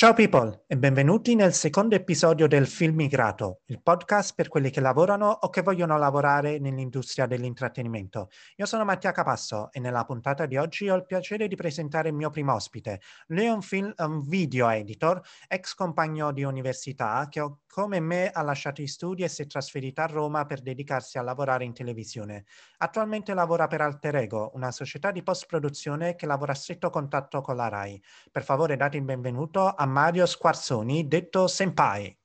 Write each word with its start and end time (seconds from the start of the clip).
Ciao 0.00 0.14
people 0.14 0.64
e 0.66 0.78
benvenuti 0.78 1.34
nel 1.34 1.52
secondo 1.52 1.94
episodio 1.94 2.46
del 2.46 2.66
Film 2.66 2.94
Migrato, 2.94 3.60
il 3.66 3.82
podcast 3.82 4.32
per 4.34 4.48
quelli 4.48 4.70
che 4.70 4.80
lavorano 4.80 5.28
o 5.28 5.50
che 5.50 5.60
vogliono 5.60 5.98
lavorare 5.98 6.58
nell'industria 6.58 7.26
dell'intrattenimento. 7.26 8.30
Io 8.56 8.64
sono 8.64 8.86
Mattia 8.86 9.12
Capasso 9.12 9.70
e 9.70 9.78
nella 9.78 10.06
puntata 10.06 10.46
di 10.46 10.56
oggi 10.56 10.88
ho 10.88 10.96
il 10.96 11.04
piacere 11.04 11.48
di 11.48 11.54
presentare 11.54 12.08
il 12.08 12.14
mio 12.14 12.30
primo 12.30 12.54
ospite. 12.54 13.02
Lui 13.26 13.44
è 13.44 13.50
un, 13.50 13.60
film, 13.60 13.92
un 13.94 14.22
video 14.22 14.70
editor, 14.70 15.20
ex 15.46 15.74
compagno 15.74 16.32
di 16.32 16.44
università 16.44 17.26
che 17.28 17.40
come 17.70 18.00
me 18.00 18.30
ha 18.30 18.42
lasciato 18.42 18.82
i 18.82 18.88
studi 18.88 19.22
e 19.22 19.28
si 19.28 19.42
è 19.42 19.46
trasferito 19.46 20.00
a 20.00 20.06
Roma 20.06 20.44
per 20.44 20.60
dedicarsi 20.60 21.18
a 21.18 21.22
lavorare 21.22 21.64
in 21.64 21.72
televisione. 21.72 22.44
Attualmente 22.78 23.32
lavora 23.32 23.68
per 23.68 23.80
Alter 23.80 24.16
Ego, 24.16 24.50
una 24.54 24.72
società 24.72 25.12
di 25.12 25.22
post-produzione 25.22 26.16
che 26.16 26.26
lavora 26.26 26.50
a 26.50 26.56
stretto 26.56 26.90
contatto 26.90 27.40
con 27.40 27.54
la 27.54 27.68
RAI. 27.68 28.02
Per 28.32 28.42
favore 28.42 28.76
date 28.76 28.96
il 28.96 29.04
benvenuto 29.04 29.72
a 29.72 29.86
Mario 29.86 30.26
Squarzoni, 30.26 31.06
detto 31.06 31.46
Senpai. 31.46 32.18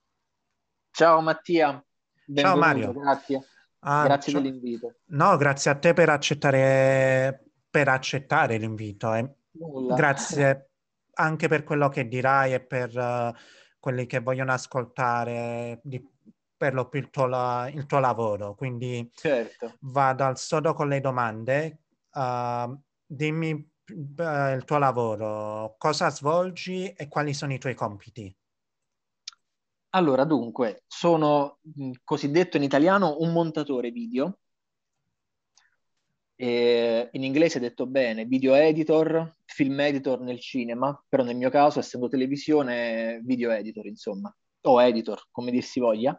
Ciao 0.89 1.21
Mattia. 1.21 1.83
Benvenuto, 2.25 2.41
Ciao 2.41 2.57
Mario. 2.57 2.93
Grazie. 2.93 3.47
Ah, 3.79 4.03
grazie 4.05 4.31
ciao. 4.31 4.41
dell'invito. 4.41 4.95
No, 5.09 5.37
grazie 5.37 5.69
a 5.69 5.75
te 5.75 5.93
per 5.93 6.09
accettare, 6.09 7.51
per 7.69 7.87
accettare 7.87 8.57
l'invito. 8.57 9.13
Eh. 9.13 9.31
Grazie 9.95 10.71
anche 11.17 11.47
per 11.47 11.63
quello 11.63 11.87
che 11.89 12.07
dirai 12.07 12.53
e 12.53 12.59
per 12.61 12.97
uh, 12.97 13.33
quelli 13.85 14.07
che 14.07 14.19
vogliono 14.19 14.51
ascoltare 14.51 15.79
di, 15.83 16.03
per 16.57 16.73
lo 16.73 16.89
più 16.89 17.01
il 17.01 17.11
tuo, 17.11 17.67
il 17.67 17.85
tuo 17.85 17.99
lavoro. 17.99 18.55
Quindi 18.55 19.11
certo. 19.13 19.75
vado 19.81 20.23
al 20.23 20.39
sodo 20.39 20.73
con 20.73 20.87
le 20.87 20.99
domande. 20.99 21.83
Uh, 22.11 22.75
dimmi 23.05 23.49
il 23.87 24.63
tuo 24.65 24.77
lavoro, 24.79 25.75
cosa 25.77 26.09
svolgi 26.09 26.91
e 26.93 27.07
quali 27.07 27.35
sono 27.35 27.53
i 27.53 27.59
tuoi 27.59 27.75
compiti? 27.75 28.35
Allora, 29.91 30.23
dunque, 30.23 30.81
sono 30.87 31.59
cosiddetto 32.03 32.57
in 32.57 32.63
italiano 32.63 33.17
un 33.19 33.31
montatore 33.31 33.91
video. 33.91 34.39
E 36.37 37.09
in 37.13 37.23
inglese 37.23 37.59
detto 37.59 37.87
bene, 37.87 38.25
video 38.25 38.53
editor, 38.55 39.37
film 39.45 39.79
editor 39.79 40.19
nel 40.19 40.39
cinema, 40.39 41.01
però 41.07 41.23
nel 41.23 41.37
mio 41.37 41.49
caso, 41.49 41.79
essendo 41.79 42.09
televisione, 42.09 43.21
video 43.23 43.51
editor, 43.51 43.85
insomma, 43.85 44.35
o 44.61 44.81
editor, 44.81 45.27
come 45.31 45.51
dir 45.51 45.63
si 45.63 45.79
voglia. 45.79 46.17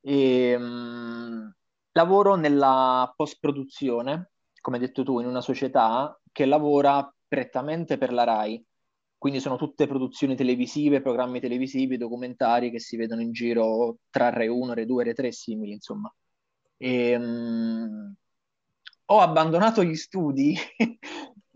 E, 0.00 0.58
mh, 0.58 1.54
lavoro 1.92 2.34
nella 2.34 3.12
post-produzione, 3.16 4.32
come 4.60 4.76
hai 4.76 4.82
detto 4.82 5.04
tu, 5.04 5.20
in 5.20 5.26
una 5.26 5.40
società 5.40 6.18
che 6.32 6.46
lavora 6.46 7.08
prettamente 7.28 7.96
per 7.98 8.12
la 8.12 8.24
RAI. 8.24 8.64
Quindi 9.16 9.40
sono 9.40 9.56
tutte 9.56 9.86
produzioni 9.86 10.34
televisive, 10.36 11.00
programmi 11.00 11.40
televisivi, 11.40 11.96
documentari 11.96 12.70
che 12.70 12.80
si 12.80 12.96
vedono 12.96 13.22
in 13.22 13.32
giro 13.32 13.98
tra 14.10 14.28
Rai 14.30 14.48
1, 14.48 14.74
Rai 14.74 14.84
2, 14.84 15.04
Rai 15.04 15.14
3 15.14 15.32
simili, 15.32 15.72
insomma. 15.72 16.12
E, 16.76 17.16
um, 17.16 18.14
ho 19.06 19.20
abbandonato 19.20 19.82
gli 19.82 19.96
studi 19.96 20.56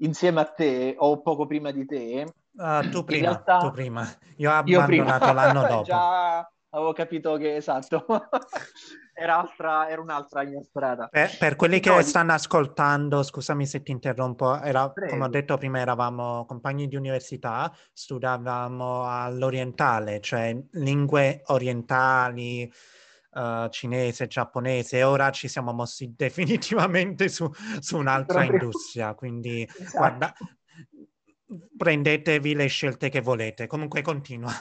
insieme 0.01 0.41
a 0.41 0.45
te 0.45 0.95
o 0.99 1.21
poco 1.21 1.47
prima 1.47 1.71
di 1.71 1.87
te. 1.87 2.27
Uh, 2.53 2.89
tu, 2.91 3.05
prima, 3.05 3.29
realtà... 3.29 3.59
tu 3.59 3.71
prima, 3.71 4.09
io 4.37 4.51
ho 4.51 4.55
abbandonato 4.55 5.27
io 5.27 5.33
l'anno 5.33 5.63
dopo. 5.69 5.83
Già 5.83 6.51
avevo 6.71 6.93
capito 6.93 7.37
che 7.37 7.57
esatto. 7.57 8.05
era, 9.15 9.39
altra, 9.39 9.89
era 9.89 10.01
un'altra 10.01 10.45
mia 10.45 10.63
strada. 10.63 11.09
Per, 11.09 11.37
per 11.39 11.57
quelli 11.57 11.81
che 11.81 11.91
Poi... 11.91 12.03
stanno 12.03 12.33
ascoltando, 12.33 13.23
scusami 13.23 13.67
se 13.67 13.83
ti 13.83 13.91
interrompo, 13.91 14.61
era, 14.61 14.93
come 14.93 15.25
ho 15.25 15.29
detto 15.29 15.57
prima, 15.57 15.79
eravamo 15.79 16.45
compagni 16.47 16.87
di 16.87 16.97
università, 16.97 17.73
studiavamo 17.93 19.05
all'orientale, 19.05 20.21
cioè 20.21 20.57
lingue 20.73 21.43
orientali, 21.47 22.71
uh, 23.39 23.69
cinese, 23.69 24.27
giapponese, 24.27 24.99
e 24.99 25.03
ora 25.05 25.31
ci 25.31 25.49
siamo 25.49 25.73
mossi 25.73 26.13
definitivamente 26.17 27.29
su, 27.29 27.49
su 27.79 27.97
un'altra 27.97 28.45
industria, 28.45 29.15
quindi 29.17 29.63
esatto. 29.63 29.97
guarda, 29.97 30.35
prendetevi 31.77 32.55
le 32.55 32.67
scelte 32.67 33.09
che 33.09 33.21
volete. 33.21 33.67
Comunque 33.67 34.03
continua. 34.03 34.53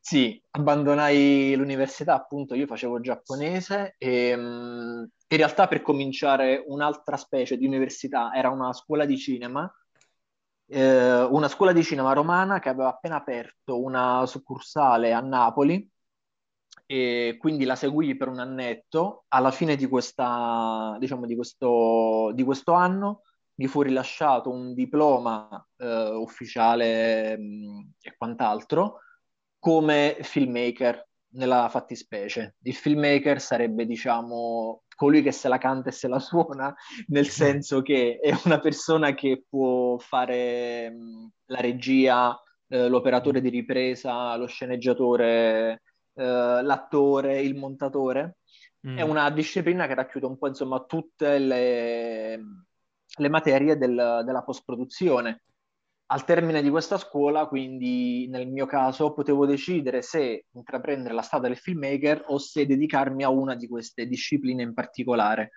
Sì, 0.00 0.40
abbandonai 0.50 1.54
l'università, 1.56 2.14
appunto, 2.14 2.54
io 2.54 2.66
facevo 2.66 3.00
giapponese 3.00 3.96
e 3.98 4.32
um, 4.32 5.08
in 5.26 5.36
realtà 5.36 5.66
per 5.66 5.82
cominciare 5.82 6.62
un'altra 6.64 7.16
specie 7.16 7.56
di 7.56 7.66
università 7.66 8.32
era 8.32 8.50
una 8.50 8.72
scuola 8.72 9.04
di 9.04 9.18
cinema, 9.18 9.68
eh, 10.68 11.22
una 11.22 11.48
scuola 11.48 11.72
di 11.72 11.82
cinema 11.82 12.12
romana 12.12 12.60
che 12.60 12.68
aveva 12.68 12.90
appena 12.90 13.16
aperto 13.16 13.82
una 13.82 14.24
succursale 14.24 15.12
a 15.12 15.20
Napoli 15.20 15.88
e 16.90 17.36
quindi 17.38 17.64
la 17.64 17.76
seguì 17.76 18.16
per 18.16 18.26
un 18.26 18.40
annetto. 18.40 19.26
Alla 19.28 19.52
fine 19.52 19.76
di, 19.76 19.86
questa, 19.86 20.96
diciamo, 20.98 21.24
di, 21.24 21.36
questo, 21.36 22.32
di 22.34 22.42
questo 22.42 22.72
anno 22.72 23.22
mi 23.60 23.68
fu 23.68 23.82
rilasciato 23.82 24.50
un 24.50 24.74
diploma 24.74 25.64
eh, 25.76 26.10
ufficiale 26.16 27.38
mh, 27.38 27.42
mm, 27.42 27.80
e 28.00 28.14
quant'altro 28.16 29.02
come 29.60 30.16
filmmaker 30.20 31.06
nella 31.34 31.68
fattispecie. 31.68 32.56
Il 32.62 32.74
filmmaker 32.74 33.40
sarebbe, 33.40 33.86
diciamo, 33.86 34.82
colui 34.96 35.22
che 35.22 35.30
se 35.30 35.46
la 35.46 35.58
canta 35.58 35.90
e 35.90 35.92
se 35.92 36.08
la 36.08 36.18
suona, 36.18 36.74
nel 37.06 37.28
senso 37.28 37.82
che 37.82 38.18
è 38.20 38.36
una 38.46 38.58
persona 38.58 39.14
che 39.14 39.44
può 39.48 39.96
fare 39.98 40.90
mh, 40.90 41.28
la 41.46 41.60
regia, 41.60 42.36
eh, 42.66 42.88
l'operatore 42.88 43.40
di 43.40 43.48
ripresa, 43.48 44.34
lo 44.34 44.46
sceneggiatore, 44.46 45.82
eh, 46.14 46.62
l'attore, 46.62 47.40
il 47.40 47.56
montatore. 47.56 48.38
Mm. 48.86 48.98
È 48.98 49.02
una 49.02 49.30
disciplina 49.30 49.86
che 49.86 49.94
racchiude 49.94 50.26
un 50.26 50.38
po', 50.38 50.48
insomma, 50.48 50.80
tutte 50.84 51.38
le, 51.38 52.40
le 53.16 53.28
materie 53.28 53.76
del, 53.76 54.22
della 54.24 54.42
post-produzione 54.42 55.42
al 56.12 56.24
termine 56.24 56.60
di 56.60 56.70
questa 56.70 56.98
scuola, 56.98 57.46
quindi 57.46 58.26
nel 58.28 58.48
mio 58.48 58.66
caso, 58.66 59.12
potevo 59.12 59.46
decidere 59.46 60.02
se 60.02 60.46
intraprendere 60.50 61.14
la 61.14 61.22
strada 61.22 61.46
del 61.46 61.56
filmmaker 61.56 62.24
o 62.26 62.38
se 62.38 62.66
dedicarmi 62.66 63.22
a 63.22 63.28
una 63.28 63.54
di 63.54 63.68
queste 63.68 64.06
discipline 64.06 64.60
in 64.62 64.74
particolare. 64.74 65.52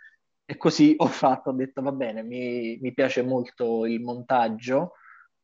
E 0.45 0.55
così 0.57 0.93
ho 0.97 1.07
fatto, 1.07 1.49
ho 1.49 1.53
detto 1.53 1.81
va 1.81 1.91
bene, 1.91 2.21
mi, 2.21 2.77
mi 2.79 2.93
piace 2.93 3.23
molto 3.23 3.85
il 3.87 4.01
montaggio. 4.01 4.93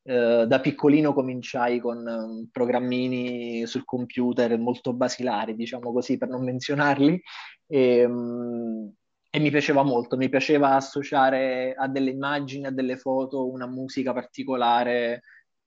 Eh, 0.02 0.46
da 0.48 0.60
piccolino 0.60 1.14
cominciai 1.14 1.80
con 1.80 1.98
um, 2.08 2.50
programmini 2.52 3.66
sul 3.68 3.86
computer 3.86 4.58
molto 4.58 4.94
basilari, 4.94 5.56
diciamo 5.56 5.92
così, 5.92 6.18
per 6.18 6.30
non 6.30 6.44
menzionarli. 6.44 7.22
E, 7.68 8.06
um, 8.06 8.92
e 9.32 9.40
mi 9.40 9.52
piaceva 9.52 9.84
molto, 9.84 10.18
mi 10.18 10.30
piaceva 10.30 10.76
associare 10.76 11.76
a 11.78 11.88
delle 11.88 12.10
immagini, 12.10 12.66
a 12.66 12.72
delle 12.72 12.98
foto, 12.98 13.48
una 13.48 13.68
musica 13.68 14.12
particolare, 14.12 15.22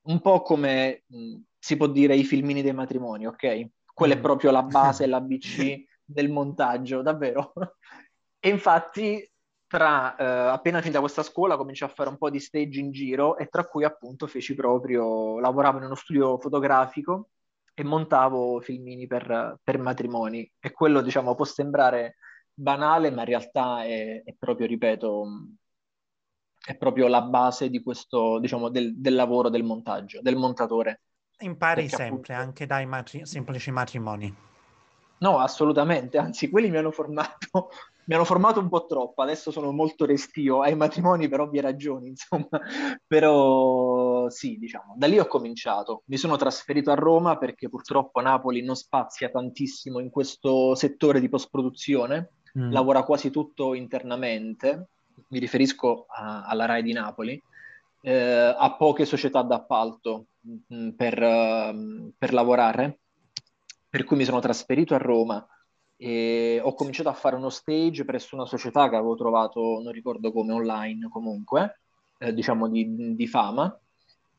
un 0.07 0.21
po' 0.21 0.43
come 0.43 1.05
mh, 1.07 1.37
si 1.59 1.77
può 1.77 1.87
dire 1.87 2.17
i 2.17 2.25
filmini 2.25 2.63
dei 2.63 2.73
matrimoni, 2.73 3.27
ok? 3.27 3.69
Quella 3.95 4.15
mm. 4.17 4.19
è 4.19 4.21
proprio 4.21 4.51
la 4.51 4.65
base, 4.65 5.07
l'ABC 5.07 5.85
del 6.05 6.29
montaggio, 6.31 7.03
davvero. 7.03 7.53
e 8.41 8.49
infatti, 8.49 9.32
tra, 9.73 10.15
eh, 10.17 10.25
appena 10.51 10.83
finita 10.83 11.01
questa 11.01 11.23
scuola, 11.23 11.57
cominciai 11.57 11.89
a 11.89 11.93
fare 11.93 12.11
un 12.11 12.19
po' 12.19 12.29
di 12.29 12.39
stage 12.39 12.79
in 12.79 12.91
giro 12.91 13.39
e 13.39 13.47
tra 13.47 13.65
cui 13.65 13.85
appunto 13.85 14.27
feci 14.27 14.55
proprio, 14.55 15.41
lavoravo 15.41 15.79
in 15.79 15.85
uno 15.85 15.95
studio 15.95 16.39
fotografico 16.39 17.31
e 17.73 17.83
montavo 17.83 18.61
filmini 18.61 19.07
per, 19.07 19.59
per 19.65 19.79
matrimoni. 19.79 20.53
E 20.61 20.73
quello, 20.73 21.01
diciamo, 21.01 21.35
può 21.35 21.47
sembrare 21.47 22.17
banale, 22.53 23.11
ma 23.11 23.23
in 23.23 23.29
realtà 23.29 23.83
è, 23.83 24.23
è 24.23 24.35
proprio, 24.39 24.67
ripeto, 24.67 25.27
è 26.67 26.77
proprio 26.77 27.09
la 27.09 27.23
base 27.23 27.71
di 27.71 27.83
questo, 27.83 28.39
diciamo, 28.41 28.69
del, 28.69 28.95
del 29.01 29.15
lavoro 29.15 29.49
del 29.49 29.65
montaggio, 29.65 30.21
del 30.21 30.37
montatore. 30.37 31.01
Impari 31.39 31.85
Perché 31.85 31.97
sempre, 31.97 32.35
appunto... 32.35 32.47
anche 32.47 32.67
dai 32.67 32.85
matri- 32.85 33.25
semplici 33.25 33.71
matrimoni. 33.71 34.37
No, 35.21 35.39
assolutamente, 35.39 36.19
anzi, 36.19 36.51
quelli 36.51 36.69
mi 36.69 36.77
hanno 36.77 36.91
formato, 36.91 37.71
mi 38.05 38.15
hanno 38.15 38.25
formato 38.25 38.59
un 38.59 38.69
po' 38.69 38.87
troppo, 38.87 39.23
adesso 39.23 39.51
sono 39.51 39.71
molto 39.71 40.05
restio 40.05 40.61
ai 40.61 40.75
matrimoni 40.75 41.29
per 41.29 41.41
ovvie 41.41 41.61
ragioni, 41.61 42.09
insomma, 42.15 42.61
però 43.07 44.29
sì, 44.29 44.59
diciamo, 44.59 44.95
da 44.97 45.07
lì 45.07 45.19
ho 45.19 45.27
cominciato. 45.27 46.03
Mi 46.07 46.17
sono 46.17 46.37
trasferito 46.37 46.91
a 46.91 46.95
Roma 46.95 47.37
perché 47.39 47.69
purtroppo 47.69 48.21
Napoli 48.21 48.63
non 48.63 48.77
spazia 48.77 49.29
tantissimo 49.29 50.01
in 50.01 50.11
questo 50.11 50.75
settore 50.75 51.21
di 51.21 51.29
post-produzione, 51.29 52.31
mm. 52.59 52.73
lavora 52.73 53.05
quasi 53.05 53.31
tutto 53.31 53.75
internamente, 53.75 54.89
mi 55.29 55.39
riferisco 55.39 56.07
a, 56.09 56.45
alla 56.47 56.67
RAI 56.67 56.83
di 56.83 56.93
Napoli, 56.93 57.41
eh, 58.03 58.55
ha 58.57 58.75
poche 58.77 59.05
società 59.05 59.43
d'appalto 59.43 60.27
mh, 60.41 60.75
mm, 60.75 60.89
per, 60.91 61.23
uh, 61.23 62.13
per 62.19 62.33
lavorare, 62.33 62.99
per 63.89 64.05
cui 64.05 64.17
mi 64.17 64.25
sono 64.25 64.41
trasferito 64.41 64.95
a 64.95 64.99
Roma 64.99 65.47
e 66.03 66.61
ho 66.61 66.75
cominciato 66.75 67.09
a 67.09 67.13
fare 67.13 67.37
uno 67.37 67.49
stage 67.49 68.05
presso 68.05 68.35
una 68.35 68.45
società 68.45 68.89
che 68.89 68.97
avevo 68.97 69.15
trovato, 69.15 69.81
non 69.81 69.93
ricordo 69.93 70.33
come, 70.33 70.53
online 70.53 71.09
comunque, 71.09 71.79
eh, 72.19 72.35
diciamo 72.35 72.69
di, 72.69 73.15
di, 73.15 73.27
fama, 73.29 73.73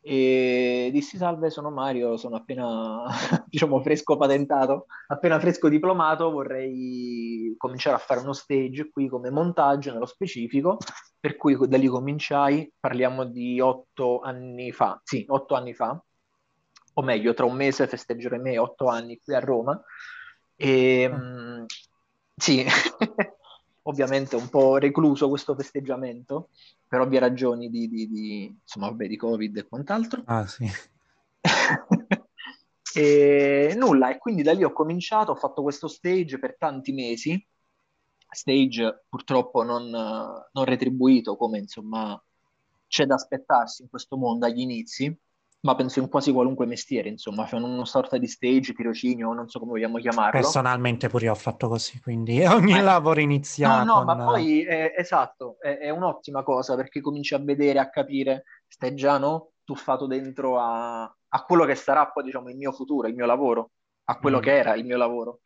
e 0.01 0.89
dissi 0.91 1.15
salve, 1.15 1.49
sono 1.49 1.71
Mario, 1.71 2.17
sono 2.17 2.35
appena, 2.35 3.05
diciamo, 3.47 3.81
fresco 3.81 4.17
patentato, 4.17 4.87
appena 5.07 5.39
fresco 5.39 5.69
diplomato, 5.69 6.31
vorrei 6.31 7.55
cominciare 7.57 7.95
a 7.95 7.99
fare 7.99 8.19
uno 8.19 8.33
stage 8.33 8.89
qui 8.91 9.07
come 9.07 9.29
montaggio 9.29 9.93
nello 9.93 10.05
specifico, 10.05 10.79
per 11.17 11.37
cui 11.37 11.57
da 11.69 11.77
lì 11.77 11.87
cominciai, 11.87 12.69
parliamo 12.77 13.23
di 13.23 13.61
otto 13.61 14.19
anni 14.19 14.73
fa, 14.73 14.99
sì, 15.01 15.23
otto 15.29 15.55
anni 15.55 15.73
fa, 15.73 15.97
o 16.95 17.01
meglio, 17.01 17.33
tra 17.33 17.45
un 17.45 17.55
mese 17.55 17.87
festeggerò 17.87 18.35
i 18.35 18.41
miei 18.41 18.57
otto 18.57 18.87
anni 18.87 19.17
qui 19.23 19.33
a 19.33 19.39
Roma, 19.39 19.81
e 20.63 21.09
mm. 21.09 21.65
sì, 22.37 22.65
ovviamente 23.83 24.37
un 24.37 24.47
po' 24.47 24.77
recluso 24.77 25.27
questo 25.27 25.55
festeggiamento, 25.55 26.51
per 26.87 27.01
ovvie 27.01 27.19
ragioni 27.19 27.69
di, 27.69 27.89
di, 27.89 28.07
di, 28.07 28.57
insomma, 28.61 28.87
vabbè, 28.87 29.07
di 29.07 29.17
Covid 29.17 29.57
e 29.57 29.67
quant'altro. 29.67 30.23
Ah, 30.25 30.47
sì. 30.47 30.65
e 32.95 33.73
nulla, 33.75 34.11
e 34.11 34.17
quindi 34.19 34.41
da 34.41 34.53
lì 34.53 34.63
ho 34.63 34.71
cominciato, 34.71 35.31
ho 35.31 35.35
fatto 35.35 35.63
questo 35.63 35.89
stage 35.89 36.39
per 36.39 36.55
tanti 36.57 36.93
mesi, 36.93 37.45
stage 38.29 39.03
purtroppo 39.09 39.63
non, 39.63 39.89
non 39.89 40.63
retribuito 40.63 41.35
come 41.35 41.57
insomma 41.59 42.19
c'è 42.87 43.05
da 43.05 43.15
aspettarsi 43.15 43.81
in 43.81 43.89
questo 43.89 44.15
mondo 44.15 44.45
agli 44.45 44.61
inizi, 44.61 45.13
ma 45.63 45.75
penso 45.75 45.99
in 45.99 46.09
quasi 46.09 46.33
qualunque 46.33 46.65
mestiere, 46.65 47.07
insomma, 47.07 47.45
cioè 47.45 47.61
una 47.61 47.85
sorta 47.85 48.17
di 48.17 48.27
stage, 48.27 48.73
tirocinio, 48.73 49.31
non 49.31 49.47
so 49.47 49.59
come 49.59 49.71
vogliamo 49.71 49.97
chiamarlo. 49.97 50.31
Personalmente 50.31 51.07
pure 51.07 51.25
io 51.25 51.31
ho 51.31 51.35
fatto 51.35 51.69
così, 51.69 52.01
quindi 52.01 52.43
ogni 52.43 52.77
eh, 52.77 52.81
lavoro 52.81 53.21
iniziato. 53.21 53.85
No, 53.85 53.99
no, 53.99 54.05
con... 54.05 54.17
ma 54.17 54.25
poi 54.25 54.65
è, 54.65 54.93
esatto, 54.97 55.55
è, 55.59 55.77
è, 55.77 55.89
un'ottima 55.89 56.43
cosa 56.43 56.75
perché 56.75 56.99
cominci 56.99 57.33
a 57.33 57.39
vedere, 57.39 57.79
a 57.79 57.89
capire, 57.89 58.43
stai 58.67 58.93
già 58.93 59.17
no, 59.17 59.51
tuffato 59.63 60.05
dentro 60.05 60.59
a, 60.59 61.03
a, 61.03 61.43
quello 61.45 61.63
che 61.63 61.75
sarà 61.75 62.11
poi, 62.11 62.23
diciamo, 62.23 62.49
il 62.49 62.57
mio 62.57 62.73
futuro, 62.73 63.07
il 63.07 63.15
mio 63.15 63.25
lavoro, 63.25 63.71
a 64.05 64.19
quello 64.19 64.39
mm. 64.39 64.41
che 64.41 64.57
era 64.57 64.75
il 64.75 64.83
mio 64.83 64.97
lavoro. 64.97 65.39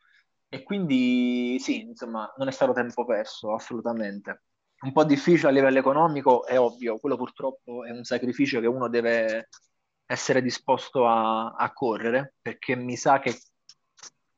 E 0.48 0.64
quindi 0.64 1.58
sì, 1.60 1.82
insomma, 1.82 2.28
non 2.38 2.48
è 2.48 2.50
stato 2.52 2.72
tempo 2.72 3.04
perso, 3.04 3.54
assolutamente. 3.54 4.42
Un 4.80 4.90
po' 4.90 5.04
difficile 5.04 5.48
a 5.48 5.52
livello 5.52 5.78
economico, 5.78 6.44
è 6.44 6.58
ovvio, 6.58 6.98
quello 6.98 7.16
purtroppo 7.16 7.84
è 7.84 7.92
un 7.92 8.02
sacrificio 8.02 8.58
che 8.58 8.66
uno 8.66 8.88
deve 8.88 9.48
essere 10.10 10.40
disposto 10.40 11.06
a, 11.06 11.52
a 11.54 11.72
correre, 11.72 12.34
perché 12.40 12.74
mi 12.74 12.96
sa 12.96 13.18
che 13.18 13.38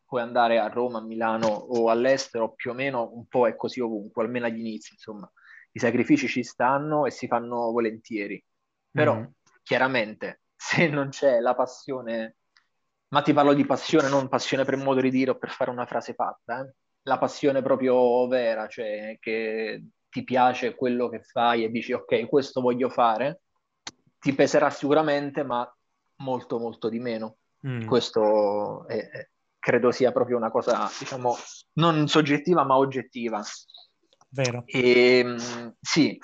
puoi 0.05 0.21
andare 0.21 0.59
a 0.59 0.67
Roma, 0.67 0.99
a 0.99 1.03
Milano 1.03 1.47
o 1.47 1.89
all'estero, 1.89 2.55
più 2.55 2.73
o 2.73 2.75
meno 2.75 3.09
un 3.15 3.29
po' 3.29 3.47
è 3.47 3.55
così 3.55 3.79
ovunque, 3.79 4.25
almeno 4.25 4.47
agli 4.47 4.59
inizi, 4.59 4.95
insomma. 4.95 5.31
I 5.73 5.79
sacrifici 5.79 6.27
ci 6.27 6.43
stanno 6.43 7.07
e 7.07 7.13
si 7.13 7.29
fanno 7.29 7.71
volentieri. 7.71 8.45
Però, 8.91 9.15
mm. 9.15 9.25
chiaramente, 9.63 10.43
se 10.57 10.89
non 10.89 11.11
c'è 11.11 11.39
la 11.39 11.55
passione, 11.55 12.39
ma 13.11 13.23
ti 13.23 13.33
parlo 13.33 13.55
di 13.55 13.65
passione, 13.65 14.09
non 14.09 14.29
passione 14.29 14.65
per 14.65 14.77
modo 14.77 15.01
di 15.01 15.11
dire 15.11 15.31
o 15.31 15.39
per 15.39 15.51
fare 15.51 15.71
una 15.71 15.87
frase 15.87 16.15
fatta, 16.15 16.63
eh? 16.63 16.75
la 17.03 17.19
passione 17.19 17.63
proprio 17.63 18.27
vera, 18.27 18.67
cioè 18.67 19.17
che 19.21 19.85
ti 20.09 20.25
piace 20.25 20.75
quello 20.75 21.09
che 21.09 21.23
fai 21.23 21.63
e 21.63 21.71
dici 21.71 21.93
ok, 21.93 22.27
questo 22.27 22.61
voglio 22.61 22.91
fare, 22.91 23.43
ti 24.21 24.35
peserà 24.35 24.71
sicuramente, 24.71 25.43
ma 25.43 25.69
molto, 26.17 26.59
molto 26.59 26.89
di 26.89 26.99
meno. 26.99 27.39
Mm. 27.67 27.87
Questo 27.87 28.87
è, 28.87 29.09
è, 29.09 29.29
credo 29.59 29.91
sia 29.91 30.13
proprio 30.13 30.37
una 30.37 30.51
cosa, 30.51 30.89
diciamo, 30.99 31.37
non 31.75 32.07
soggettiva, 32.07 32.65
ma 32.65 32.77
oggettiva. 32.77 33.43
Vero. 34.29 34.63
E, 34.67 35.19
ehm, 35.19 35.75
sì, 35.81 36.19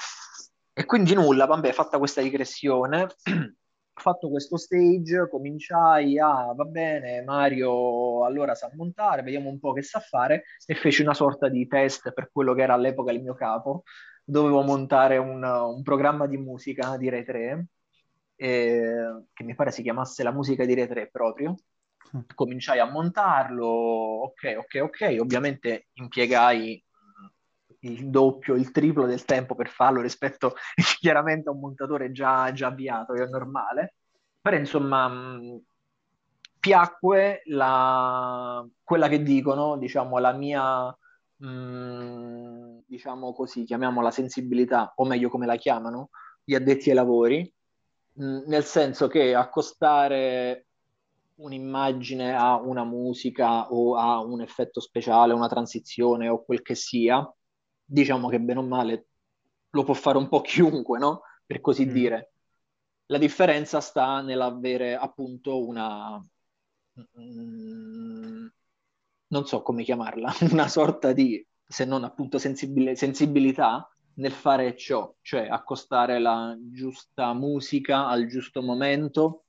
e 0.72 0.84
quindi 0.84 1.14
nulla, 1.14 1.46
vabbè, 1.46 1.72
fatta 1.72 1.98
questa 1.98 2.20
digressione, 2.20 3.08
fatto 3.94 4.28
questo 4.28 4.58
stage, 4.58 5.28
cominciai 5.30 6.18
a, 6.18 6.52
va 6.54 6.64
bene, 6.64 7.22
Mario 7.22 8.24
allora 8.24 8.54
sa 8.54 8.70
montare, 8.74 9.22
vediamo 9.22 9.48
un 9.48 9.58
po' 9.58 9.72
che 9.72 9.82
sa 9.82 10.00
fare, 10.00 10.44
e 10.66 10.74
feci 10.74 11.00
una 11.02 11.14
sorta 11.14 11.48
di 11.48 11.66
test 11.66 12.12
per 12.12 12.30
quello 12.30 12.52
che 12.52 12.62
era 12.62 12.74
all'epoca 12.74 13.10
il 13.10 13.22
mio 13.22 13.34
capo. 13.34 13.84
Dovevo 14.22 14.62
montare 14.62 15.16
un, 15.16 15.42
un 15.42 15.82
programma 15.82 16.26
di 16.26 16.36
musica 16.36 16.96
di 16.96 17.08
Rai 17.08 17.24
3 17.24 17.66
eh, 18.36 19.24
che 19.32 19.44
mi 19.44 19.54
pare 19.54 19.70
si 19.70 19.82
chiamasse 19.82 20.22
La 20.22 20.32
musica 20.32 20.64
di 20.64 20.74
Re 20.74 20.86
3 20.86 21.08
proprio. 21.10 21.56
Mm. 22.16 22.20
Cominciai 22.34 22.78
a 22.78 22.90
montarlo, 22.90 23.66
ok, 23.66 24.56
ok, 24.58 24.80
ok. 24.82 25.16
Ovviamente 25.20 25.88
impiegai 25.94 26.82
il 27.80 28.08
doppio, 28.10 28.54
il 28.54 28.70
triplo 28.70 29.06
del 29.06 29.24
tempo 29.24 29.54
per 29.54 29.68
farlo 29.68 30.00
rispetto 30.00 30.54
chiaramente 31.00 31.48
a 31.48 31.52
un 31.52 31.60
montatore 31.60 32.12
già, 32.12 32.52
già 32.52 32.68
avviato, 32.68 33.14
che 33.14 33.22
è 33.24 33.28
normale. 33.28 33.94
Però 34.40 34.56
insomma, 34.56 35.08
mh, 35.08 35.62
piacque 36.60 37.42
la, 37.46 38.66
quella 38.82 39.08
che 39.08 39.22
dicono, 39.22 39.76
diciamo, 39.76 40.18
la 40.18 40.32
mia, 40.32 40.96
mh, 41.36 42.84
diciamo 42.86 43.32
così, 43.32 43.64
chiamiamola 43.64 44.10
sensibilità, 44.10 44.92
o 44.96 45.04
meglio 45.04 45.28
come 45.28 45.46
la 45.46 45.56
chiamano, 45.56 46.10
gli 46.44 46.54
addetti 46.54 46.90
ai 46.90 46.94
lavori, 46.94 47.52
nel 48.16 48.64
senso 48.64 49.08
che 49.08 49.34
accostare 49.34 50.66
un'immagine 51.36 52.34
a 52.34 52.56
una 52.56 52.84
musica 52.84 53.70
o 53.70 53.96
a 53.96 54.20
un 54.20 54.40
effetto 54.40 54.80
speciale, 54.80 55.34
una 55.34 55.48
transizione 55.48 56.28
o 56.28 56.42
quel 56.44 56.62
che 56.62 56.74
sia, 56.74 57.30
diciamo 57.84 58.28
che 58.28 58.40
bene 58.40 58.60
o 58.60 58.62
male 58.62 59.06
lo 59.70 59.84
può 59.84 59.94
fare 59.94 60.16
un 60.16 60.28
po' 60.28 60.40
chiunque, 60.40 60.98
no? 60.98 61.22
Per 61.44 61.60
così 61.60 61.84
mm. 61.86 61.92
dire. 61.92 62.32
La 63.06 63.18
differenza 63.18 63.80
sta 63.80 64.20
nell'avere 64.22 64.96
appunto 64.96 65.64
una... 65.64 66.18
Mm, 67.20 68.46
non 69.28 69.46
so 69.46 69.62
come 69.62 69.82
chiamarla, 69.82 70.32
una 70.50 70.68
sorta 70.68 71.12
di, 71.12 71.44
se 71.66 71.84
non 71.84 72.04
appunto 72.04 72.38
sensibile, 72.38 72.96
sensibilità 72.96 73.86
nel 74.16 74.32
fare 74.32 74.76
ciò, 74.76 75.14
cioè 75.20 75.46
accostare 75.48 76.18
la 76.18 76.56
giusta 76.58 77.32
musica 77.34 78.06
al 78.06 78.26
giusto 78.26 78.62
momento 78.62 79.44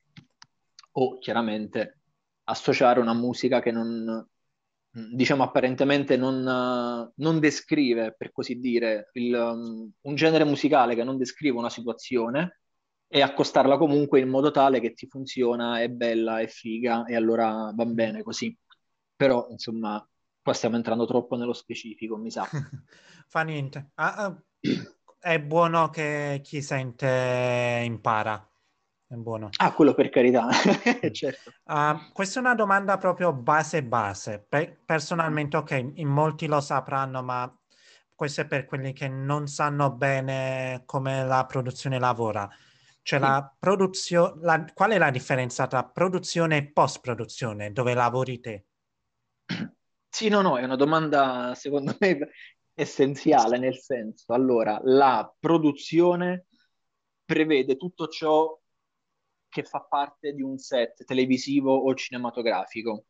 o 0.92 1.18
chiaramente 1.18 2.00
associare 2.44 3.00
una 3.00 3.14
musica 3.14 3.60
che 3.60 3.70
non, 3.70 4.26
diciamo 4.90 5.42
apparentemente 5.42 6.16
non, 6.16 6.42
non 7.14 7.40
descrive, 7.40 8.14
per 8.16 8.32
così 8.32 8.58
dire, 8.58 9.10
il, 9.12 9.34
un 9.34 10.14
genere 10.14 10.44
musicale 10.44 10.94
che 10.94 11.04
non 11.04 11.18
descrive 11.18 11.58
una 11.58 11.70
situazione 11.70 12.60
e 13.06 13.22
accostarla 13.22 13.78
comunque 13.78 14.20
in 14.20 14.28
modo 14.28 14.50
tale 14.50 14.80
che 14.80 14.92
ti 14.92 15.06
funziona, 15.06 15.80
è 15.80 15.88
bella, 15.88 16.40
è 16.40 16.46
figa 16.46 17.04
e 17.04 17.16
allora 17.16 17.72
va 17.74 17.86
bene 17.86 18.22
così. 18.22 18.56
Però, 19.16 19.48
insomma, 19.50 20.06
qua 20.42 20.52
stiamo 20.52 20.76
entrando 20.76 21.06
troppo 21.06 21.36
nello 21.36 21.54
specifico, 21.54 22.16
mi 22.16 22.30
sa. 22.30 22.46
Fa 23.28 23.42
niente. 23.42 23.90
Ah, 23.94 24.14
ah, 24.14 24.42
è 25.18 25.40
buono 25.40 25.90
che 25.90 26.40
chi 26.42 26.62
sente 26.62 27.82
impara. 27.84 28.42
È 29.06 29.14
buono. 29.14 29.48
Ah, 29.56 29.72
quello 29.72 29.94
per 29.94 30.10
carità, 30.10 30.48
certo. 31.12 31.50
Uh, 31.64 32.12
questa 32.12 32.40
è 32.40 32.42
una 32.42 32.54
domanda 32.54 32.98
proprio 32.98 33.32
base 33.32 33.82
base. 33.82 34.44
Pe- 34.46 34.78
personalmente, 34.84 35.56
ok, 35.56 35.92
in 35.94 36.08
molti 36.08 36.46
lo 36.46 36.60
sapranno, 36.60 37.22
ma 37.22 37.50
questo 38.14 38.42
è 38.42 38.46
per 38.46 38.66
quelli 38.66 38.92
che 38.92 39.08
non 39.08 39.46
sanno 39.46 39.92
bene 39.92 40.82
come 40.84 41.24
la 41.24 41.46
produzione 41.46 41.98
lavora. 41.98 42.46
Cioè, 43.00 43.18
sì. 43.18 43.24
la 43.24 43.54
produzione, 43.58 44.72
qual 44.74 44.90
è 44.90 44.98
la 44.98 45.10
differenza 45.10 45.66
tra 45.66 45.84
produzione 45.84 46.58
e 46.58 46.70
post-produzione, 46.70 47.72
dove 47.72 47.94
lavori 47.94 48.40
te? 48.40 48.64
Sì, 50.10 50.28
no, 50.28 50.42
no, 50.42 50.58
è 50.58 50.64
una 50.64 50.76
domanda 50.76 51.54
secondo 51.54 51.96
me 51.98 52.18
essenziale, 52.78 53.58
nel 53.58 53.76
senso, 53.76 54.32
allora, 54.32 54.78
la 54.84 55.34
produzione 55.38 56.46
prevede 57.24 57.76
tutto 57.76 58.06
ciò 58.06 58.56
che 59.48 59.64
fa 59.64 59.80
parte 59.80 60.32
di 60.32 60.42
un 60.42 60.58
set 60.58 61.04
televisivo 61.04 61.74
o 61.74 61.92
cinematografico 61.94 63.06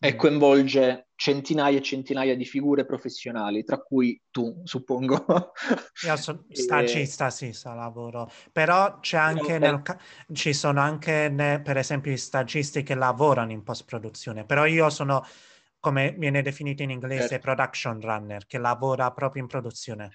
e 0.00 0.14
mm. 0.14 0.16
coinvolge 0.16 1.08
centinaia 1.14 1.78
e 1.78 1.82
centinaia 1.82 2.34
di 2.34 2.44
figure 2.44 2.84
professionali, 2.84 3.62
tra 3.62 3.78
cui 3.78 4.20
tu, 4.30 4.62
suppongo. 4.64 5.24
Io 6.04 6.16
sono 6.16 6.44
stagista, 6.50 7.30
sì, 7.30 7.52
sa 7.52 7.74
lavoro, 7.74 8.28
però 8.50 8.98
c'è 8.98 9.18
anche 9.18 9.58
nel, 9.58 9.82
ci 10.32 10.52
sono 10.52 10.80
anche, 10.80 11.28
ne, 11.28 11.60
per 11.62 11.76
esempio, 11.76 12.10
i 12.10 12.18
stagisti 12.18 12.82
che 12.82 12.96
lavorano 12.96 13.52
in 13.52 13.62
post-produzione, 13.62 14.44
però 14.44 14.66
io 14.66 14.90
sono 14.90 15.24
come 15.86 16.16
viene 16.18 16.42
definito 16.42 16.82
in 16.82 16.90
inglese, 16.90 17.28
certo. 17.28 17.44
production 17.44 18.00
runner, 18.00 18.44
che 18.48 18.58
lavora 18.58 19.12
proprio 19.12 19.42
in 19.42 19.46
produzione. 19.46 20.10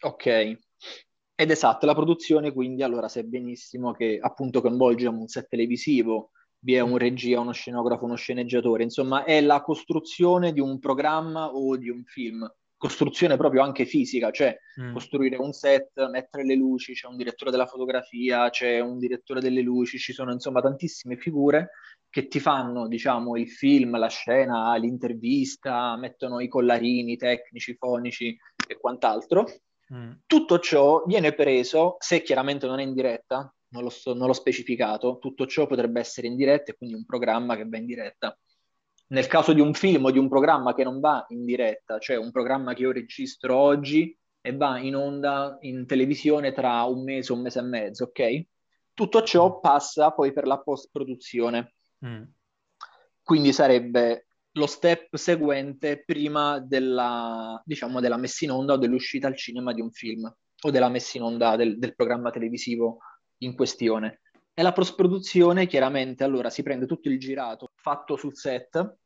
Ok, 0.00 0.26
ed 0.26 1.50
esatto, 1.50 1.86
la 1.86 1.94
produzione 1.94 2.52
quindi 2.52 2.82
allora 2.82 3.08
sai 3.08 3.24
benissimo 3.24 3.92
che 3.92 4.18
appunto 4.20 4.60
coinvolge 4.60 5.08
un 5.08 5.26
set 5.28 5.48
televisivo, 5.48 6.32
vi 6.58 6.74
è 6.74 6.80
un 6.80 6.98
regia, 6.98 7.40
uno 7.40 7.52
scenografo, 7.52 8.04
uno 8.04 8.16
sceneggiatore, 8.16 8.82
insomma 8.82 9.24
è 9.24 9.40
la 9.40 9.62
costruzione 9.62 10.52
di 10.52 10.60
un 10.60 10.78
programma 10.78 11.46
o 11.46 11.74
di 11.78 11.88
un 11.88 12.04
film, 12.04 12.46
costruzione 12.76 13.38
proprio 13.38 13.62
anche 13.62 13.86
fisica, 13.86 14.30
cioè 14.30 14.54
mm. 14.78 14.92
costruire 14.92 15.36
un 15.36 15.52
set, 15.52 16.06
mettere 16.10 16.44
le 16.44 16.54
luci, 16.54 16.92
c'è 16.92 17.06
un 17.06 17.16
direttore 17.16 17.50
della 17.50 17.66
fotografia, 17.66 18.50
c'è 18.50 18.78
un 18.80 18.98
direttore 18.98 19.40
delle 19.40 19.62
luci, 19.62 19.96
ci 19.96 20.12
sono 20.12 20.32
insomma 20.32 20.60
tantissime 20.60 21.16
figure 21.16 21.70
che 22.12 22.28
ti 22.28 22.40
fanno, 22.40 22.88
diciamo, 22.88 23.38
il 23.38 23.48
film, 23.48 23.96
la 23.96 24.08
scena, 24.08 24.76
l'intervista, 24.76 25.96
mettono 25.96 26.40
i 26.40 26.48
collarini 26.48 27.16
tecnici, 27.16 27.74
fonici 27.74 28.36
e 28.68 28.76
quant'altro. 28.78 29.46
Mm. 29.94 30.10
Tutto 30.26 30.58
ciò 30.58 31.04
viene 31.06 31.32
preso, 31.32 31.96
se 32.00 32.20
chiaramente 32.20 32.66
non 32.66 32.80
è 32.80 32.82
in 32.82 32.92
diretta, 32.92 33.50
non, 33.70 33.90
so, 33.90 34.12
non 34.12 34.26
l'ho 34.26 34.34
specificato, 34.34 35.16
tutto 35.22 35.46
ciò 35.46 35.66
potrebbe 35.66 36.00
essere 36.00 36.26
in 36.26 36.36
diretta 36.36 36.72
e 36.72 36.76
quindi 36.76 36.96
un 36.96 37.06
programma 37.06 37.56
che 37.56 37.66
va 37.66 37.78
in 37.78 37.86
diretta. 37.86 38.38
Nel 39.08 39.26
caso 39.26 39.54
di 39.54 39.62
un 39.62 39.72
film 39.72 40.04
o 40.04 40.10
di 40.10 40.18
un 40.18 40.28
programma 40.28 40.74
che 40.74 40.84
non 40.84 41.00
va 41.00 41.24
in 41.30 41.46
diretta, 41.46 41.98
cioè 41.98 42.16
un 42.16 42.30
programma 42.30 42.74
che 42.74 42.82
io 42.82 42.92
registro 42.92 43.56
oggi 43.56 44.14
e 44.38 44.54
va 44.54 44.78
in 44.78 44.96
onda 44.96 45.56
in 45.60 45.86
televisione 45.86 46.52
tra 46.52 46.82
un 46.82 47.04
mese, 47.04 47.32
un 47.32 47.40
mese 47.40 47.60
e 47.60 47.62
mezzo, 47.62 48.04
ok? 48.04 48.44
Tutto 48.92 49.22
ciò 49.22 49.60
passa 49.60 50.10
poi 50.10 50.34
per 50.34 50.46
la 50.46 50.58
post-produzione. 50.58 51.72
Mm. 52.04 52.22
Quindi 53.22 53.52
sarebbe 53.52 54.26
lo 54.52 54.66
step 54.66 55.16
seguente 55.16 56.02
prima 56.04 56.58
della, 56.58 57.60
diciamo, 57.64 58.00
della 58.00 58.16
messa 58.16 58.44
in 58.44 58.50
onda 58.50 58.74
o 58.74 58.76
dell'uscita 58.76 59.26
al 59.26 59.36
cinema 59.36 59.72
di 59.72 59.80
un 59.80 59.90
film 59.90 60.30
o 60.64 60.70
della 60.70 60.88
messa 60.88 61.16
in 61.16 61.24
onda 61.24 61.56
del, 61.56 61.78
del 61.78 61.94
programma 61.94 62.30
televisivo 62.30 62.98
in 63.38 63.54
questione. 63.54 64.20
E 64.54 64.62
la 64.62 64.72
post-produzione, 64.72 65.66
chiaramente, 65.66 66.24
allora 66.24 66.50
si 66.50 66.62
prende 66.62 66.86
tutto 66.86 67.08
il 67.08 67.18
girato 67.18 67.70
fatto 67.74 68.16
sul 68.16 68.36
set, 68.36 68.98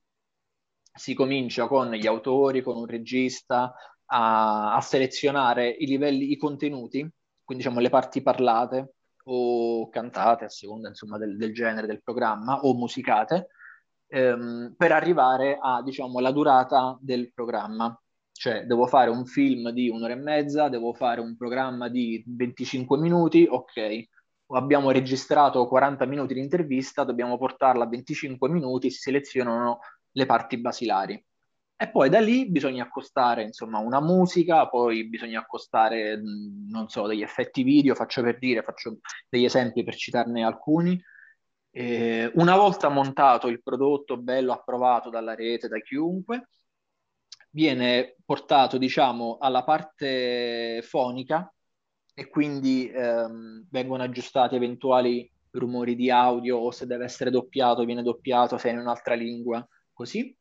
si 0.92 1.14
comincia 1.14 1.68
con 1.68 1.92
gli 1.92 2.06
autori, 2.06 2.62
con 2.62 2.76
un 2.76 2.86
regista, 2.86 3.72
a, 4.06 4.74
a 4.74 4.80
selezionare 4.80 5.68
i 5.68 5.86
livelli, 5.86 6.32
i 6.32 6.36
contenuti, 6.36 6.98
quindi 7.44 7.62
diciamo 7.62 7.80
le 7.80 7.90
parti 7.90 8.22
parlate, 8.22 8.95
o 9.28 9.88
cantate 9.88 10.44
a 10.44 10.48
seconda 10.48 10.88
insomma 10.88 11.18
del, 11.18 11.36
del 11.36 11.52
genere 11.52 11.86
del 11.86 12.02
programma 12.02 12.60
o 12.60 12.74
musicate 12.74 13.48
ehm, 14.08 14.74
per 14.76 14.92
arrivare 14.92 15.58
a 15.60 15.82
diciamo 15.82 16.20
durata 16.32 16.96
del 17.00 17.32
programma. 17.32 17.98
Cioè 18.32 18.66
devo 18.66 18.86
fare 18.86 19.08
un 19.10 19.24
film 19.24 19.70
di 19.70 19.88
un'ora 19.88 20.12
e 20.12 20.16
mezza 20.16 20.68
devo 20.68 20.92
fare 20.92 21.20
un 21.20 21.36
programma 21.36 21.88
di 21.88 22.22
25 22.26 22.98
minuti 22.98 23.46
ok. 23.48 24.08
Abbiamo 24.48 24.90
registrato 24.90 25.66
40 25.66 26.04
minuti 26.06 26.34
di 26.34 26.40
intervista 26.40 27.04
dobbiamo 27.04 27.38
portarla 27.38 27.84
a 27.84 27.88
25 27.88 28.48
minuti 28.48 28.90
si 28.90 29.00
selezionano 29.00 29.80
le 30.12 30.26
parti 30.26 30.58
basilari 30.58 31.24
e 31.78 31.90
poi 31.90 32.08
da 32.08 32.20
lì 32.20 32.48
bisogna 32.50 32.84
accostare, 32.84 33.42
insomma, 33.42 33.78
una 33.78 34.00
musica, 34.00 34.66
poi 34.66 35.06
bisogna 35.08 35.40
accostare, 35.40 36.18
non 36.22 36.88
so, 36.88 37.06
degli 37.06 37.22
effetti 37.22 37.62
video, 37.62 37.94
faccio 37.94 38.22
per 38.22 38.38
dire, 38.38 38.62
faccio 38.62 38.98
degli 39.28 39.44
esempi 39.44 39.84
per 39.84 39.94
citarne 39.94 40.42
alcuni. 40.42 40.98
E 41.70 42.30
una 42.36 42.56
volta 42.56 42.88
montato 42.88 43.48
il 43.48 43.62
prodotto 43.62 44.16
bello 44.16 44.52
approvato 44.52 45.10
dalla 45.10 45.34
rete, 45.34 45.68
da 45.68 45.78
chiunque, 45.80 46.48
viene 47.50 48.16
portato, 48.24 48.78
diciamo, 48.78 49.36
alla 49.38 49.62
parte 49.62 50.80
fonica 50.82 51.52
e 52.14 52.28
quindi 52.28 52.90
ehm, 52.90 53.66
vengono 53.70 54.02
aggiustati 54.02 54.54
eventuali 54.56 55.30
rumori 55.50 55.94
di 55.94 56.10
audio 56.10 56.56
o 56.58 56.70
se 56.70 56.86
deve 56.86 57.04
essere 57.04 57.30
doppiato 57.30 57.84
viene 57.84 58.02
doppiato 58.02 58.56
se 58.58 58.70
è 58.70 58.72
in 58.72 58.78
un'altra 58.78 59.14
lingua, 59.14 59.66
così 59.92 60.34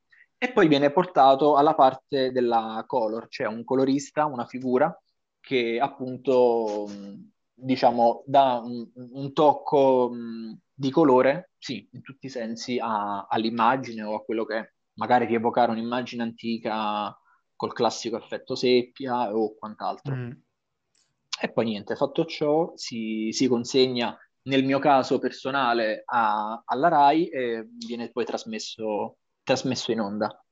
e 0.46 0.52
poi 0.52 0.68
viene 0.68 0.92
portato 0.92 1.56
alla 1.56 1.74
parte 1.74 2.32
della 2.32 2.84
color, 2.86 3.28
cioè 3.30 3.48
un 3.48 3.64
colorista, 3.64 4.26
una 4.26 4.46
figura 4.46 4.96
che 5.40 5.80
appunto 5.80 6.88
diciamo 7.52 8.24
dà 8.28 8.62
un, 8.64 8.88
un 8.94 9.34
tocco 9.34 10.12
di 10.72 10.92
colore, 10.92 11.52
sì, 11.58 11.88
in 11.94 12.02
tutti 12.02 12.28
i 12.28 12.30
sensi 12.30 12.78
a, 12.80 13.26
all'immagine 13.28 14.04
o 14.04 14.16
a 14.16 14.24
quello 14.24 14.46
che 14.46 14.74
magari 14.94 15.26
rievocare 15.26 15.72
un'immagine 15.72 16.22
antica 16.22 17.18
col 17.56 17.74
classico 17.74 18.18
effetto 18.18 18.56
seppia 18.56 19.36
o 19.36 19.56
quant'altro. 19.56 20.16
Mm. 20.16 20.32
E 21.42 21.52
poi 21.52 21.66
niente, 21.66 21.96
fatto 21.96 22.26
ciò 22.26 22.72
si, 22.76 23.30
si 23.32 23.48
consegna 23.48 24.16
nel 24.44 24.64
mio 24.64 24.78
caso 24.78 25.18
personale 25.18 26.04
a, 26.06 26.62
alla 26.64 26.88
RAI 26.88 27.30
e 27.30 27.68
viene 27.86 28.12
poi 28.12 28.26
trasmesso 28.26 29.18
trasmesso 29.46 29.94
in 29.94 30.02
onda? 30.02 30.44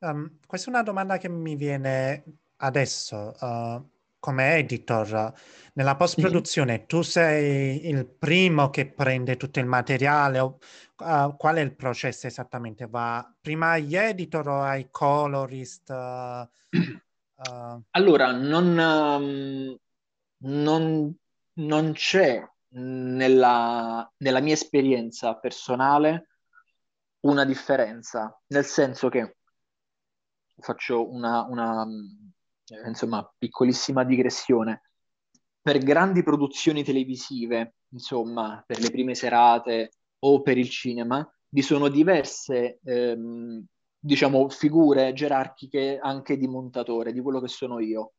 Um, 0.00 0.38
questa 0.46 0.66
è 0.66 0.70
una 0.74 0.82
domanda 0.82 1.16
che 1.16 1.30
mi 1.30 1.56
viene 1.56 2.24
adesso. 2.56 3.32
Uh, 3.40 3.94
come 4.18 4.56
editor, 4.56 5.32
nella 5.74 5.94
post-produzione, 5.94 6.78
mm-hmm. 6.78 6.86
tu 6.86 7.02
sei 7.02 7.86
il 7.86 8.06
primo 8.06 8.70
che 8.70 8.86
prende 8.86 9.36
tutto 9.36 9.60
il 9.60 9.66
materiale? 9.66 10.40
O, 10.40 10.58
uh, 10.98 11.36
qual 11.36 11.56
è 11.56 11.60
il 11.60 11.76
processo 11.76 12.26
esattamente? 12.26 12.88
Va 12.88 13.32
prima 13.40 13.72
agli 13.72 13.94
editor 13.94 14.48
o 14.48 14.62
ai 14.62 14.88
colorist? 14.90 15.90
Uh, 15.90 17.82
allora, 17.90 18.32
non, 18.32 18.76
um, 18.76 19.76
non, 20.38 21.16
non 21.52 21.92
c'è 21.92 22.42
nella, 22.70 24.12
nella 24.16 24.40
mia 24.40 24.54
esperienza 24.54 25.36
personale 25.36 26.35
una 27.20 27.44
differenza, 27.44 28.40
nel 28.48 28.64
senso 28.64 29.08
che 29.08 29.36
faccio 30.58 31.10
una, 31.10 31.44
una 31.44 31.86
eh, 32.68 32.88
insomma, 32.88 33.28
piccolissima 33.36 34.04
digressione. 34.04 34.82
Per 35.60 35.78
grandi 35.78 36.22
produzioni 36.22 36.84
televisive, 36.84 37.74
insomma, 37.88 38.62
per 38.66 38.80
le 38.80 38.90
prime 38.90 39.14
serate 39.14 39.92
o 40.20 40.42
per 40.42 40.58
il 40.58 40.68
cinema, 40.68 41.28
vi 41.48 41.62
sono 41.62 41.88
diverse, 41.88 42.80
ehm, 42.84 43.64
diciamo, 43.98 44.48
figure 44.48 45.12
gerarchiche 45.12 45.98
anche 46.00 46.36
di 46.36 46.46
montatore, 46.46 47.12
di 47.12 47.20
quello 47.20 47.40
che 47.40 47.48
sono 47.48 47.80
io. 47.80 48.12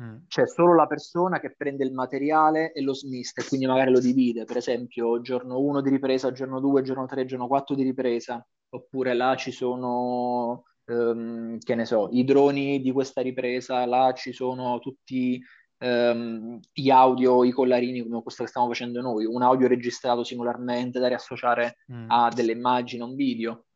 Mm. 0.00 0.24
C'è 0.26 0.46
solo 0.46 0.74
la 0.74 0.86
persona 0.86 1.38
che 1.38 1.54
prende 1.54 1.84
il 1.84 1.92
materiale 1.92 2.72
e 2.72 2.80
lo 2.80 2.94
smista 2.94 3.42
e 3.42 3.46
quindi 3.46 3.66
magari 3.66 3.90
lo 3.90 4.00
divide, 4.00 4.44
per 4.44 4.56
esempio 4.56 5.20
giorno 5.20 5.60
1 5.60 5.82
di 5.82 5.90
ripresa, 5.90 6.32
giorno 6.32 6.60
2, 6.60 6.82
giorno 6.82 7.06
3, 7.06 7.26
giorno 7.26 7.46
4 7.46 7.74
di 7.74 7.82
ripresa, 7.82 8.44
oppure 8.70 9.12
là 9.12 9.34
ci 9.36 9.50
sono, 9.52 10.64
um, 10.86 11.58
che 11.58 11.74
ne 11.74 11.84
so, 11.84 12.08
i 12.10 12.24
droni 12.24 12.80
di 12.80 12.90
questa 12.90 13.20
ripresa, 13.20 13.84
là 13.84 14.12
ci 14.14 14.32
sono 14.32 14.78
tutti 14.78 15.42
um, 15.80 16.58
gli 16.72 16.88
audio, 16.88 17.44
i 17.44 17.50
collarini 17.50 18.02
come 18.02 18.22
questo 18.22 18.44
che 18.44 18.48
stiamo 18.48 18.68
facendo 18.68 19.02
noi, 19.02 19.26
un 19.26 19.42
audio 19.42 19.68
registrato 19.68 20.24
singolarmente 20.24 21.00
da 21.00 21.08
riassociare 21.08 21.80
mm. 21.92 22.10
a 22.10 22.30
delle 22.34 22.52
immagini, 22.52 23.02
a 23.02 23.06
un 23.06 23.14
video. 23.14 23.66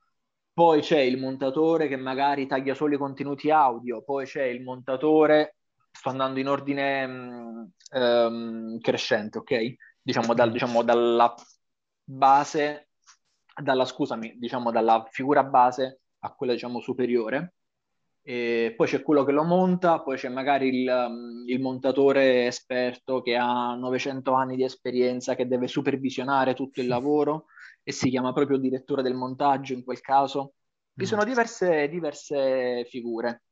Poi 0.54 0.80
c'è 0.80 1.00
il 1.00 1.18
montatore 1.18 1.87
che 1.88 1.96
magari 1.96 2.46
taglia 2.46 2.73
solo 2.73 2.94
i 2.94 2.99
contenuti 2.99 3.50
audio, 3.50 4.02
poi 4.02 4.25
c'è 4.25 4.44
il 4.44 4.62
montatore 4.62 5.55
sto 5.96 6.10
andando 6.10 6.38
in 6.38 6.48
ordine 6.48 7.72
um, 7.92 8.78
crescente, 8.80 9.38
ok? 9.38 9.74
Diciamo, 10.02 10.34
dal, 10.34 10.52
diciamo 10.52 10.82
dalla 10.82 11.34
base, 12.04 12.90
dalla, 13.60 13.86
scusami, 13.86 14.34
diciamo 14.38 14.70
dalla 14.70 15.06
figura 15.10 15.42
base 15.42 16.00
a 16.20 16.34
quella, 16.34 16.52
diciamo, 16.52 16.80
superiore. 16.80 17.54
E 18.22 18.74
poi 18.76 18.88
c'è 18.88 19.02
quello 19.02 19.24
che 19.24 19.32
lo 19.32 19.44
monta, 19.44 20.02
poi 20.02 20.16
c'è 20.16 20.28
magari 20.28 20.82
il, 20.82 21.44
il, 21.46 21.60
montatore 21.60 22.46
esperto 22.46 23.22
che 23.22 23.36
ha 23.36 23.74
900 23.76 24.32
anni 24.32 24.56
di 24.56 24.64
esperienza, 24.64 25.34
che 25.34 25.46
deve 25.46 25.68
supervisionare 25.68 26.54
tutto 26.54 26.80
il 26.80 26.88
lavoro 26.88 27.46
e 27.84 27.92
si 27.92 28.10
chiama 28.10 28.32
proprio 28.32 28.58
direttore 28.58 29.02
del 29.02 29.14
montaggio 29.14 29.74
in 29.74 29.84
quel 29.84 30.00
caso. 30.00 30.54
Vi 30.92 31.04
mm. 31.04 31.06
sono 31.06 31.24
diverse, 31.24 31.88
diverse 31.88 32.84
figure, 32.90 33.44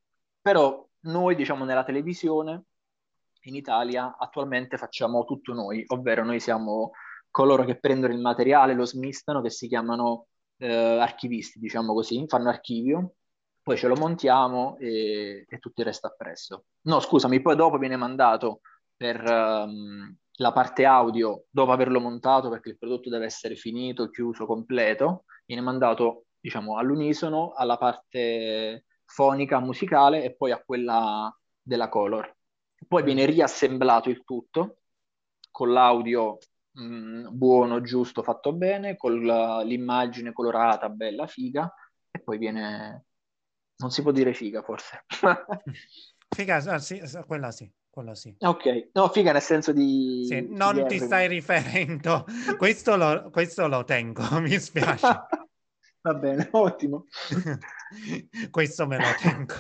però 0.45 0.87
noi, 1.05 1.37
diciamo, 1.37 1.65
nella 1.65 1.85
televisione 1.85 2.65
in 3.45 3.55
Italia 3.55 4.15
attualmente 4.19 4.77
facciamo 4.77 5.25
tutto 5.25 5.55
noi, 5.55 5.83
ovvero 5.87 6.23
noi 6.23 6.39
siamo 6.39 6.91
coloro 7.31 7.65
che 7.65 7.79
prendono 7.79 8.13
il 8.13 8.21
materiale, 8.21 8.75
lo 8.75 8.85
smistano, 8.85 9.41
che 9.41 9.49
si 9.49 9.69
chiamano 9.69 10.27
eh, 10.59 10.71
archivisti, 10.71 11.59
diciamo 11.59 11.95
così, 11.95 12.27
fanno 12.29 12.51
archivio, 12.51 13.15
poi 13.63 13.79
ce 13.79 13.89
lo 13.89 13.95
montiamo 13.95 14.77
e, 14.77 15.47
e 15.49 15.59
tutto 15.61 15.81
il 15.81 15.87
resto 15.87 16.09
appresso. 16.09 16.65
No, 16.83 17.01
scusami, 17.01 17.41
poi 17.41 17.57
dopo 17.57 17.79
viene 17.79 17.97
mandato 17.97 18.61
per 18.95 19.23
um, 19.23 20.15
la 20.31 20.53
parte 20.53 20.85
audio, 20.85 21.47
dopo 21.49 21.73
averlo 21.73 22.01
montato, 22.01 22.51
perché 22.51 22.69
il 22.69 22.79
prodotto 22.79 23.09
deve 23.09 23.25
essere 23.25 23.57
finito, 23.57 24.11
chiuso, 24.11 24.45
completo, 24.45 25.25
viene 25.47 25.63
mandato, 25.63 26.27
diciamo, 26.39 26.77
all'unisono 26.77 27.53
alla 27.55 27.79
parte 27.79 28.85
fonica, 29.15 29.61
musicale 29.61 30.25
e 30.25 30.35
poi 30.35 30.51
a 30.51 30.61
quella 30.63 31.33
della 31.63 31.89
color. 31.89 32.37
Poi 32.87 33.03
viene 33.05 33.25
riassemblato 33.25 34.11
il 34.11 34.25
tutto 34.25 34.79
con 35.53 35.73
l'audio 35.73 36.39
mh, 36.73 36.83
mm, 36.83 37.27
buono, 37.31 37.81
giusto, 37.81 38.25
fatto 38.25 38.53
bene, 38.53 38.97
con 38.97 39.15
l'immagine 39.65 40.33
colorata, 40.33 40.89
bella, 40.89 41.29
figa, 41.29 41.73
e 42.11 42.19
poi 42.19 42.39
viene... 42.39 43.05
Non 43.77 43.91
si 43.91 44.03
può 44.03 44.11
dire 44.11 44.35
figa, 44.35 44.63
forse. 44.63 45.05
Figa, 46.35 46.57
ah, 46.57 46.79
sì, 46.79 47.01
quella 47.27 47.53
sì, 47.53 47.71
quella 47.89 48.15
sì. 48.17 48.35
Ok, 48.41 48.91
no, 48.95 49.09
figa 49.11 49.31
nel 49.31 49.41
senso 49.41 49.73
di... 49.73 50.25
Sì, 50.27 50.45
non 50.51 50.75
di 50.75 50.87
ti 50.87 50.99
stai 50.99 51.29
riferendo, 51.29 52.25
questo 52.59 52.97
lo, 52.97 53.31
questo 53.31 53.69
lo 53.69 53.85
tengo, 53.85 54.23
mi 54.41 54.59
spiace. 54.59 55.07
Va 56.05 56.13
bene, 56.13 56.49
ottimo. 56.53 57.07
questo 58.51 58.87
me 58.87 58.99
lo 58.99 59.05
tengo. 59.21 59.55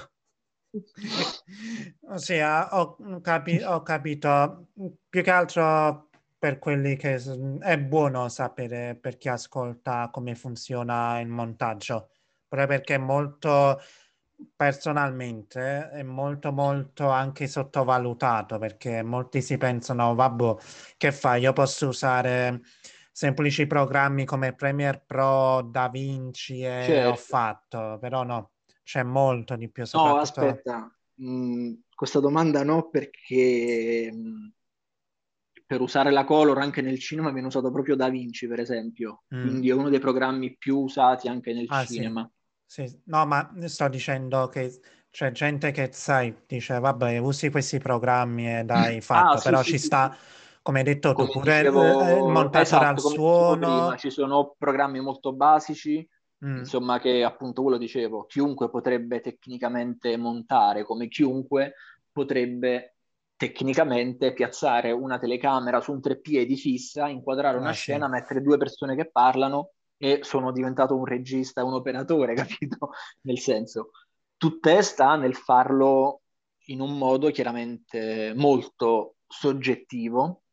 Ossia, 2.08 2.76
ho, 2.76 2.96
capi- 3.22 3.62
ho 3.62 3.82
capito 3.82 4.66
più 5.08 5.22
che 5.22 5.30
altro 5.30 6.10
per 6.38 6.58
quelli 6.58 6.96
che 6.96 7.18
è 7.60 7.78
buono 7.78 8.28
sapere 8.28 8.94
per 8.94 9.16
chi 9.16 9.30
ascolta 9.30 10.10
come 10.12 10.34
funziona 10.34 11.18
il 11.20 11.28
montaggio, 11.28 12.10
proprio 12.46 12.68
perché 12.68 12.96
è 12.96 12.98
molto 12.98 13.80
personalmente 14.56 15.90
è 15.90 16.02
molto 16.02 16.50
molto 16.52 17.08
anche 17.08 17.46
sottovalutato 17.46 18.58
perché 18.58 19.00
molti 19.02 19.40
si 19.40 19.56
pensano 19.56 20.12
vabbè 20.16 20.56
che 20.96 21.12
fai 21.12 21.42
io 21.42 21.52
posso 21.52 21.86
usare 21.86 22.60
semplici 23.14 23.66
programmi 23.68 24.24
come 24.24 24.54
Premiere 24.54 25.02
Pro, 25.06 25.62
DaVinci 25.62 26.62
e 26.62 27.04
Certo. 27.04 27.06
ho 27.06 27.14
fatto 27.16 27.96
però 28.00 28.24
no 28.24 28.52
c'è 28.82 29.02
molto 29.04 29.54
di 29.56 29.70
più 29.70 29.84
No, 29.92 30.18
soprattutto 30.18 30.18
aspetta, 30.18 30.90
mm, 31.22 31.72
questa 31.94 32.18
domanda 32.20 32.64
no 32.64 32.88
perché 32.90 34.10
mm, 34.12 34.46
per 35.66 35.80
usare 35.80 36.10
la 36.10 36.24
color 36.24 36.58
anche 36.58 36.80
nel 36.82 36.98
cinema 36.98 37.30
viene 37.32 37.46
usato 37.48 37.70
proprio 37.72 37.96
DaVinci, 37.96 38.46
per 38.46 38.60
esempio, 38.60 39.24
Mm. 39.32 39.38
quindi 39.38 39.68
è 39.68 39.72
uno 39.72 39.88
dei 39.88 39.98
programmi 39.98 40.56
più 40.56 40.78
usati 40.78 41.28
anche 41.28 41.52
nel 41.52 41.68
Ah, 41.68 41.84
sì. 41.84 42.02
cinema. 42.02 42.30
Sì, 42.66 43.02
no, 43.06 43.26
ma 43.26 43.52
sto 43.66 43.88
dicendo 43.88 44.48
che 44.48 44.80
c'è 45.10 45.30
gente 45.32 45.70
che, 45.70 45.90
sai, 45.92 46.34
dice, 46.46 46.78
vabbè, 46.78 47.18
usi 47.18 47.50
questi 47.50 47.78
programmi 47.78 48.58
e 48.58 48.64
dai, 48.64 49.00
fatto, 49.00 49.28
Ah, 49.28 49.40
sì, 49.40 49.56
però 49.56 49.62
sì, 49.62 49.72
ci 49.72 49.78
sì, 49.78 49.88
sta, 49.88 50.14
sì. 50.14 50.18
Come 50.64 50.78
hai 50.80 50.84
detto 50.84 51.14
tu, 51.14 51.28
Come 51.28 51.30
pure 51.30 51.60
il- 51.60 51.72
dicevo, 51.72 52.18
il 52.18 52.26
montatore 52.26 52.86
al 52.86 52.98
esatto, 52.98 53.02
come 53.02 53.18
dicevo 53.20 53.56
prima, 53.58 53.96
suono. 53.96 53.96
ci 53.96 54.10
sono 54.10 54.54
programmi 54.58 55.00
molto 55.00 55.32
basici, 55.32 56.06
Mm, 56.42 56.58
insomma, 56.58 56.98
che 56.98 57.22
appunto 57.22 57.62
quello 57.62 57.78
dicevo, 57.78 58.24
chiunque 58.26 58.68
potrebbe 58.70 59.20
tecnicamente 59.20 60.16
montare, 60.16 60.84
come 60.84 61.06
chiunque 61.08 61.74
potrebbe 62.10 62.96
tecnicamente 63.36 64.32
piazzare 64.32 64.90
una 64.92 65.18
telecamera 65.18 65.80
su 65.80 65.92
un 65.92 66.00
treppiedi 66.00 66.56
fissa, 66.56 67.08
inquadrare 67.08 67.58
una 67.58 67.70
Ah, 67.70 67.74
sì. 67.74 67.92
scena, 67.92 68.08
mettere 68.08 68.40
due 68.42 68.56
persone 68.58 68.96
che 68.96 69.10
parlano 69.10 69.72
e 69.96 70.20
sono 70.22 70.50
diventato 70.52 70.96
un 70.96 71.04
regista, 71.04 71.64
un 71.64 71.74
operatore, 71.74 72.34
capito? 72.58 72.90
Nel 73.22 73.38
senso, 73.38 73.90
tutto 74.36 74.82
sta 74.82 75.16
nel 75.16 75.34
farlo 75.34 76.22
in 76.66 76.80
un 76.80 76.96
modo 76.96 77.30
chiaramente 77.30 78.32
molto 78.36 79.16
soggettivo, 79.26 80.43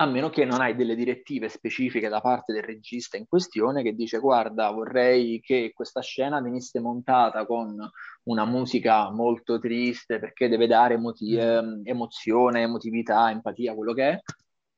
a 0.00 0.06
meno 0.06 0.30
che 0.30 0.44
non 0.44 0.60
hai 0.60 0.76
delle 0.76 0.94
direttive 0.94 1.48
specifiche 1.48 2.08
da 2.08 2.20
parte 2.20 2.52
del 2.52 2.62
regista 2.62 3.16
in 3.16 3.26
questione 3.26 3.82
che 3.82 3.94
dice 3.94 4.18
guarda, 4.18 4.70
vorrei 4.70 5.40
che 5.40 5.72
questa 5.74 6.00
scena 6.00 6.40
venisse 6.40 6.78
montata 6.80 7.44
con 7.44 7.76
una 8.24 8.44
musica 8.44 9.10
molto 9.10 9.58
triste 9.58 10.20
perché 10.20 10.48
deve 10.48 10.66
dare 10.68 10.94
emoti- 10.94 11.34
Mm. 11.34 11.38
ehm, 11.38 11.80
emozione, 11.84 12.62
emotività, 12.62 13.30
empatia, 13.30 13.74
quello 13.74 13.92
che 13.92 14.08
è, 14.10 14.20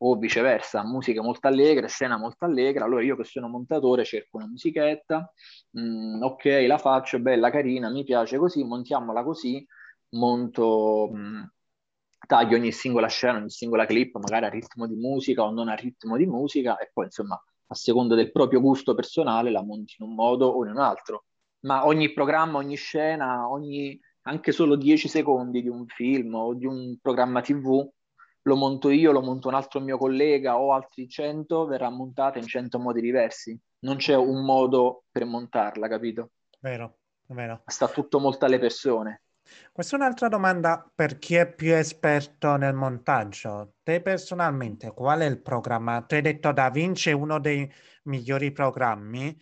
o 0.03 0.17
viceversa, 0.17 0.83
musica 0.85 1.21
molto 1.23 1.47
allegra, 1.49 1.87
scena 1.87 2.17
molto 2.17 2.47
allegra, 2.47 2.85
allora 2.87 3.03
io 3.03 3.17
che 3.17 3.25
sono 3.25 3.49
montatore 3.49 4.05
cerco 4.05 4.39
una 4.39 4.47
musichetta, 4.49 5.31
mm, 5.79 6.23
ok, 6.23 6.65
la 6.67 6.79
faccio, 6.79 7.19
bella, 7.21 7.50
carina, 7.50 7.91
mi 7.91 8.05
piace 8.05 8.39
così, 8.39 8.65
montiamola 8.65 9.23
così, 9.23 9.67
monto, 10.11 11.11
mm, 11.13 11.43
taglio 12.30 12.56
ogni 12.56 12.71
singola 12.71 13.08
scena, 13.08 13.38
ogni 13.38 13.50
singola 13.50 13.86
clip, 13.86 14.16
magari 14.19 14.45
a 14.45 14.49
ritmo 14.49 14.86
di 14.86 14.95
musica 14.95 15.43
o 15.43 15.50
non 15.50 15.69
a 15.69 15.75
ritmo 15.75 16.16
di 16.16 16.26
musica, 16.26 16.78
e 16.78 16.88
poi 16.93 17.06
insomma, 17.06 17.34
a 17.34 17.75
seconda 17.75 18.14
del 18.14 18.30
proprio 18.30 18.60
gusto 18.60 18.95
personale, 18.95 19.50
la 19.50 19.64
monti 19.64 19.97
in 19.99 20.06
un 20.06 20.14
modo 20.14 20.47
o 20.47 20.64
in 20.64 20.71
un 20.71 20.78
altro. 20.78 21.25
Ma 21.62 21.84
ogni 21.84 22.12
programma, 22.12 22.58
ogni 22.58 22.76
scena, 22.76 23.50
ogni 23.50 23.99
anche 24.23 24.52
solo 24.52 24.76
10 24.76 25.08
secondi 25.08 25.60
di 25.60 25.69
un 25.69 25.86
film 25.86 26.34
o 26.34 26.54
di 26.54 26.66
un 26.66 26.97
programma 27.02 27.40
TV 27.40 27.84
lo 28.43 28.56
monto 28.56 28.90
io, 28.90 29.10
lo 29.10 29.23
monto 29.23 29.49
un 29.49 29.54
altro 29.54 29.80
mio 29.80 29.99
collega 29.99 30.58
o 30.58 30.73
altri 30.73 31.08
100, 31.08 31.66
verrà 31.66 31.90
montata 31.90 32.38
in 32.38 32.47
100 32.47 32.78
modi 32.78 33.00
diversi. 33.00 33.58
Non 33.80 33.97
c'è 33.97 34.14
un 34.14 34.45
modo 34.45 35.04
per 35.10 35.25
montarla, 35.25 35.88
capito? 35.88 36.30
vero, 36.60 36.99
vero. 37.26 37.62
Sta 37.66 37.88
tutto 37.88 38.21
molto 38.21 38.45
alle 38.45 38.58
persone. 38.58 39.23
Questa 39.73 39.97
è 39.97 39.99
un'altra 39.99 40.28
domanda 40.28 40.91
per 40.95 41.19
chi 41.19 41.34
è 41.34 41.52
più 41.52 41.75
esperto 41.75 42.56
nel 42.56 42.75
montaggio. 42.75 43.75
Te 43.82 44.00
personalmente, 44.02 44.93
qual 44.93 45.21
è 45.21 45.26
il 45.26 45.41
programma? 45.41 46.02
Tu 46.02 46.15
hai 46.15 46.23
detto 46.23 46.52
DaVinci 46.52 47.10
è 47.10 47.13
uno 47.13 47.39
dei 47.39 47.71
migliori 48.04 48.52
programmi. 48.52 49.36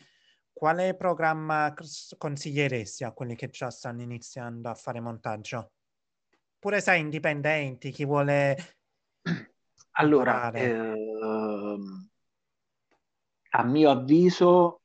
Quale 0.52 0.94
programma 0.96 1.72
cons- 1.74 2.14
consiglieresti 2.18 3.04
a 3.04 3.12
quelli 3.12 3.36
che 3.36 3.48
già 3.48 3.70
stanno 3.70 4.02
iniziando 4.02 4.68
a 4.68 4.74
fare 4.74 5.00
montaggio? 5.00 5.72
Pure 6.58 6.80
sai, 6.80 7.00
indipendenti, 7.00 7.90
chi 7.90 8.04
vuole 8.04 8.56
Allora, 9.92 10.50
ehm, 10.50 12.08
a 13.50 13.64
mio 13.64 13.90
avviso, 13.90 14.80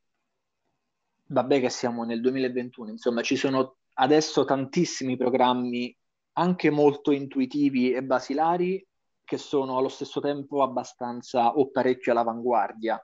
vabbè 1.26 1.60
che 1.60 1.70
siamo 1.70 2.04
nel 2.04 2.22
2021, 2.22 2.90
insomma, 2.90 3.22
ci 3.22 3.36
sono 3.36 3.78
adesso 3.94 4.46
tantissimi 4.46 5.18
programmi 5.18 5.96
anche 6.34 6.70
molto 6.70 7.12
intuitivi 7.12 7.92
e 7.92 8.04
basilari 8.04 8.86
che 9.24 9.38
sono 9.38 9.78
allo 9.78 9.90
stesso 9.90 10.20
tempo 10.20 10.64
abbastanza 10.64 11.54
o 11.54 11.70
parecchio 11.72 12.12
all'avanguardia, 12.12 13.02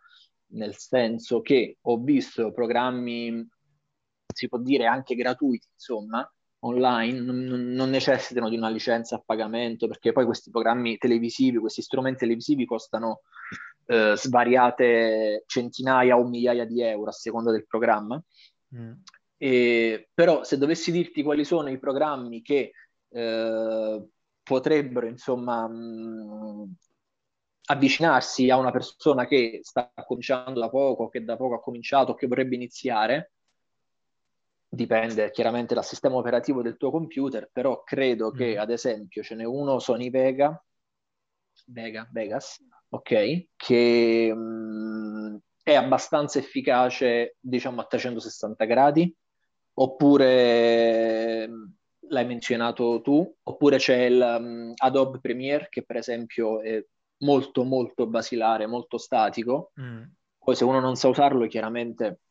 nel 0.52 0.76
senso 0.76 1.42
che 1.42 1.78
ho 1.82 1.98
visto 1.98 2.52
programmi, 2.52 3.48
si 4.34 4.48
può 4.48 4.58
dire 4.58 4.86
anche 4.86 5.16
gratuiti, 5.16 5.68
insomma, 5.74 6.30
online, 6.62 7.20
non, 7.22 7.44
non- 7.44 7.90
necessitano 7.90 8.50
di 8.50 8.58
una 8.58 8.70
licenza 8.70 9.16
a 9.16 9.24
pagamento, 9.26 9.88
perché 9.88 10.12
poi 10.12 10.26
questi 10.26 10.50
programmi 10.50 10.98
televisivi, 10.98 11.58
questi 11.58 11.82
strumenti 11.82 12.20
televisivi 12.20 12.66
costano 12.66 13.22
eh, 13.86 14.14
svariate 14.16 15.44
centinaia 15.46 16.18
o 16.18 16.28
migliaia 16.28 16.66
di 16.66 16.82
euro 16.82 17.10
a 17.10 17.14
seconda 17.14 17.52
del 17.52 17.66
programma. 17.66 18.22
Mm. 18.76 18.92
E, 19.42 20.10
però 20.14 20.44
se 20.44 20.58
dovessi 20.58 20.92
dirti 20.92 21.24
quali 21.24 21.46
sono 21.46 21.70
i 21.70 21.80
programmi 21.80 22.42
che 22.42 22.72
eh, 23.10 24.08
potrebbero, 24.44 25.08
insomma, 25.08 25.66
mh, 25.66 26.76
avvicinarsi 27.68 28.50
a 28.50 28.58
una 28.58 28.72
persona 28.72 29.26
che 29.28 29.60
sta 29.64 29.92
cominciando 30.06 30.60
da 30.60 30.70
poco, 30.70 31.08
che 31.08 31.24
da 31.24 31.38
poco 31.38 31.56
ha 31.56 31.62
cominciato, 31.62 32.16
che 32.16 32.28
vorrebbe 32.28 32.56
iniziare, 32.56 33.32
dipende 34.68 35.32
chiaramente 35.32 35.74
dal 35.74 35.86
sistema 35.86 36.16
operativo 36.16 36.62
del 36.62 36.76
tuo 36.78 36.92
computer, 36.92 37.50
però 37.52 37.82
credo 37.84 38.32
che, 38.32 38.56
Mm. 38.56 38.60
ad 38.60 38.72
esempio, 38.72 39.24
ce 39.24 39.36
n'è 39.36 39.44
uno 39.46 39.80
Sony 39.80 40.10
Vega, 40.10 40.62
Vega, 41.68 42.10
Vegas, 42.12 42.62
ok, 42.90 43.48
che 43.56 44.34
mh, 44.34 45.38
è 45.64 45.76
abbastanza 45.76 46.40
efficace, 46.40 47.38
diciamo, 47.40 47.82
a 47.82 47.86
360 47.86 48.66
gradi, 48.66 49.16
oppure 49.82 51.48
mh, 51.48 51.74
l'hai 52.10 52.26
menzionato 52.26 53.02
tu, 53.02 53.36
oppure 53.44 53.78
c'è 53.78 54.04
il 54.06 54.18
mh, 54.18 54.74
Adobe 54.78 55.20
Premiere 55.20 55.68
che 55.70 55.84
per 55.84 55.98
esempio 55.98 56.62
è 56.62 56.84
molto 57.20 57.64
molto 57.64 58.08
basilare, 58.08 58.66
molto 58.66 58.98
statico. 58.98 59.72
Mm. 59.80 60.04
Poi 60.38 60.56
se 60.56 60.64
uno 60.64 60.80
non 60.80 60.96
sa 60.96 61.08
usarlo, 61.08 61.48
chiaramente 61.48 62.22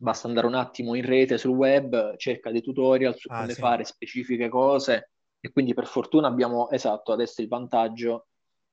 basta 0.00 0.28
andare 0.28 0.46
un 0.46 0.54
attimo 0.54 0.94
in 0.94 1.04
rete 1.04 1.38
sul 1.38 1.56
web, 1.56 2.16
cerca 2.16 2.50
dei 2.50 2.62
tutorial 2.62 3.16
su 3.16 3.28
Ah, 3.30 3.40
come 3.40 3.52
sì. 3.52 3.60
fare 3.60 3.84
specifiche 3.84 4.48
cose 4.48 5.10
e 5.40 5.50
quindi 5.50 5.74
per 5.74 5.86
fortuna 5.86 6.28
abbiamo, 6.28 6.70
esatto, 6.70 7.12
adesso 7.12 7.42
il 7.42 7.48
vantaggio, 7.48 8.28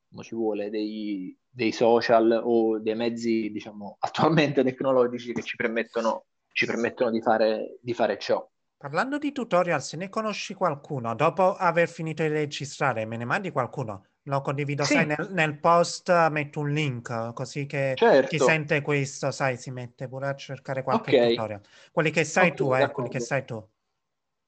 come 0.10 0.24
ci 0.24 0.36
vuole, 0.36 0.70
dei, 0.70 1.38
dei 1.48 1.72
social 1.72 2.42
o 2.44 2.80
dei 2.80 2.96
mezzi, 2.96 3.52
diciamo, 3.52 3.98
attualmente 4.02 4.64
tecnologici 4.64 5.34
che 5.34 5.44
ci 5.44 5.56
permettono, 5.56 6.26
ci 6.56 6.65
permettono 6.65 7.12
di 7.12 7.22
fare, 7.22 7.78
di 7.82 7.94
fare 7.94 8.18
ciò. 8.18 8.50
Parlando 8.78 9.18
di 9.18 9.32
tutorial, 9.34 9.82
se 9.84 9.98
ne 9.98 10.08
conosci 10.10 10.54
qualcuno, 10.54 11.13
dopo 11.15 11.56
aver 11.56 11.89
finito 11.89 12.24
di 12.24 12.30
registrare, 12.30 13.06
me 13.06 13.18
ne 13.18 13.26
mandi 13.26 13.52
qualcuno? 13.52 14.06
Lo 14.24 14.39
condivido, 14.41 14.86
Sì. 14.86 14.96
sai, 14.96 15.06
nel, 15.06 15.30
nel 15.32 15.60
post 15.60 16.10
metto 16.30 16.60
un 16.62 16.72
link, 16.72 17.34
così 17.34 17.65
che 17.65 18.00
chi 18.24 18.39
Certo. 18.39 18.39
sente 18.39 18.82
questo, 18.82 19.32
sai, 19.32 19.58
si 19.58 19.72
mette 19.72 20.08
pure 20.08 20.28
a 20.30 20.36
cercare 20.36 20.84
qualche 20.84 21.13
Ok. 21.13 21.13
tutorial. 21.15 21.62
Quelli 21.91 22.12
che 22.12 22.24
sai 22.24 22.54
Ok, 22.54 22.56
tu, 22.56 22.74
eh, 22.74 22.91
quelli 22.91 23.10
che 23.10 23.20
sai 23.20 23.44
tu. 23.46 23.65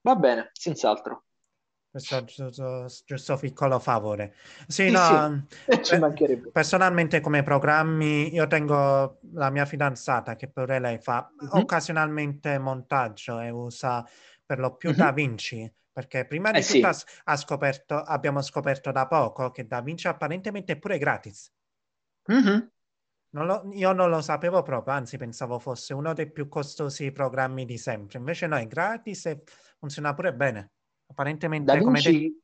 Va 0.07 0.15
bene, 0.15 0.49
senz'altro. 0.53 1.26
Questo 1.89 2.23
giusto, 2.23 2.85
giusto 3.05 3.37
piccolo 3.37 3.79
favore. 3.79 4.35
Sì, 4.67 4.89
Sì, 4.95 4.95
no, 4.97 5.47
sì, 5.81 5.85
pe- 5.85 5.97
mancherebbe. 5.97 6.51
personalmente 6.51 7.19
come 7.21 7.43
programmi 7.43 8.33
io 8.33 8.47
tengo 8.47 9.19
la 9.33 9.49
mia 9.49 9.65
fidanzata 9.65 10.35
che 10.35 10.49
pure 10.49 10.79
lei 10.79 10.99
fa 10.99 11.33
Mhm, 11.41 11.51
occasionalmente 11.51 12.57
montaggio 12.59 13.39
e 13.39 13.49
usa 13.49 14.05
per 14.45 14.59
lo 14.59 14.75
più 14.77 14.91
mhm. 14.91 14.93
DaVinci, 14.93 15.71
perché 15.91 16.25
prima 16.25 16.51
Eh 16.51 16.61
di 16.61 16.63
tutto 16.63 16.87
ha, 16.87 16.95
sì, 16.95 17.37
scoperto, 17.37 17.95
abbiamo 17.95 18.41
scoperto 18.41 18.91
da 18.91 19.07
poco 19.07 19.51
che 19.51 19.67
DaVinci 19.67 20.07
apparentemente 20.07 20.73
è 20.73 20.77
pure 20.79 20.97
gratis. 20.97 21.51
Mhm. 22.29 22.69
Non 23.29 23.45
lo- 23.45 23.69
io 23.73 23.91
non 23.93 24.09
lo 24.09 24.21
sapevo 24.21 24.61
proprio, 24.63 24.93
anzi 24.93 25.15
pensavo 25.17 25.59
fosse 25.59 25.93
uno 25.93 26.13
dei 26.13 26.29
più 26.31 26.47
costosi 26.49 27.11
programmi 27.13 27.63
di 27.65 27.77
sempre. 27.77 28.17
Invece 28.19 28.47
no, 28.47 28.57
è 28.57 28.67
gratis 28.67 29.25
e 29.27 29.43
funziona 29.79 30.13
pure 30.13 30.33
bene. 30.33 30.71
Apparentemente, 31.07 31.73
Da 31.73 31.79
come, 31.79 32.01
de- 32.01 32.09
Vinci... 32.09 32.41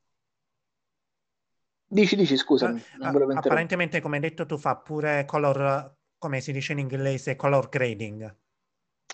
Dici, 1.93 2.15
dici, 2.15 2.37
scusami, 2.37 2.81
interrompere. 2.93 3.37
apparentemente, 3.37 4.01
come 4.01 4.15
hai 4.15 4.21
detto 4.21 4.45
tu, 4.47 4.57
fa 4.57 4.77
pure 4.77 5.25
color, 5.25 5.95
come 6.17 6.41
si 6.41 6.51
dice 6.51 6.71
in 6.71 6.79
inglese, 6.79 7.35
color 7.35 7.69
grading. 7.69 8.35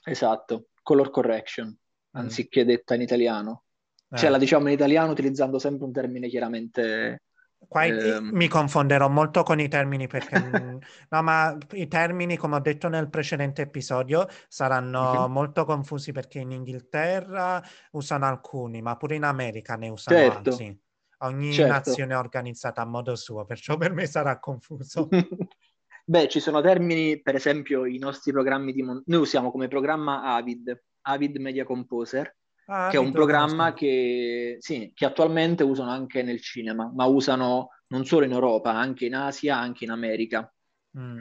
Esatto, 0.05 0.69
color 0.81 1.09
correction, 1.09 1.67
Mm, 1.67 2.21
anziché 2.21 2.65
detta 2.65 2.95
in 2.95 3.01
italiano. 3.01 3.65
Cioè 4.11 4.29
eh. 4.29 4.31
la 4.31 4.39
diciamo 4.39 4.67
in 4.67 4.73
italiano 4.73 5.11
utilizzando 5.11 5.59
sempre 5.59 5.85
un 5.85 5.91
termine 5.91 6.27
chiaramente... 6.27 7.21
Qua 7.67 7.85
ehm, 7.85 8.29
mi 8.33 8.47
confonderò 8.47 9.09
molto 9.09 9.43
con 9.43 9.59
i 9.59 9.67
termini 9.67 10.07
perché, 10.07 10.37
no, 11.09 11.21
ma 11.21 11.55
i 11.73 11.87
termini, 11.87 12.37
come 12.37 12.55
ho 12.55 12.59
detto 12.59 12.87
nel 12.87 13.09
precedente 13.09 13.63
episodio, 13.63 14.27
saranno 14.47 15.27
mhm. 15.27 15.33
molto 15.33 15.65
confusi 15.65 16.11
perché 16.11 16.39
in 16.39 16.51
Inghilterra 16.51 17.61
usano 17.91 18.25
alcuni, 18.25 18.81
ma 18.81 18.95
pure 18.95 19.15
in 19.15 19.23
America 19.23 19.75
ne 19.75 19.89
usano 19.89 20.17
Certo, 20.17 20.49
altri. 20.49 20.81
Ogni 21.21 21.51
certo. 21.51 21.73
nazione 21.73 22.13
è 22.13 22.17
organizzata 22.17 22.81
a 22.81 22.85
modo 22.85 23.15
suo, 23.15 23.43
perciò 23.45 23.75
per 23.75 23.91
me 23.93 24.05
sarà 24.05 24.39
confuso. 24.39 25.09
Beh, 26.05 26.27
ci 26.27 26.39
sono 26.39 26.61
termini, 26.61 27.21
per 27.21 27.35
esempio, 27.35 27.85
i 27.85 27.99
nostri 27.99 28.31
programmi 28.31 28.73
di 28.73 28.81
mon- 28.81 29.03
Noi 29.05 29.19
usiamo 29.19 29.51
come 29.51 29.67
programma 29.67 30.23
Avid, 30.23 30.85
Avid 31.01 31.37
Media 31.37 31.65
Composer, 31.65 32.35
Ah, 32.71 32.89
che 32.89 32.97
è 32.97 32.99
un 32.99 33.11
programma 33.11 33.73
che, 33.73 34.57
sì, 34.59 34.91
che 34.93 35.05
attualmente 35.05 35.63
usano 35.63 35.89
anche 35.89 36.21
nel 36.21 36.39
cinema, 36.39 36.91
ma 36.93 37.05
usano 37.05 37.69
non 37.87 38.05
solo 38.05 38.25
in 38.25 38.31
Europa, 38.31 38.71
anche 38.71 39.05
in 39.07 39.15
Asia, 39.15 39.57
anche 39.57 39.85
in 39.85 39.89
America. 39.89 40.53
Mm, 40.97 41.19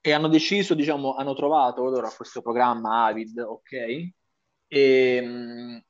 E 0.00 0.12
hanno 0.12 0.28
deciso, 0.28 0.74
diciamo, 0.74 1.16
hanno 1.16 1.34
trovato 1.34 1.82
loro 1.82 2.12
questo 2.16 2.42
programma 2.42 3.06
Avid, 3.06 3.38
ok? 3.40 4.08
E 4.68 5.20
mh, 5.20 5.84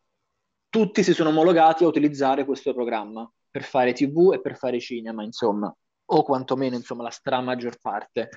tutti 0.71 1.03
si 1.03 1.12
sono 1.12 1.29
omologati 1.29 1.85
a 1.85 1.88
utilizzare 1.88 2.47
questo 2.47 2.73
programma 2.73 3.31
per 3.51 3.62
fare 3.62 3.93
TV 3.93 4.33
e 4.33 4.40
per 4.40 4.57
fare 4.57 4.81
cinema, 4.81 5.23
insomma, 5.23 5.75
o 6.07 6.23
quantomeno, 6.23 6.77
insomma, 6.77 7.03
la 7.03 7.40
maggior 7.43 7.79
parte. 7.79 8.31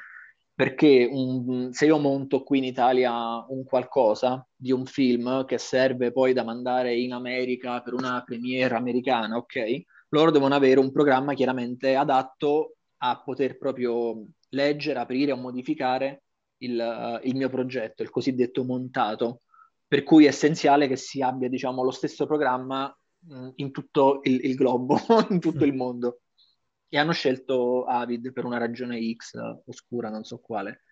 Perché 0.57 1.07
un- 1.11 1.71
se 1.71 1.85
io 1.85 1.99
monto 1.99 2.41
qui 2.41 2.57
in 2.57 2.63
Italia 2.63 3.45
un 3.49 3.63
qualcosa 3.63 4.43
di 4.55 4.71
un 4.71 4.87
film 4.87 5.45
che 5.45 5.59
serve 5.59 6.11
poi 6.11 6.33
da 6.33 6.43
mandare 6.43 6.95
in 6.95 7.13
America 7.13 7.79
per 7.81 7.93
una 7.93 8.23
premiere 8.25 8.73
americana, 8.73 9.37
ok? 9.37 9.81
Loro 10.09 10.31
devono 10.31 10.55
avere 10.55 10.79
un 10.79 10.91
programma 10.91 11.35
chiaramente 11.35 11.95
adatto 11.95 12.77
a 13.03 13.21
poter 13.23 13.59
proprio 13.59 14.25
leggere, 14.49 14.97
aprire 14.97 15.31
o 15.31 15.35
modificare 15.37 16.23
il, 16.63 16.79
eh, 16.79 17.27
il 17.27 17.35
mio 17.35 17.49
progetto, 17.49 18.01
il 18.01 18.09
cosiddetto 18.09 18.63
montato. 18.63 19.41
Per 19.85 20.01
cui 20.01 20.25
è 20.25 20.29
essenziale 20.29 20.87
che 20.87 20.95
si 20.95 21.21
abbia, 21.21 21.49
diciamo, 21.49 21.83
lo 21.83 21.91
stesso 21.91 22.25
programma 22.25 22.91
mh, 23.27 23.49
in 23.57 23.71
tutto 23.71 24.21
il, 24.23 24.43
il 24.43 24.55
globo, 24.55 24.97
in 25.29 25.39
tutto 25.39 25.65
il 25.65 25.73
mondo. 25.75 26.21
E 26.89 26.97
hanno 26.97 27.12
scelto 27.12 27.84
Avid 27.86 28.32
per 28.32 28.45
una 28.45 28.58
ragione 28.58 29.00
X 29.13 29.34
oscura, 29.65 30.10
non 30.10 30.23
so 30.23 30.39
quale. 30.39 30.84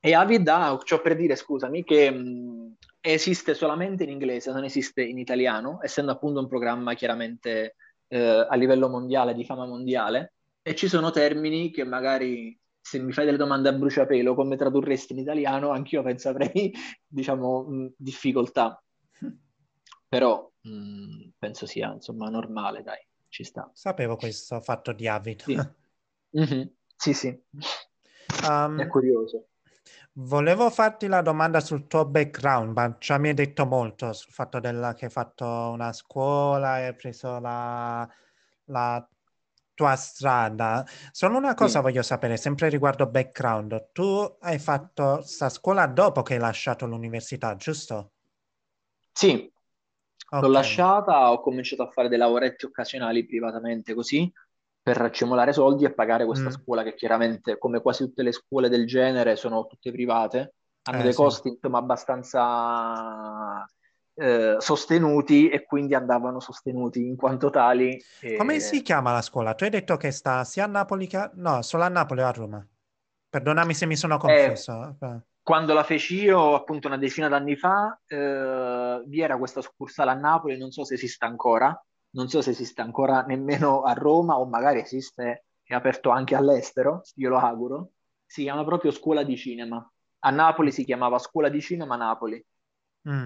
E 0.00 0.14
Avid 0.14 0.46
ha, 0.48 0.78
ciò 0.84 1.00
per 1.00 1.16
dire, 1.16 1.36
scusami, 1.36 1.84
che 1.84 2.10
mh, 2.10 2.74
esiste 3.00 3.54
solamente 3.54 4.04
in 4.04 4.10
inglese, 4.10 4.52
non 4.52 4.64
esiste 4.64 5.02
in 5.02 5.18
italiano, 5.18 5.78
essendo 5.82 6.12
appunto 6.12 6.40
un 6.40 6.48
programma 6.48 6.94
chiaramente 6.94 7.76
eh, 8.08 8.46
a 8.48 8.54
livello 8.56 8.88
mondiale, 8.88 9.34
di 9.34 9.44
fama 9.44 9.66
mondiale, 9.66 10.34
e 10.62 10.74
ci 10.74 10.88
sono 10.88 11.10
termini 11.10 11.70
che 11.70 11.84
magari 11.84 12.58
se 12.80 12.98
mi 13.00 13.12
fai 13.12 13.26
delle 13.26 13.36
domande 13.36 13.68
a 13.68 13.72
bruciapelo, 13.72 14.34
come 14.34 14.56
tradurresti 14.56 15.12
in 15.12 15.18
italiano, 15.18 15.70
anch'io 15.70 16.02
penso 16.02 16.30
avrei, 16.30 16.72
diciamo, 17.06 17.62
mh, 17.64 17.92
difficoltà. 17.96 18.82
Però 20.08 20.50
mh, 20.62 21.28
penso 21.38 21.66
sia, 21.66 21.92
insomma, 21.92 22.30
normale, 22.30 22.82
dai, 22.82 23.04
ci 23.28 23.44
sta. 23.44 23.70
Sapevo 23.72 24.16
questo 24.16 24.60
fatto 24.60 24.92
di 24.92 25.08
Avid. 25.08 25.42
Sì, 25.44 25.72
Mhm, 26.32 26.74
Sì, 26.96 27.14
sì, 27.14 27.28
Um, 28.42 28.74
è 28.74 28.86
curioso. 28.86 29.48
Volevo 30.14 30.68
farti 30.70 31.06
la 31.06 31.22
domanda 31.22 31.60
sul 31.60 31.86
tuo 31.86 32.04
background, 32.04 32.72
ma 32.74 32.96
già 32.98 33.18
mi 33.18 33.28
hai 33.28 33.34
detto 33.34 33.64
molto 33.66 34.12
sul 34.12 34.32
fatto 34.32 34.58
della, 34.60 34.92
che 34.94 35.06
hai 35.06 35.10
fatto 35.10 35.46
una 35.46 35.92
scuola 35.92 36.80
e 36.80 36.84
hai 36.86 36.94
preso 36.96 37.38
la, 37.38 38.08
la 38.66 39.08
tua 39.74 39.94
strada. 39.96 40.84
Solo 41.12 41.36
una 41.38 41.54
cosa 41.54 41.80
Sì. 41.80 41.82
voglio 41.82 42.02
sapere, 42.02 42.36
sempre 42.36 42.68
riguardo 42.68 43.06
background. 43.08 43.90
Tu 43.92 44.36
hai 44.40 44.58
fatto 44.58 45.22
sta 45.22 45.48
scuola 45.48 45.86
dopo 45.86 46.22
che 46.22 46.34
hai 46.34 46.40
lasciato 46.40 46.86
l'università, 46.86 47.54
giusto? 47.56 48.12
Sì, 49.12 49.52
l'ho 50.38 50.48
Ok. 50.48 50.48
lasciata, 50.48 51.30
ho 51.32 51.40
cominciato 51.40 51.82
a 51.82 51.90
fare 51.90 52.08
dei 52.08 52.18
lavoretti 52.18 52.64
occasionali 52.66 53.26
privatamente 53.26 53.94
così 53.94 54.30
per 54.82 55.00
accumulare 55.02 55.52
soldi 55.52 55.84
e 55.84 55.92
pagare 55.92 56.24
questa 56.24 56.50
Mm. 56.50 56.50
scuola 56.50 56.82
che 56.82 56.94
chiaramente, 56.94 57.58
come 57.58 57.80
quasi 57.82 58.04
tutte 58.04 58.22
le 58.22 58.32
scuole 58.32 58.68
del 58.68 58.86
genere, 58.86 59.36
sono 59.36 59.66
tutte 59.66 59.90
private, 59.92 60.54
hanno 60.84 61.02
Eh, 61.02 61.02
dei 61.02 61.12
sì. 61.12 61.24
costi 61.24 61.48
insomma 61.48 61.78
abbastanza 61.78 63.64
eh, 64.14 64.56
sostenuti 64.58 65.48
e 65.48 65.64
quindi 65.64 65.94
andavano 65.94 66.40
sostenuti 66.40 67.06
in 67.06 67.16
quanto 67.16 67.50
tali. 67.50 68.02
Come 68.32 68.60
e- 68.60 68.60
si 68.60 68.82
chiama 68.82 69.12
la 69.12 69.22
scuola? 69.22 69.54
Tu 69.54 69.64
hai 69.64 69.70
detto 69.70 69.96
che 69.96 70.10
sta 70.12 70.44
sia 70.44 70.64
a 70.64 70.66
Napoli 70.66 71.06
che 71.06 71.16
a... 71.16 71.30
No, 71.34 71.62
solo 71.62 71.82
a 71.84 71.88
Napoli 71.88 72.20
o 72.22 72.26
a 72.26 72.30
Roma. 72.30 72.66
Perdonami 73.28 73.74
se 73.74 73.86
mi 73.86 73.96
sono 73.96 74.16
Eh, 74.26 74.58
confuso. 74.58 74.96
Quando 75.48 75.72
la 75.72 75.82
feci 75.82 76.20
io, 76.24 76.54
appunto 76.54 76.88
una 76.88 76.98
decina 76.98 77.26
d'anni 77.26 77.56
fa, 77.56 77.98
eh, 78.06 79.02
vi 79.06 79.22
era 79.22 79.38
questa 79.38 79.62
succursale 79.62 80.10
a 80.10 80.14
Napoli, 80.14 80.58
non 80.58 80.72
so 80.72 80.84
se 80.84 80.92
esiste 80.92 81.24
ancora, 81.24 81.74
non 82.10 82.28
so 82.28 82.42
se 82.42 82.50
esiste 82.50 82.82
ancora 82.82 83.22
nemmeno 83.22 83.80
a 83.80 83.94
Roma 83.94 84.38
o 84.38 84.44
magari 84.44 84.80
esiste, 84.80 85.46
è 85.62 85.72
aperto 85.72 86.10
anche 86.10 86.34
all'estero, 86.34 87.00
io 87.14 87.30
lo 87.30 87.38
auguro. 87.38 87.92
Si 88.26 88.42
chiama 88.42 88.62
proprio 88.62 88.90
Scuola 88.90 89.22
di 89.22 89.38
Cinema. 89.38 89.90
A 90.18 90.28
Napoli 90.28 90.70
si 90.70 90.84
chiamava 90.84 91.18
Scuola 91.18 91.48
di 91.48 91.62
Cinema 91.62 91.96
Napoli. 91.96 92.44
mm. 93.08 93.24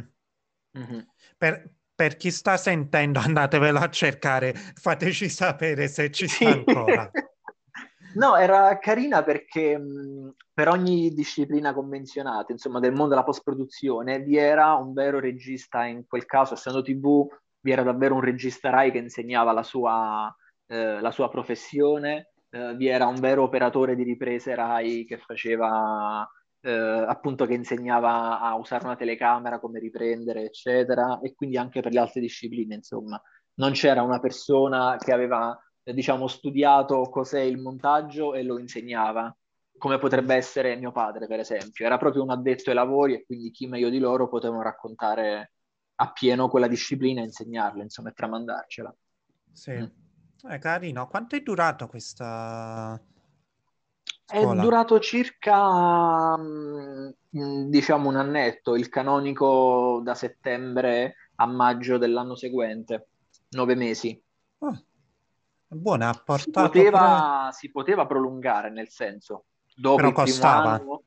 Mhm. 0.78 1.06
Per, 1.36 1.70
per 1.92 2.16
chi 2.16 2.30
sta 2.30 2.56
sentendo, 2.56 3.18
andatevelo 3.18 3.80
a 3.80 3.90
cercare, 3.90 4.54
fateci 4.54 5.28
sapere 5.28 5.88
se 5.88 6.12
ci 6.12 6.28
sta 6.28 6.50
ancora. 6.50 7.10
No, 8.14 8.36
era 8.36 8.78
carina 8.78 9.22
perché 9.22 9.78
mh, 9.78 10.34
per 10.52 10.68
ogni 10.68 11.10
disciplina 11.14 11.72
convenzionata, 11.72 12.52
insomma, 12.52 12.78
del 12.78 12.92
mondo 12.92 13.10
della 13.10 13.24
post-produzione, 13.24 14.20
vi 14.20 14.36
era 14.36 14.74
un 14.74 14.92
vero 14.92 15.18
regista, 15.18 15.84
in 15.84 16.04
quel 16.06 16.26
caso, 16.26 16.54
essendo 16.54 16.82
TV, 16.82 17.26
vi 17.60 17.70
era 17.70 17.82
davvero 17.82 18.14
un 18.14 18.20
regista 18.20 18.70
Rai 18.70 18.90
che 18.90 18.98
insegnava 18.98 19.52
la 19.52 19.62
sua, 19.62 20.34
eh, 20.66 21.00
la 21.00 21.10
sua 21.10 21.30
professione, 21.30 22.32
eh, 22.50 22.74
vi 22.74 22.88
era 22.88 23.06
un 23.06 23.18
vero 23.20 23.44
operatore 23.44 23.94
di 23.94 24.02
riprese 24.02 24.54
Rai 24.54 25.06
che 25.06 25.16
faceva, 25.18 26.28
eh, 26.60 26.70
appunto, 26.70 27.46
che 27.46 27.54
insegnava 27.54 28.40
a 28.40 28.54
usare 28.56 28.84
una 28.84 28.96
telecamera, 28.96 29.58
come 29.58 29.78
riprendere, 29.78 30.42
eccetera, 30.44 31.18
e 31.22 31.34
quindi 31.34 31.56
anche 31.56 31.80
per 31.80 31.92
le 31.92 32.00
altre 32.00 32.20
discipline, 32.20 32.74
insomma. 32.74 33.20
Non 33.54 33.72
c'era 33.72 34.02
una 34.02 34.18
persona 34.18 34.96
che 34.98 35.12
aveva 35.12 35.58
diciamo, 35.84 36.28
studiato 36.28 37.08
cos'è 37.08 37.40
il 37.40 37.58
montaggio 37.58 38.34
e 38.34 38.42
lo 38.42 38.58
insegnava, 38.58 39.34
come 39.78 39.98
potrebbe 39.98 40.34
essere 40.34 40.76
mio 40.76 40.92
padre, 40.92 41.26
per 41.26 41.40
esempio. 41.40 41.84
Era 41.84 41.98
proprio 41.98 42.22
un 42.22 42.30
addetto 42.30 42.70
ai 42.70 42.76
lavori 42.76 43.14
e 43.14 43.24
quindi 43.24 43.50
chi 43.50 43.66
meglio 43.66 43.88
di 43.88 43.98
loro 43.98 44.28
potevano 44.28 44.62
raccontare 44.62 45.52
appieno 45.96 46.48
quella 46.48 46.68
disciplina 46.68 47.20
e 47.20 47.24
insegnarla, 47.24 47.82
insomma, 47.82 48.10
e 48.10 48.12
tramandarcela. 48.12 48.94
Sì. 49.52 49.72
Mm. 49.72 49.86
È 50.48 50.58
carino. 50.58 51.06
Quanto 51.06 51.36
è 51.36 51.40
durato 51.40 51.86
questa 51.86 53.00
È 54.26 54.40
scuola? 54.40 54.60
durato 54.60 54.98
circa, 54.98 56.36
mm, 56.36 57.10
diciamo, 57.68 58.08
un 58.08 58.16
annetto, 58.16 58.74
il 58.74 58.88
canonico 58.88 60.00
da 60.02 60.14
settembre 60.14 61.16
a 61.36 61.46
maggio 61.46 61.98
dell'anno 61.98 62.34
seguente, 62.34 63.08
nove 63.50 63.74
mesi. 63.76 64.20
Oh, 64.58 64.72
è 64.72 64.91
buona, 65.76 66.08
ha 66.08 66.12
Si 66.12 66.20
portato 66.24 66.70
pure... 66.70 66.84
poteva, 66.84 67.50
si 67.52 67.70
poteva 67.70 68.06
prolungare, 68.06 68.70
nel 68.70 68.88
senso, 68.88 69.46
dopo 69.74 69.96
Però 69.96 70.12
costava. 70.12 70.74
anno, 70.74 71.02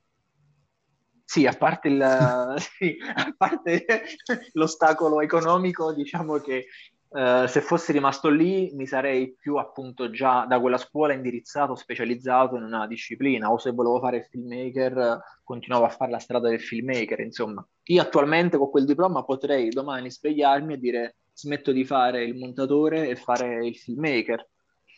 sì, 1.23 1.45
a 1.45 1.54
parte 1.54 1.88
il, 1.88 2.56
sì, 2.78 2.97
a 3.15 3.34
parte 3.38 3.86
l'ostacolo 4.54 5.21
economico, 5.21 5.93
diciamo 5.93 6.38
che 6.38 6.67
Uh, 7.15 7.45
se 7.45 7.62
fossi 7.62 7.93
rimasto 7.93 8.28
lì 8.28 8.71
mi 8.73 8.86
sarei 8.86 9.38
più 9.39 9.56
appunto 9.56 10.10
già 10.10 10.45
da 10.45 10.60
quella 10.60 10.78
scuola 10.78 11.13
indirizzato, 11.13 11.73
specializzato 11.73 12.58
in 12.58 12.63
una 12.63 12.88
disciplina 12.88 13.49
o 13.49 13.58
se 13.58 13.71
volevo 13.71 14.01
fare 14.01 14.17
il 14.17 14.25
filmmaker 14.25 15.21
continuavo 15.41 15.86
a 15.86 15.89
fare 15.89 16.12
la 16.12 16.19
strada 16.19 16.49
del 16.49 16.60
filmmaker, 16.60 17.21
insomma. 17.21 17.65
Io 17.84 18.01
attualmente 18.01 18.58
con 18.58 18.69
quel 18.69 18.84
diploma 18.84 19.23
potrei 19.23 19.69
domani 19.69 20.12
svegliarmi 20.12 20.73
e 20.73 20.78
dire 20.78 21.15
smetto 21.32 21.71
di 21.71 21.86
fare 21.86 22.25
il 22.25 22.36
montatore 22.36 23.08
e 23.08 23.15
fare 23.15 23.65
il 23.65 23.78
filmmaker. 23.78 24.45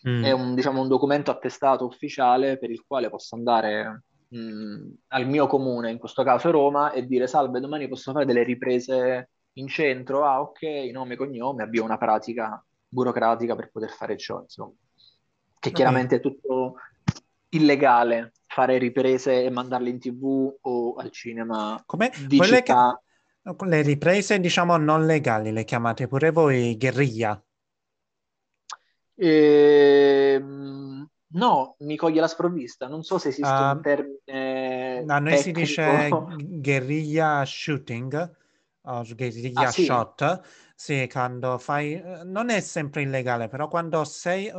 Mm. 0.08 0.24
È 0.24 0.32
un, 0.32 0.56
diciamo, 0.56 0.82
un 0.82 0.88
documento 0.88 1.32
attestato 1.32 1.86
ufficiale 1.86 2.58
per 2.58 2.70
il 2.70 2.84
quale 2.88 3.10
posso 3.10 3.36
andare 3.36 4.04
mh, 4.30 4.40
mm, 4.40 4.90
al 5.08 5.28
mio 5.28 5.48
comune, 5.48 5.92
in 5.92 5.98
questo 5.98 6.24
caso 6.24 6.50
Roma, 6.50 6.92
e 6.92 7.06
dire 7.06 7.28
salve, 7.28 7.60
domani 7.60 7.88
posso 7.88 8.14
fare 8.14 8.26
delle 8.26 8.44
riprese 8.44 9.30
in 9.54 9.68
centro, 9.68 10.24
ah 10.24 10.42
ok, 10.42 10.62
nome 10.94 11.16
e 11.16 11.18
cognome, 11.18 11.64
avvio 11.64 11.84
una 11.84 11.98
pratica 11.98 12.64
burocratica 12.88 13.56
per 13.56 13.70
poter 13.72 13.90
fare 13.90 14.18
ciò, 14.18 14.40
insomma. 14.42 14.74
Che 15.60 15.72
chiaramente 15.72 16.18
è 16.18 16.20
tutto 16.20 16.76
illegale, 17.50 18.34
fare 18.46 18.78
riprese 18.78 19.44
e 19.44 19.50
mandarle 19.50 19.90
in 19.90 20.00
tv 20.00 20.56
o 20.62 20.94
al 20.94 21.10
cinema 21.12 21.82
Come? 21.86 22.12
di 22.28 22.38
Quelle 22.38 22.58
città. 22.58 23.02
Che... 23.42 23.66
Le 23.66 23.82
riprese, 23.82 24.40
diciamo, 24.40 24.78
non 24.78 25.06
legali, 25.06 25.52
le 25.52 25.64
chiamate 25.64 26.08
pure 26.08 26.32
voi 26.32 26.78
guerriglia? 26.78 27.42
Ehm... 29.18 31.10
No, 31.30 31.76
mi 31.80 31.98
coglie 31.98 32.22
la 32.22 32.28
sprovvista. 32.28 32.88
Non 32.88 33.04
so 33.04 33.18
se 33.18 33.28
esiste 33.30 33.52
uh, 33.52 33.76
un 33.76 33.82
termine. 33.82 35.04
A 35.06 35.20
noi 35.20 35.36
tecnico. 35.36 35.42
si 35.42 35.52
dice 35.52 36.10
guerriglia 36.40 37.44
shooting 37.46 38.36
che 39.16 39.52
ah, 39.54 39.70
sì? 39.70 39.84
shot, 39.84 40.42
sì, 40.74 41.10
quando 41.12 41.58
fai, 41.58 42.02
non 42.24 42.50
è 42.50 42.62
sempre 42.62 43.02
illegale, 43.02 43.50
però 43.50 43.68
quando 43.68 44.06
sei 44.06 44.50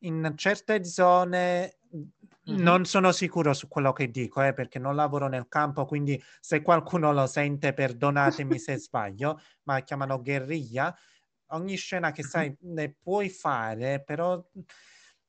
in 0.00 0.34
certe 0.36 0.84
zone 0.84 1.78
mm-hmm. 1.96 2.60
non 2.60 2.84
sono 2.84 3.10
sicuro 3.10 3.54
su 3.54 3.68
quello 3.68 3.94
che 3.94 4.10
dico, 4.10 4.42
eh, 4.42 4.52
perché 4.52 4.78
non 4.78 4.94
lavoro 4.94 5.28
nel 5.28 5.48
campo, 5.48 5.86
quindi 5.86 6.22
se 6.40 6.60
qualcuno 6.60 7.12
lo 7.12 7.26
sente, 7.26 7.72
perdonatemi 7.72 8.58
se 8.58 8.76
sbaglio, 8.78 9.40
ma 9.62 9.80
chiamano 9.80 10.20
guerriglia. 10.20 10.94
Ogni 11.50 11.76
scena 11.76 12.12
che 12.12 12.22
sai 12.22 12.54
ne 12.60 12.94
puoi 13.02 13.28
fare, 13.28 14.02
però 14.02 14.42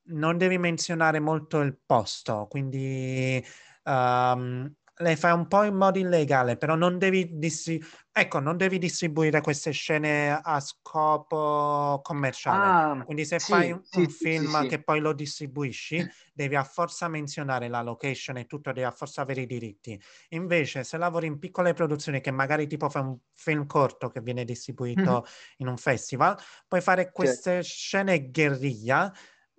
non 0.04 0.36
devi 0.38 0.58
menzionare 0.58 1.20
molto 1.20 1.60
il 1.60 1.78
posto, 1.84 2.46
quindi 2.48 3.44
um, 3.84 4.72
le 4.94 5.16
fai 5.16 5.32
un 5.32 5.48
po' 5.48 5.62
in 5.62 5.74
modo 5.74 5.98
illegale, 5.98 6.56
però 6.56 6.74
non 6.74 6.98
devi, 6.98 7.38
distri- 7.38 7.82
ecco, 8.12 8.40
non 8.40 8.56
devi 8.56 8.78
distribuire 8.78 9.40
queste 9.40 9.70
scene 9.70 10.38
a 10.40 10.60
scopo 10.60 12.00
commerciale. 12.02 13.00
Ah, 13.00 13.04
Quindi 13.04 13.24
se 13.24 13.38
sì, 13.38 13.52
fai 13.52 13.72
un, 13.72 13.80
sì, 13.82 14.00
un 14.00 14.08
film 14.08 14.60
sì, 14.60 14.66
che 14.68 14.82
poi 14.82 15.00
lo 15.00 15.14
distribuisci, 15.14 16.06
devi 16.34 16.56
a 16.56 16.62
forza 16.62 17.08
menzionare 17.08 17.68
la 17.68 17.80
location 17.80 18.36
e 18.36 18.46
tutto, 18.46 18.70
devi 18.70 18.86
a 18.86 18.90
forza 18.90 19.22
avere 19.22 19.42
i 19.42 19.46
diritti. 19.46 20.00
Invece 20.30 20.84
se 20.84 20.98
lavori 20.98 21.26
in 21.26 21.38
piccole 21.38 21.72
produzioni, 21.72 22.20
che 22.20 22.30
magari 22.30 22.66
tipo 22.66 22.90
fai 22.90 23.02
un 23.02 23.16
film 23.34 23.66
corto 23.66 24.10
che 24.10 24.20
viene 24.20 24.44
distribuito 24.44 25.00
mm-hmm. 25.00 25.22
in 25.58 25.68
un 25.68 25.76
festival, 25.78 26.38
puoi 26.68 26.82
fare 26.82 27.10
queste 27.12 27.62
scene 27.62 28.30
guerriglia 28.30 29.12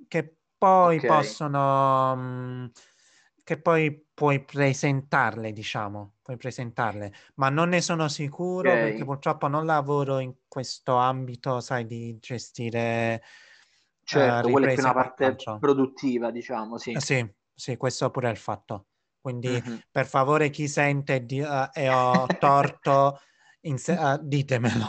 che 0.08 0.36
poi 0.58 0.98
okay. 0.98 1.10
possono... 1.10 2.16
Mh, 2.16 2.22
mm, 2.22 2.66
che 3.44 3.60
poi 3.60 4.03
puoi 4.14 4.44
presentarle, 4.44 5.52
diciamo, 5.52 6.14
puoi 6.22 6.38
presentarle, 6.38 7.14
ma 7.36 7.50
non 7.50 7.70
ne 7.70 7.82
sono 7.82 8.08
sicuro 8.08 8.70
okay. 8.70 8.90
perché 8.90 9.04
purtroppo 9.04 9.48
non 9.48 9.66
lavoro 9.66 10.20
in 10.20 10.34
questo 10.48 10.96
ambito, 10.96 11.60
sai, 11.60 11.86
di 11.86 12.18
gestire 12.20 13.22
Certo, 14.04 14.48
uh, 14.48 14.52
quella 14.52 14.68
è 14.68 14.74
più 14.74 14.84
una 14.84 14.94
parte 14.94 15.36
produttiva, 15.60 16.30
diciamo, 16.30 16.78
sì. 16.78 16.94
Sì, 16.98 17.26
sì, 17.54 17.78
questo 17.78 18.10
pure 18.12 18.28
è 18.28 18.32
il 18.32 18.38
fatto. 18.38 18.88
Quindi, 19.20 19.50
mm-hmm. 19.50 19.78
per 19.90 20.06
favore, 20.06 20.50
chi 20.50 20.68
sente 20.68 21.26
di, 21.26 21.40
uh, 21.40 21.70
e 21.72 21.90
ho 21.90 22.26
torto, 22.38 23.20
se- 23.76 23.94
uh, 23.94 24.20
ditemelo. 24.22 24.86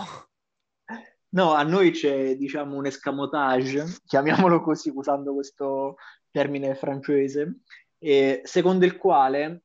No, 1.30 1.52
a 1.52 1.62
noi 1.62 1.92
c'è, 1.92 2.36
diciamo, 2.36 2.76
un 2.76 2.86
escamotage, 2.86 3.84
chiamiamolo 4.04 4.60
così, 4.60 4.90
usando 4.92 5.32
questo 5.34 5.96
termine 6.30 6.74
francese, 6.74 7.60
eh, 7.98 8.40
secondo 8.44 8.84
il 8.84 8.96
quale 8.96 9.64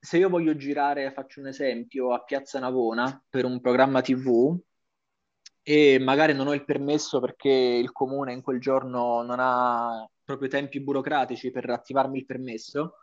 se 0.00 0.18
io 0.18 0.28
voglio 0.28 0.56
girare, 0.56 1.12
faccio 1.12 1.40
un 1.40 1.48
esempio, 1.48 2.12
a 2.12 2.22
Piazza 2.22 2.58
Navona 2.58 3.22
per 3.28 3.44
un 3.44 3.60
programma 3.60 4.00
TV 4.00 4.56
e 5.62 5.98
magari 5.98 6.32
non 6.32 6.46
ho 6.46 6.54
il 6.54 6.64
permesso 6.64 7.20
perché 7.20 7.50
il 7.50 7.92
comune 7.92 8.32
in 8.32 8.40
quel 8.40 8.60
giorno 8.60 9.22
non 9.22 9.38
ha 9.40 10.08
proprio 10.22 10.48
tempi 10.48 10.80
burocratici 10.80 11.50
per 11.50 11.68
attivarmi 11.68 12.18
il 12.18 12.26
permesso, 12.26 12.94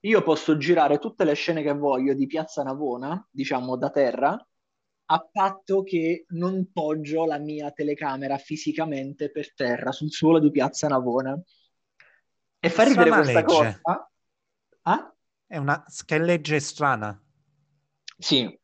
io 0.00 0.22
posso 0.22 0.56
girare 0.58 0.98
tutte 0.98 1.24
le 1.24 1.34
scene 1.34 1.62
che 1.62 1.72
voglio 1.72 2.14
di 2.14 2.26
Piazza 2.26 2.62
Navona, 2.62 3.26
diciamo 3.30 3.76
da 3.76 3.90
terra, 3.90 4.46
a 5.06 5.28
patto 5.32 5.82
che 5.82 6.24
non 6.28 6.70
poggio 6.72 7.24
la 7.24 7.38
mia 7.38 7.70
telecamera 7.70 8.36
fisicamente 8.38 9.30
per 9.30 9.54
terra 9.54 9.92
sul 9.92 10.10
suolo 10.10 10.38
di 10.40 10.50
Piazza 10.50 10.88
Navona. 10.88 11.40
E 12.58 12.70
fa 12.70 12.82
ridere 12.84 13.10
questa 13.10 13.40
legge. 13.40 13.44
cosa 13.82 14.08
Ah? 14.86 15.12
È 15.46 15.56
una 15.56 15.84
che 16.04 16.18
legge 16.18 16.60
strana. 16.60 17.18
Sì, 18.18 18.58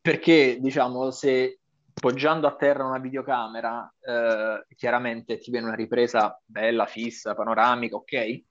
perché 0.00 0.58
diciamo 0.60 1.10
se 1.10 1.60
poggiando 1.92 2.46
a 2.46 2.54
terra 2.54 2.84
una 2.84 2.98
videocamera 2.98 3.92
eh, 4.00 4.66
chiaramente 4.74 5.38
ti 5.38 5.50
viene 5.50 5.66
una 5.66 5.74
ripresa 5.74 6.40
bella, 6.44 6.86
fissa, 6.86 7.34
panoramica, 7.34 7.96
ok? 7.96 8.44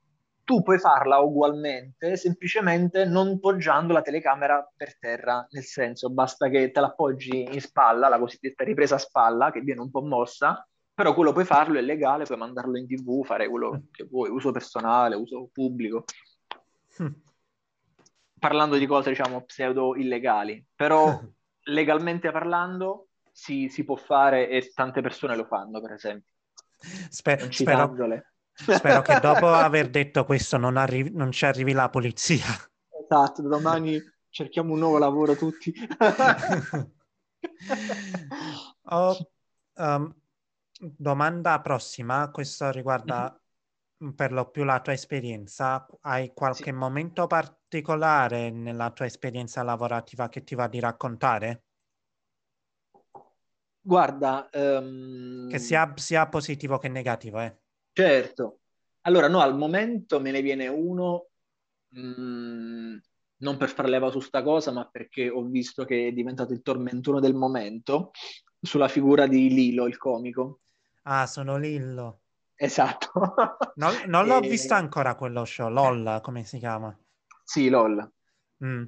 Tu 0.44 0.62
puoi 0.62 0.78
farla 0.78 1.18
ugualmente, 1.18 2.18
semplicemente 2.18 3.06
non 3.06 3.40
poggiando 3.40 3.94
la 3.94 4.02
telecamera 4.02 4.68
per 4.76 5.00
terra, 5.00 5.46
nel 5.50 5.64
senso 5.64 6.12
basta 6.12 6.50
che 6.50 6.70
te 6.70 6.80
la 6.80 6.88
appoggi 6.88 7.44
in 7.52 7.62
spalla, 7.62 8.10
la 8.10 8.20
cosiddetta 8.20 8.64
ripresa 8.64 8.96
a 8.96 9.00
spalla, 9.00 9.52
che 9.52 9.62
viene 9.62 9.82
un 9.82 9.90
po' 9.90 10.04
mossa, 10.04 10.68
però 10.96 11.14
quello 11.14 11.34
puoi 11.34 11.46
farlo, 11.46 11.78
è 11.78 11.82
legale, 11.82 12.24
puoi 12.24 12.38
mandarlo 12.38 12.78
in 12.78 12.88
tv, 12.88 13.26
fare 13.26 13.50
quello 13.50 13.74
mm. 13.74 13.80
che 13.92 14.06
vuoi, 14.06 14.30
uso 14.30 14.52
personale, 14.52 15.16
uso 15.16 15.50
pubblico. 15.52 16.06
Parlando 18.40 18.78
di 18.78 18.86
cose, 18.86 19.10
diciamo, 19.10 19.44
pseudo 19.44 19.96
illegali, 19.96 20.64
però 20.76 21.20
legalmente 21.68 22.32
parlando 22.32 23.10
si, 23.32 23.70
si, 23.70 23.84
può 23.84 23.96
fare 23.96 24.50
e 24.50 24.72
tante 24.74 25.02
persone 25.02 25.36
lo 25.36 25.46
fanno, 25.46 25.82
per 25.82 25.92
esempio. 25.94 26.32
Sper- 27.10 27.52
spero, 27.52 27.96
spero 28.54 29.02
che 29.02 29.20
dopo 29.20 29.48
aver 29.52 29.90
detto 29.90 30.26
questo 30.26 30.58
non, 30.58 30.78
arri- 30.78 31.12
non 31.12 31.32
ci 31.32 31.46
arrivi 31.46 31.74
la 31.74 31.90
polizia. 31.90 32.46
Esatto, 33.02 33.42
domani 33.42 34.00
cerchiamo 34.30 34.74
un 34.74 34.80
nuovo 34.80 34.98
lavoro 34.98 35.36
tutti. 35.36 35.74
oh, 38.84 39.18
um, 39.76 40.16
domanda 40.80 41.60
prossima, 41.62 42.30
questo 42.32 42.70
riguarda 42.72 43.22
mm-hmm 43.24 43.44
per 44.16 44.32
lo 44.32 44.50
più 44.50 44.64
la 44.64 44.82
tua 44.82 44.94
esperienza, 44.94 45.88
hai 46.02 46.34
qualche 46.34 46.64
sì. 46.66 46.72
momento 46.72 47.28
particolare 47.28 48.50
nella 48.50 48.92
tua 48.92 49.06
esperienza 49.06 49.64
lavorativa 49.64 50.30
che 50.30 50.44
ti 50.44 50.56
va 50.56 50.68
di 50.68 50.80
raccontare? 50.80 51.64
Guarda, 53.80 54.50
um... 54.54 55.48
che 55.48 55.60
sia, 55.60 55.94
sia, 55.96 56.28
positivo 56.28 56.78
che 56.78 56.90
negativo, 56.90 57.40
eh. 57.40 57.56
Certo. 57.94 58.62
Allora, 59.02 59.28
no, 59.28 59.40
al 59.40 59.56
momento 59.56 60.20
me 60.20 60.32
ne 60.32 60.42
viene 60.42 60.68
uno, 60.68 61.28
mh, 61.90 62.00
mm, 62.02 62.98
non 63.38 63.58
per 63.58 63.70
far 63.70 63.88
leva 63.88 64.10
su 64.10 64.20
sta 64.20 64.42
cosa, 64.42 64.72
ma 64.72 64.90
perché 64.90 65.30
ho 65.30 65.44
visto 65.44 65.86
che 65.86 66.08
è 66.08 66.12
diventato 66.12 66.52
il 66.52 66.64
tormentuno 66.64 67.20
del 67.20 67.36
momento, 67.36 68.12
sulla 68.60 68.88
figura 68.88 69.28
di 69.28 69.50
Lilo, 69.50 69.86
il 69.86 69.98
comico. 69.98 70.62
Ah, 71.04 71.28
sono 71.28 71.58
Lillo. 71.58 72.22
Esatto. 72.58 73.12
non, 73.76 73.94
non 74.08 74.26
l'ho 74.26 74.40
e... 74.42 74.48
vista 74.48 74.76
ancora 74.76 75.16
quello 75.16 75.46
show, 75.46 75.70
LOL, 75.70 76.20
come 76.22 76.44
si 76.44 76.58
chiama? 76.58 76.98
Sì, 77.44 77.70
LOL. 77.70 78.12
Mm. 78.64 78.84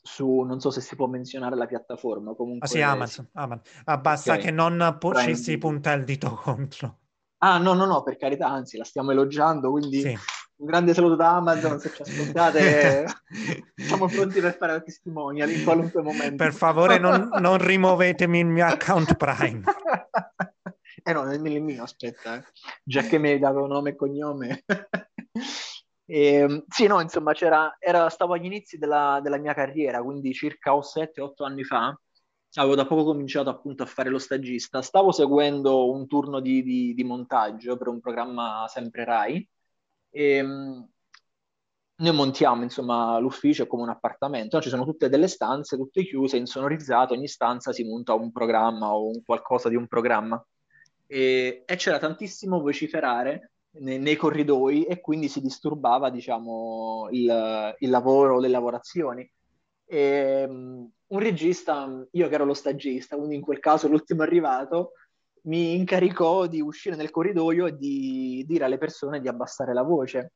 Su, 0.00 0.40
non 0.40 0.60
so 0.60 0.70
se 0.70 0.80
si 0.80 0.96
può 0.96 1.06
menzionare 1.06 1.54
la 1.54 1.66
piattaforma, 1.66 2.34
comunque... 2.34 2.66
Ah 2.66 2.70
sì, 2.70 2.80
Amazon. 2.80 3.28
Amazon. 3.34 3.62
Ah, 3.84 3.98
basta 3.98 4.32
okay. 4.32 4.44
che 4.44 4.50
non 4.50 4.96
pu- 4.98 5.14
ci 5.16 5.36
si 5.36 5.58
punta 5.58 5.92
il 5.92 6.04
dito 6.04 6.34
contro. 6.42 7.00
Ah, 7.38 7.58
no, 7.58 7.74
no, 7.74 7.84
no, 7.84 8.02
per 8.02 8.16
carità, 8.16 8.48
anzi, 8.48 8.76
la 8.78 8.84
stiamo 8.84 9.12
elogiando, 9.12 9.70
quindi 9.70 10.00
sì. 10.00 10.08
un 10.56 10.66
grande 10.66 10.94
saluto 10.94 11.14
da 11.14 11.36
Amazon, 11.36 11.78
se 11.78 11.92
ci 11.94 12.02
ascoltate, 12.02 13.06
siamo 13.76 14.06
pronti 14.06 14.40
per 14.40 14.56
fare 14.56 14.72
la 14.72 14.80
testimonial 14.80 15.50
in 15.50 15.62
qualunque 15.62 16.02
momento. 16.02 16.36
Per 16.36 16.52
favore 16.52 16.98
non, 16.98 17.28
non 17.38 17.58
rimuovetemi 17.58 18.40
il 18.40 18.46
mio 18.46 18.66
account 18.66 19.14
Prime. 19.14 19.62
Eh 21.02 21.12
no, 21.12 21.22
nel 21.24 21.40
mio, 21.40 21.82
aspetta, 21.82 22.36
eh. 22.36 22.44
già 22.82 23.02
che 23.02 23.18
mi 23.18 23.30
hai 23.30 23.38
dato 23.38 23.66
nome 23.66 23.90
e 23.90 23.96
cognome. 23.96 24.64
e, 26.04 26.34
ehm, 26.34 26.64
sì, 26.68 26.86
no, 26.86 27.00
insomma, 27.00 27.32
c'era, 27.32 27.76
era, 27.78 28.08
stavo 28.08 28.34
agli 28.34 28.46
inizi 28.46 28.78
della, 28.78 29.20
della 29.22 29.38
mia 29.38 29.54
carriera, 29.54 30.02
quindi 30.02 30.32
circa 30.32 30.72
7-8 30.72 31.44
anni 31.44 31.64
fa, 31.64 31.96
avevo 32.54 32.74
da 32.74 32.86
poco 32.86 33.04
cominciato 33.04 33.50
appunto 33.50 33.82
a 33.82 33.86
fare 33.86 34.10
lo 34.10 34.18
stagista, 34.18 34.82
stavo 34.82 35.12
seguendo 35.12 35.90
un 35.92 36.06
turno 36.06 36.40
di, 36.40 36.62
di, 36.62 36.94
di 36.94 37.04
montaggio 37.04 37.76
per 37.76 37.88
un 37.88 38.00
programma 38.00 38.66
sempre 38.68 39.04
RAI 39.04 39.48
e 40.10 40.40
um, 40.42 40.88
noi 42.00 42.14
montiamo 42.14 42.62
insomma 42.62 43.18
l'ufficio 43.18 43.66
come 43.66 43.82
un 43.82 43.88
appartamento, 43.90 44.56
no? 44.56 44.62
ci 44.62 44.68
sono 44.68 44.84
tutte 44.84 45.08
delle 45.08 45.28
stanze, 45.28 45.76
tutte 45.76 46.04
chiuse, 46.04 46.36
insonorizzate, 46.36 47.12
ogni 47.14 47.28
stanza 47.28 47.72
si 47.72 47.84
monta 47.84 48.14
un 48.14 48.30
programma 48.32 48.94
o 48.94 49.08
un 49.08 49.22
qualcosa 49.24 49.68
di 49.68 49.76
un 49.76 49.86
programma 49.86 50.42
e, 51.10 51.62
e 51.66 51.76
c'era 51.76 51.98
tantissimo 51.98 52.60
vociferare 52.60 53.52
nei, 53.78 53.98
nei, 53.98 54.14
corridoi 54.14 54.84
e 54.84 55.00
quindi 55.00 55.28
si 55.28 55.40
disturbava 55.40 56.10
diciamo 56.10 57.08
il, 57.10 57.74
il 57.78 57.90
lavoro, 57.90 58.38
le 58.38 58.48
lavorazioni. 58.48 59.28
E, 59.86 60.44
um, 60.46 60.90
un 61.08 61.18
regista, 61.18 62.06
io 62.10 62.28
che 62.28 62.34
ero 62.34 62.44
lo 62.44 62.52
stagista, 62.52 63.16
quindi 63.16 63.36
in 63.36 63.40
quel 63.40 63.58
caso 63.58 63.88
l'ultimo 63.88 64.22
arrivato, 64.22 64.92
mi 65.44 65.76
incaricò 65.76 66.46
di 66.46 66.60
uscire 66.60 66.96
nel 66.96 67.10
corridoio 67.10 67.66
e 67.66 67.76
di 67.76 68.44
dire 68.46 68.64
alle 68.64 68.76
persone 68.76 69.20
di 69.20 69.28
abbassare 69.28 69.72
la 69.72 69.82
voce. 69.82 70.32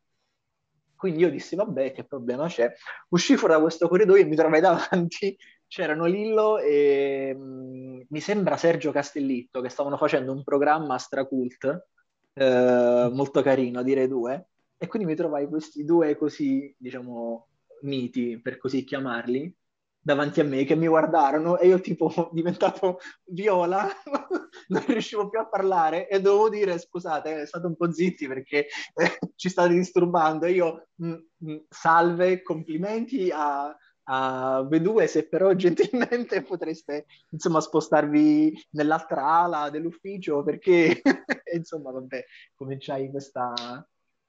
Quindi 0.96 1.20
io 1.20 1.30
dissi, 1.30 1.54
vabbè, 1.56 1.92
che 1.92 2.04
problema 2.04 2.46
c'è? 2.46 2.72
Uscì 3.08 3.37
fuori 3.37 3.54
da 3.54 3.61
questo 3.61 3.88
corridoio 3.88 4.22
e 4.22 4.24
mi 4.24 4.37
trovai 4.37 4.61
davanti, 4.62 5.37
c'erano 5.72 6.04
Lillo 6.04 6.58
e 6.58 7.35
mh, 7.35 8.04
mi 8.06 8.20
sembra 8.20 8.58
Sergio 8.58 8.92
Castellitto, 8.92 9.62
che 9.62 9.70
stavano 9.70 9.96
facendo 9.96 10.30
un 10.30 10.44
programma 10.44 10.98
stracult, 10.98 11.87
eh, 12.35 13.11
molto 13.11 13.40
carino, 13.40 13.82
direi 13.82 14.06
due, 14.06 14.48
e 14.76 14.87
quindi 14.87 15.08
mi 15.08 15.16
trovai 15.16 15.48
questi 15.48 15.82
due 15.87 16.14
così, 16.18 16.74
diciamo, 16.76 17.48
miti, 17.85 18.38
per 18.38 18.58
così 18.58 18.85
chiamarli, 18.85 19.56
davanti 19.98 20.40
a 20.40 20.44
me 20.44 20.64
che 20.64 20.74
mi 20.74 20.88
guardarono 20.88 21.56
e 21.56 21.68
io 21.68 21.80
tipo 21.80 22.28
diventato 22.35 22.98
viola, 23.30 23.88
non 24.68 24.85
riuscivo 24.87 25.30
più 25.30 25.38
a 25.38 25.48
parlare 25.48 26.06
e 26.06 26.20
dovevo 26.20 26.50
dire 26.50 26.78
scusate, 26.78 27.46
state 27.46 27.66
un 27.66 27.76
po' 27.76 27.90
zitti 27.90 28.26
perché 28.26 28.66
eh, 28.94 29.18
ci 29.37 29.48
state 29.48 29.72
disturbando. 29.72 30.44
Io 30.44 30.88
mh, 30.96 31.06
mm, 31.06 31.12
mh, 31.12 31.50
mm, 31.50 31.56
salve, 31.70 32.42
complimenti 32.42 33.30
a, 33.32 33.74
a 34.04 34.64
voi 34.66 34.80
due, 34.80 35.06
se 35.06 35.28
però 35.28 35.52
gentilmente 35.54 36.42
potreste 36.42 37.06
insomma 37.30 37.60
spostarvi 37.60 38.66
nell'altra 38.70 39.24
ala 39.24 39.70
dell'ufficio 39.70 40.42
perché 40.42 41.00
insomma 41.54 41.90
vabbè, 41.90 42.24
cominciai 42.54 43.10
questa 43.10 43.52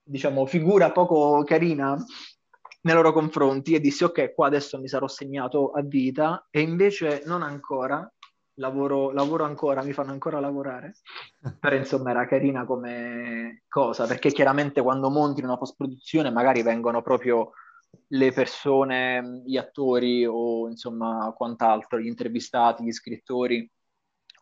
diciamo 0.06 0.46
figura 0.46 0.92
poco 0.92 1.44
carina 1.44 1.98
nei 2.84 2.96
loro 2.96 3.14
confronti 3.14 3.74
e 3.74 3.80
dissi 3.80 4.04
ok, 4.04 4.34
qua 4.34 4.48
adesso 4.48 4.78
mi 4.80 4.88
sarò 4.88 5.08
segnato 5.08 5.72
a 5.72 5.82
vita 5.82 6.48
e 6.50 6.60
invece 6.60 7.24
non 7.26 7.42
ancora, 7.42 8.12
lavoro, 8.56 9.12
lavoro 9.12 9.46
ancora, 9.46 9.84
mi 9.84 9.94
fanno 9.94 10.12
ancora 10.12 10.42
lavorare, 10.42 10.96
però 11.62 11.76
insomma 11.76 12.12
era 12.12 12.28
carina 12.28 12.66
come 12.66 13.64
cosa, 13.70 14.06
perché 14.06 14.32
chiaramente 14.32 14.82
quando 14.82 15.10
monti 15.10 15.42
una 15.42 15.58
post-produzione 15.58 16.30
magari 16.30 16.62
vengono 16.62 17.02
proprio 17.02 17.52
le 18.08 18.32
persone, 18.32 19.42
gli 19.46 19.58
attori 19.58 20.26
o 20.26 20.68
insomma 20.68 21.34
quant'altro, 21.36 22.00
gli 22.00 22.08
intervistati, 22.08 22.84
gli 22.84 22.92
scrittori, 22.92 23.70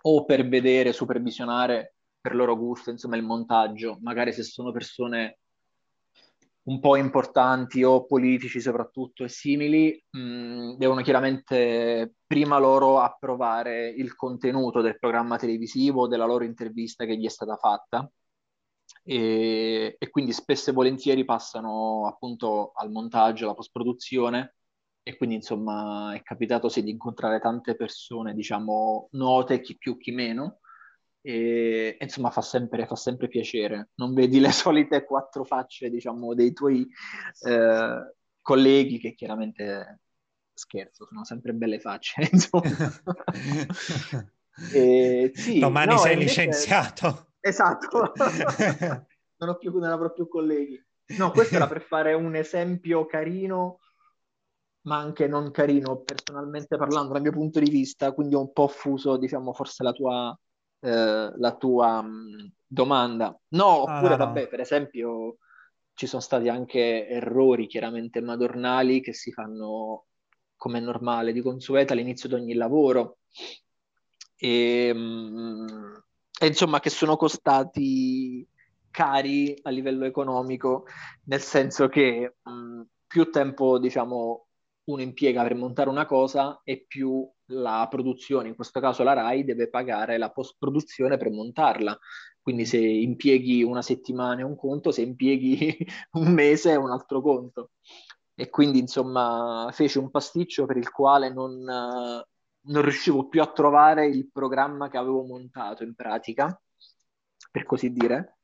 o 0.03 0.25
per 0.25 0.47
vedere, 0.47 0.93
supervisionare 0.93 1.95
per 2.19 2.35
loro 2.35 2.55
gusto, 2.55 2.89
insomma 2.89 3.15
il 3.15 3.23
montaggio, 3.23 3.97
magari 4.01 4.33
se 4.33 4.43
sono 4.43 4.71
persone 4.71 5.39
un 6.63 6.79
po' 6.79 6.95
importanti 6.95 7.83
o 7.83 8.05
politici 8.05 8.59
soprattutto 8.61 9.23
e 9.23 9.29
simili, 9.29 10.03
mh, 10.09 10.19
mm, 10.19 10.71
devono 10.77 11.01
chiaramente 11.01 12.15
prima 12.27 12.59
loro 12.59 12.99
approvare 12.99 13.89
il 13.89 14.15
contenuto 14.15 14.81
del 14.81 14.99
programma 14.99 15.37
televisivo, 15.37 16.07
della 16.07 16.25
loro 16.25 16.43
intervista 16.43 17.05
che 17.05 17.17
gli 17.17 17.25
è 17.25 17.29
stata 17.29 17.55
fatta 17.55 18.09
e, 19.03 19.95
e 19.97 20.09
quindi 20.09 20.31
spesso 20.31 20.69
e 20.69 20.73
volentieri 20.73 21.25
passano 21.25 22.07
appunto 22.07 22.71
al 22.75 22.91
montaggio, 22.91 23.45
alla 23.45 23.53
post-produzione 23.53 24.55
e 25.03 25.17
quindi 25.17 25.35
insomma 25.35 26.13
è 26.13 26.21
capitato 26.21 26.69
sì 26.69 26.83
di 26.83 26.91
incontrare 26.91 27.39
tante 27.39 27.75
persone, 27.75 28.33
diciamo, 28.33 29.09
note, 29.11 29.61
chi 29.61 29.77
più, 29.77 29.97
chi 29.97 30.11
meno, 30.11 30.59
e 31.23 31.97
insomma 31.99 32.29
fa 32.29 32.41
sempre, 32.41 32.85
fa 32.85 32.95
sempre 32.95 33.27
piacere. 33.27 33.89
Non 33.95 34.13
vedi 34.13 34.39
le 34.39 34.51
solite 34.53 35.03
quattro 35.03 35.43
facce, 35.43 35.89
diciamo, 35.89 36.33
dei 36.33 36.53
tuoi 36.53 36.87
eh, 37.47 38.15
colleghi 38.41 38.99
che 38.99 39.13
chiaramente 39.15 40.01
scherzo, 40.53 41.07
sono 41.07 41.25
sempre 41.25 41.53
belle 41.53 41.79
facce, 41.79 42.27
insomma. 42.31 42.69
e, 44.73 45.31
sì, 45.33 45.59
Domani 45.59 45.93
no, 45.93 45.97
sei 45.97 46.13
invece... 46.13 46.43
licenziato. 46.43 47.30
Esatto, 47.41 48.13
non, 49.37 49.49
ho 49.49 49.57
più, 49.57 49.71
non 49.73 49.89
avrò 49.89 50.13
più 50.13 50.27
colleghi. 50.27 50.81
No, 51.17 51.31
questo 51.31 51.55
era 51.55 51.67
per 51.67 51.81
fare 51.81 52.13
un 52.13 52.35
esempio 52.35 53.05
carino, 53.07 53.79
ma 54.83 54.97
anche 54.97 55.27
non 55.27 55.51
carino, 55.51 56.01
personalmente 56.01 56.77
parlando, 56.77 57.13
dal 57.13 57.21
mio 57.21 57.31
punto 57.31 57.59
di 57.59 57.69
vista, 57.69 58.11
quindi 58.13 58.35
ho 58.35 58.41
un 58.41 58.53
po' 58.53 58.67
fuso, 58.67 59.17
diciamo, 59.17 59.53
forse 59.53 59.83
la 59.83 59.91
tua, 59.91 60.39
eh, 60.79 61.31
la 61.35 61.55
tua 61.57 62.01
mh, 62.01 62.07
mm, 62.07 62.45
domanda. 62.65 63.37
No, 63.49 63.85
ah, 63.85 63.97
oppure, 63.97 64.13
ah, 64.13 64.17
no, 64.17 64.25
vabbè, 64.25 64.47
per 64.47 64.59
esempio, 64.59 65.37
ci 65.93 66.05
sono 66.07 66.21
stati 66.21 66.47
anche 66.47 67.07
errori 67.07 67.67
chiaramente 67.67 68.21
madornali 68.21 69.01
che 69.01 69.13
si 69.13 69.31
fanno 69.31 70.05
come 70.55 70.77
è 70.77 70.81
normale, 70.81 71.33
di 71.33 71.41
consueto 71.41 71.93
all'inizio 71.93 72.29
di 72.29 72.35
ogni 72.35 72.53
lavoro. 72.53 73.17
E, 74.37 74.93
mh, 74.93 74.99
mm, 74.99 75.95
e 76.41 76.47
insomma 76.47 76.79
che 76.79 76.89
sono 76.89 77.17
costati 77.17 78.47
cari 78.89 79.55
a 79.61 79.69
livello 79.69 80.05
economico, 80.05 80.85
nel 81.25 81.39
senso 81.39 81.87
che 81.87 82.37
mh, 82.41 82.81
più 83.05 83.29
tempo, 83.29 83.77
diciamo, 83.77 84.47
uno 84.85 85.01
impiega 85.03 85.43
per 85.43 85.53
montare 85.53 85.89
una 85.89 86.07
cosa 86.07 86.59
e 86.63 86.83
più 86.87 87.29
la 87.51 87.85
produzione, 87.87 88.47
in 88.47 88.55
questo 88.55 88.79
caso 88.79 89.03
la 89.03 89.13
RAI, 89.13 89.43
deve 89.43 89.69
pagare 89.69 90.17
la 90.17 90.31
post-produzione 90.31 91.17
per 91.17 91.29
montarla. 91.29 91.95
Quindi 92.41 92.65
se 92.65 92.79
impieghi 92.79 93.61
una 93.61 93.83
settimana 93.83 94.41
è 94.41 94.43
un 94.43 94.55
conto, 94.55 94.91
se 94.91 95.03
impieghi 95.03 95.77
un 96.13 96.33
mese 96.33 96.71
è 96.71 96.75
un 96.75 96.89
altro 96.89 97.21
conto. 97.21 97.69
E 98.33 98.49
quindi 98.49 98.79
insomma 98.79 99.69
fece 99.73 99.99
un 99.99 100.09
pasticcio 100.09 100.65
per 100.65 100.77
il 100.77 100.89
quale 100.89 101.31
non, 101.31 101.63
non 102.63 102.81
riuscivo 102.81 103.27
più 103.27 103.41
a 103.41 103.51
trovare 103.51 104.07
il 104.07 104.29
programma 104.31 104.89
che 104.89 104.97
avevo 104.97 105.23
montato 105.23 105.83
in 105.83 105.95
pratica, 105.95 106.59
per 107.51 107.63
così 107.65 107.91
dire 107.91 108.37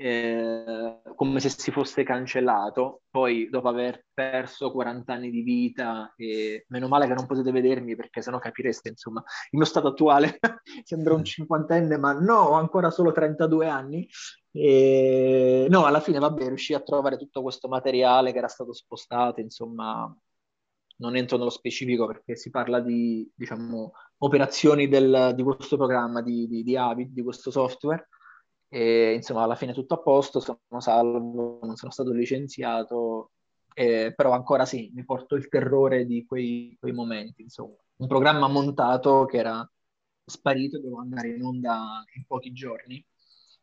eh, 0.00 1.00
come 1.16 1.40
se 1.40 1.48
si 1.48 1.72
fosse 1.72 2.04
cancellato. 2.04 3.02
Poi, 3.10 3.48
dopo 3.50 3.68
aver 3.68 4.06
perso 4.14 4.70
40 4.70 5.12
anni 5.12 5.30
di 5.30 5.42
vita, 5.42 6.14
e 6.16 6.64
meno 6.68 6.86
male 6.86 7.08
che 7.08 7.14
non 7.14 7.26
potete 7.26 7.50
vedermi 7.50 7.96
perché 7.96 8.22
sennò 8.22 8.38
capireste, 8.38 8.90
insomma, 8.90 9.20
il 9.50 9.58
mio 9.58 9.66
stato 9.66 9.88
attuale 9.88 10.38
sembra 10.84 11.14
un 11.14 11.24
cinquantenne, 11.24 11.98
ma 11.98 12.12
no, 12.12 12.36
ho 12.36 12.52
ancora 12.52 12.90
solo 12.90 13.10
32 13.10 13.66
anni. 13.66 14.08
E... 14.52 15.66
No, 15.68 15.84
alla 15.84 16.00
fine, 16.00 16.20
vabbè, 16.20 16.46
riuscì 16.46 16.74
a 16.74 16.80
trovare 16.80 17.16
tutto 17.16 17.42
questo 17.42 17.66
materiale 17.66 18.30
che 18.30 18.38
era 18.38 18.48
stato 18.48 18.72
spostato, 18.72 19.40
insomma, 19.40 20.16
non 20.98 21.16
entro 21.16 21.36
nello 21.36 21.50
specifico 21.50 22.06
perché 22.06 22.36
si 22.36 22.50
parla 22.50 22.80
di, 22.80 23.28
diciamo, 23.34 23.92
operazioni 24.18 24.88
del, 24.88 25.32
di 25.34 25.42
questo 25.42 25.76
programma, 25.76 26.22
di, 26.22 26.46
di, 26.48 26.62
di 26.62 26.76
Avid, 26.76 27.12
di 27.12 27.22
questo 27.22 27.50
software, 27.50 28.08
e 28.68 29.14
insomma 29.14 29.42
alla 29.42 29.54
fine 29.54 29.72
tutto 29.72 29.94
a 29.94 30.02
posto, 30.02 30.40
sono 30.40 30.58
salvo, 30.80 31.58
non 31.62 31.76
sono 31.76 31.92
stato 31.92 32.12
licenziato, 32.12 33.32
eh, 33.74 34.12
però 34.14 34.32
ancora 34.32 34.64
sì, 34.64 34.90
mi 34.94 35.04
porto 35.04 35.36
il 35.36 35.48
terrore 35.48 36.04
di 36.04 36.24
quei, 36.26 36.76
quei, 36.78 36.92
momenti, 36.92 37.42
insomma. 37.42 37.76
Un 37.96 38.06
programma 38.06 38.48
montato 38.48 39.24
che 39.24 39.38
era 39.38 39.68
sparito, 40.24 40.78
dovevo 40.78 41.00
andare 41.00 41.30
in 41.30 41.42
onda 41.42 42.04
in 42.16 42.24
pochi 42.26 42.52
giorni 42.52 43.04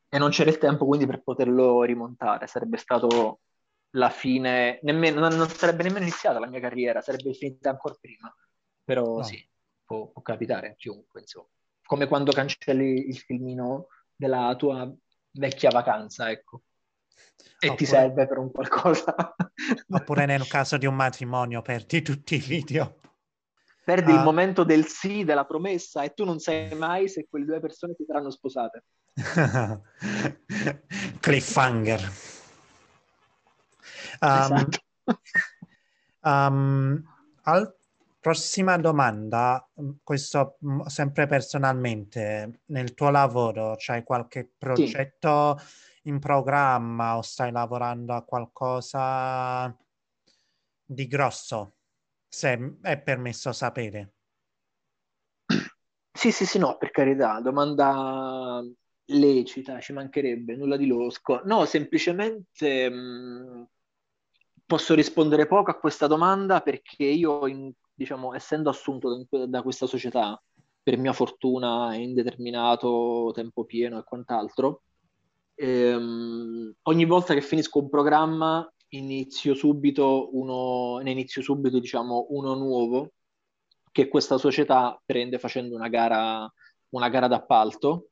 e 0.09 0.17
non 0.17 0.29
c'era 0.29 0.49
il 0.49 0.57
tempo 0.57 0.85
quindi 0.85 1.05
per 1.05 1.21
poterlo 1.21 1.83
rimontare, 1.83 2.47
sarebbe 2.47 2.77
stato 2.77 3.41
la 3.95 4.09
fine, 4.09 4.79
nemmeno, 4.83 5.19
non, 5.19 5.35
non, 5.35 5.49
sarebbe 5.49 5.83
nemmeno 5.83 6.05
iniziata 6.05 6.39
la 6.39 6.47
mia 6.47 6.59
carriera, 6.59 7.01
sarebbe 7.01 7.33
finita 7.33 7.69
ancora 7.69 7.95
prima, 7.99 8.33
però 8.83 9.17
no. 9.17 9.23
sì, 9.23 9.43
può, 9.83 10.07
può 10.07 10.21
capitare 10.21 10.69
a 10.69 10.75
chiunque, 10.75 11.21
insomma. 11.21 11.47
Come 11.85 12.07
quando 12.07 12.31
cancelli 12.31 13.07
il 13.07 13.17
filmino 13.17 13.87
della 14.15 14.55
tua 14.57 14.91
vecchia 15.31 15.69
vacanza, 15.69 16.31
ecco. 16.31 16.63
E 17.59 17.67
oppure, 17.67 17.75
ti 17.75 17.85
serve 17.85 18.27
per 18.27 18.37
un 18.37 18.51
qualcosa. 18.51 19.15
oppure 19.89 20.25
nel 20.25 20.47
caso 20.47 20.77
di 20.77 20.85
un 20.85 20.95
matrimonio 20.95 21.61
perdi 21.61 22.01
tutti 22.01 22.35
i 22.35 22.39
video. 22.39 22.99
Perdi 23.83 24.11
uh, 24.11 24.15
il 24.15 24.19
ah. 24.19 24.23
momento 24.23 24.63
del 24.63 24.87
sì, 24.87 25.23
della 25.23 25.45
promessa 25.45 26.01
e 26.01 26.13
tu 26.13 26.25
non 26.25 26.39
sai 26.39 26.75
mai 26.75 27.07
se 27.07 27.27
quelle 27.29 27.45
due 27.45 27.59
persone 27.59 27.93
si 27.95 28.03
saranno 28.03 28.31
sposate. 28.31 28.83
Cliffhanger. 31.19 32.34
Um, 34.21 34.67
um, 36.21 37.03
al- 37.43 37.75
Prossima 38.25 38.75
domanda, 38.77 39.69
mm, 39.79 39.89
questo 40.01 40.57
mm, 40.65 40.81
sempre 40.87 41.27
personalmente, 41.27 42.61
nel 42.69 42.95
tuo 42.95 43.11
lavoro 43.11 43.75
c'hai 43.77 44.03
qualche 44.03 44.51
progetto 44.57 45.59
sì. 45.59 46.09
in 46.09 46.17
programma 46.17 47.17
o 47.17 47.21
stai 47.21 47.51
lavorando 47.51 48.15
a 48.15 48.23
qualcosa 48.23 49.71
di 50.83 51.05
grosso? 51.05 51.75
Se 52.27 52.77
è 52.81 52.99
permesso 52.99 53.51
sapere. 53.51 54.13
Sì, 56.11 56.31
sì, 56.31 56.47
sì, 56.47 56.57
no, 56.57 56.77
per 56.77 56.89
carità, 56.89 57.39
domanda 57.41 58.59
lecita, 59.05 59.79
ci 59.79 59.93
mancherebbe, 59.93 60.55
nulla 60.55 60.77
di 60.77 60.87
losco. 60.87 61.41
No, 61.43 61.65
semplicemente 61.65 62.89
mh, 62.89 62.95
mm, 62.95 63.63
posso 64.65 64.93
rispondere 64.93 65.47
poco 65.47 65.71
a 65.71 65.77
questa 65.77 66.07
domanda 66.07 66.61
perché 66.61 67.05
io, 67.05 67.47
in, 67.47 67.71
diciamo, 67.93 68.33
essendo 68.33 68.69
assunto 68.69 69.25
da, 69.47 69.61
questa 69.61 69.85
società, 69.85 70.41
per 70.81 70.97
mia 70.97 71.13
fortuna, 71.13 71.95
indeterminato, 71.95 73.31
tempo 73.33 73.63
pieno 73.65 73.99
e 73.99 74.03
quant'altro, 74.03 74.83
ehm, 75.55 76.75
ogni 76.83 77.05
volta 77.05 77.33
che 77.33 77.41
finisco 77.41 77.79
un 77.79 77.89
programma 77.89 78.67
inizio 78.89 79.53
subito 79.55 80.29
uno, 80.33 80.99
ne 80.99 81.11
inizio 81.11 81.41
subito, 81.41 81.79
diciamo, 81.79 82.27
uno 82.29 82.53
nuovo 82.55 83.11
che 83.91 84.07
questa 84.07 84.37
società 84.37 85.01
prende 85.05 85.39
facendo 85.39 85.75
una 85.75 85.87
gara, 85.87 86.51
una 86.89 87.09
gara 87.09 87.27
d'appalto 87.27 88.09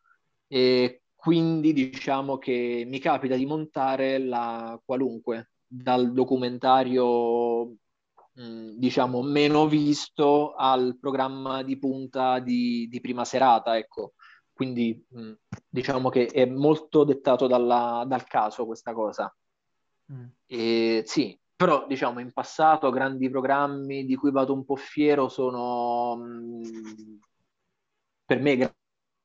e 0.47 1.03
quindi 1.15 1.73
diciamo 1.73 2.37
che 2.37 2.83
mi 2.87 2.99
capita 2.99 3.35
di 3.35 3.45
montare 3.45 4.17
la 4.17 4.79
qualunque, 4.83 5.52
dal 5.75 6.13
documentario 6.13 7.65
mh, 7.65 8.75
diciamo 8.75 9.21
meno 9.23 9.67
visto 9.67 10.53
al 10.53 10.97
programma 10.99 11.63
di 11.63 11.77
punta 11.79 12.39
di, 12.39 12.87
di 12.87 13.01
prima 13.01 13.25
serata, 13.25 13.75
ecco. 13.77 14.13
Quindi 14.53 15.03
mh, 15.09 15.31
diciamo 15.67 16.09
che 16.09 16.27
è 16.27 16.45
molto 16.45 17.03
dettato 17.03 17.47
dalla, 17.47 18.03
dal 18.07 18.25
caso 18.25 18.65
questa 18.67 18.93
cosa. 18.93 19.35
Mm. 20.11 20.25
E, 20.45 21.03
sì, 21.07 21.39
però 21.55 21.87
diciamo 21.87 22.19
in 22.19 22.31
passato 22.31 22.91
grandi 22.91 23.29
programmi 23.29 24.05
di 24.05 24.15
cui 24.15 24.31
vado 24.31 24.53
un 24.53 24.63
po' 24.65 24.75
fiero 24.75 25.27
sono 25.27 26.15
mh, 26.17 27.19
per 28.25 28.39
me 28.39 28.75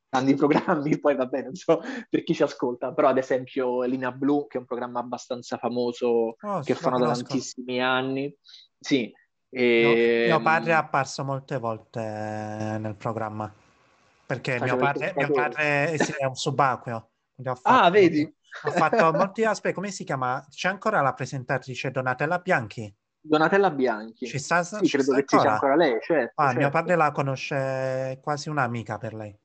grandi 0.09 0.34
programmi, 0.36 0.98
poi 0.98 1.14
va 1.14 1.26
bene, 1.26 1.44
non 1.44 1.54
so 1.54 1.80
per 2.09 2.22
chi 2.22 2.34
ci 2.34 2.42
ascolta, 2.42 2.92
però 2.92 3.09
ad 3.09 3.18
esempio 3.18 3.82
Linea 3.82 4.12
Blu, 4.12 4.46
che 4.46 4.56
è 4.56 4.61
un 4.61 4.66
programma 4.66 5.00
abbastanza 5.00 5.59
famoso 5.59 6.36
oh, 6.40 6.61
che 6.62 6.74
fanno 6.74 6.98
da 6.98 7.12
tantissimi 7.12 7.82
anni. 7.82 8.34
Sì. 8.78 9.12
E... 9.50 10.24
Mio, 10.26 10.36
mio, 10.36 10.42
padre 10.42 10.72
è 10.72 10.74
apparso 10.74 11.24
molte 11.24 11.59
volte 11.59 12.00
nel 12.00 12.96
programma, 12.96 13.52
perché 14.26 14.61
mio 14.61 14.76
padre, 14.76 15.12
mio 15.16 15.30
padre, 15.30 15.92
è 15.92 16.24
un 16.24 16.34
subacqueo. 16.34 17.11
Ah, 17.40 17.54
fatto, 17.54 17.84
ah, 17.84 17.90
vedi? 17.90 18.36
Ha 18.64 18.70
fatto 18.72 19.12
molti 19.16 19.44
aspetti, 19.44 19.72
come 19.72 19.92
si 19.92 20.02
chiama? 20.02 20.44
C'è 20.50 20.66
ancora 20.66 21.00
la 21.00 21.14
presentatrice 21.14 21.92
Donatella 21.92 22.40
Bianchi? 22.40 22.92
Donatella 23.20 23.70
Bianchi. 23.70 24.26
Ci 24.26 24.40
sta, 24.40 24.64
sì, 24.64 24.84
ci 24.84 24.96
credo 24.96 25.12
sta 25.12 25.20
che 25.20 25.24
ci 25.24 25.38
sia 25.38 25.52
ancora 25.52 25.76
lei, 25.76 25.96
certo, 26.00 26.32
ah, 26.34 26.46
certo. 26.46 26.59
Mio 26.59 26.70
padre 26.70 26.96
la 26.96 27.12
conosce 27.12 28.18
quasi 28.20 28.48
un'amica 28.48 28.98
per 28.98 29.14
lei 29.14 29.38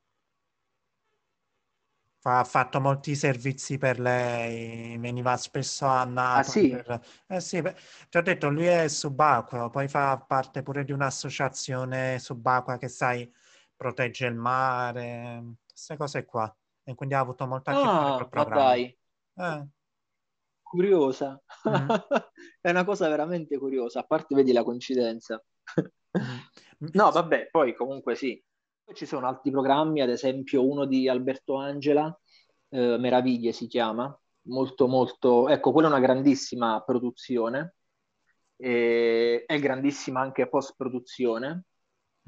ha 2.24 2.44
fatto 2.44 2.80
molti 2.80 3.16
servizi 3.16 3.78
per 3.78 4.00
lei, 4.00 4.98
veniva 4.98 5.36
spesso 5.38 5.86
a 5.86 6.06
Napoli. 6.06 6.40
Ah, 6.40 6.44
sì? 6.44 6.70
Per... 6.70 7.06
Eh 7.28 7.40
sì, 7.42 7.62
beh, 7.62 7.76
ti 8.10 8.18
ho 8.18 8.22
detto, 8.22 8.50
lui 8.50 8.66
è 8.66 8.88
subacqueo, 8.88 9.70
poi 9.70 9.88
fa 9.88 10.18
parte 10.18 10.64
pure 10.64 10.84
di 10.84 10.92
un'associazione 10.92 12.20
subacquea 12.20 12.78
che, 12.78 12.88
sai, 12.88 13.30
protegge 13.76 14.28
il 14.28 14.36
mare, 14.36 15.56
queste 15.68 15.98
cose 15.98 16.26
qua. 16.26 16.56
E 16.84 16.96
quindi 16.96 17.16
ha 17.16 17.20
avuto 17.20 17.46
molta 17.46 17.72
a 17.72 17.76
che 17.76 17.82
fare 17.82 18.10
ah, 18.14 18.18
col 18.18 18.30
programma. 18.30 18.64
dai. 18.64 18.98
Eh. 19.36 19.68
Curiosa. 20.62 21.42
Mm. 21.68 21.90
è 22.62 22.70
una 22.70 22.84
cosa 22.86 23.10
veramente 23.10 23.58
curiosa, 23.58 24.00
a 24.00 24.06
parte 24.06 24.34
vedi 24.34 24.54
la 24.54 24.64
coincidenza. 24.64 25.44
Mm. 25.80 25.86
no, 26.94 27.12
vabbè, 27.12 27.50
poi 27.52 27.76
comunque 27.76 28.16
sì, 28.16 28.42
ci 28.94 29.06
sono 29.06 29.28
altri 29.28 29.52
programmi, 29.52 30.02
ad 30.02 30.10
esempio 30.10 30.68
uno 30.68 30.86
di 30.86 31.08
Alberto 31.08 31.56
Angela, 31.56 32.16
eh, 32.70 32.98
Meraviglie 32.98 33.52
si 33.52 33.68
chiama, 33.68 34.16
molto 34.48 34.88
molto, 34.88 35.48
ecco, 35.48 35.72
quella 35.72 35.88
è 35.88 35.92
una 35.92 36.00
grandissima 36.00 36.82
produzione, 36.82 37.76
e 38.58 39.44
è 39.46 39.60
grandissima 39.60 40.22
anche 40.22 40.48
post-produzione. 40.48 41.66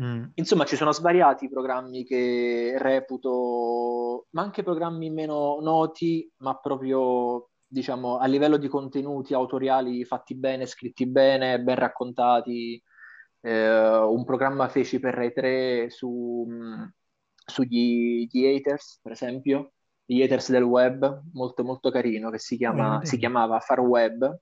Mm. 0.01 0.25
Insomma, 0.35 0.65
ci 0.65 0.75
sono 0.75 0.91
svariati 0.91 1.49
programmi 1.49 2.03
che 2.03 2.75
reputo, 2.77 4.27
ma 4.31 4.41
anche 4.41 4.63
programmi 4.63 5.09
meno 5.09 5.59
noti, 5.61 6.29
ma 6.37 6.57
proprio, 6.57 7.49
diciamo, 7.65 8.17
a 8.17 8.25
livello 8.25 8.57
di 8.57 8.67
contenuti 8.67 9.33
autoriali 9.33 10.03
fatti 10.03 10.35
bene, 10.35 10.65
scritti 10.65 11.05
bene, 11.05 11.61
ben 11.61 11.75
raccontati, 11.75 12.81
eh, 13.45 13.97
un 13.99 14.25
programma 14.25 14.67
feci 14.69 14.99
per 14.99 15.13
Rai 15.13 15.31
3 15.31 15.89
su, 15.91 16.47
mm, 16.49 16.83
sugli 17.45 18.27
haters, 18.31 18.99
per 19.03 19.11
esempio, 19.11 19.73
gli 20.03 20.21
haters 20.23 20.49
del 20.49 20.63
web, 20.63 21.21
molto 21.33 21.63
molto 21.63 21.91
carino, 21.91 22.31
che 22.31 22.39
si, 22.39 22.57
chiama, 22.57 23.01
si 23.03 23.17
chiamava 23.17 23.59
Far 23.59 23.81
Web. 23.81 24.39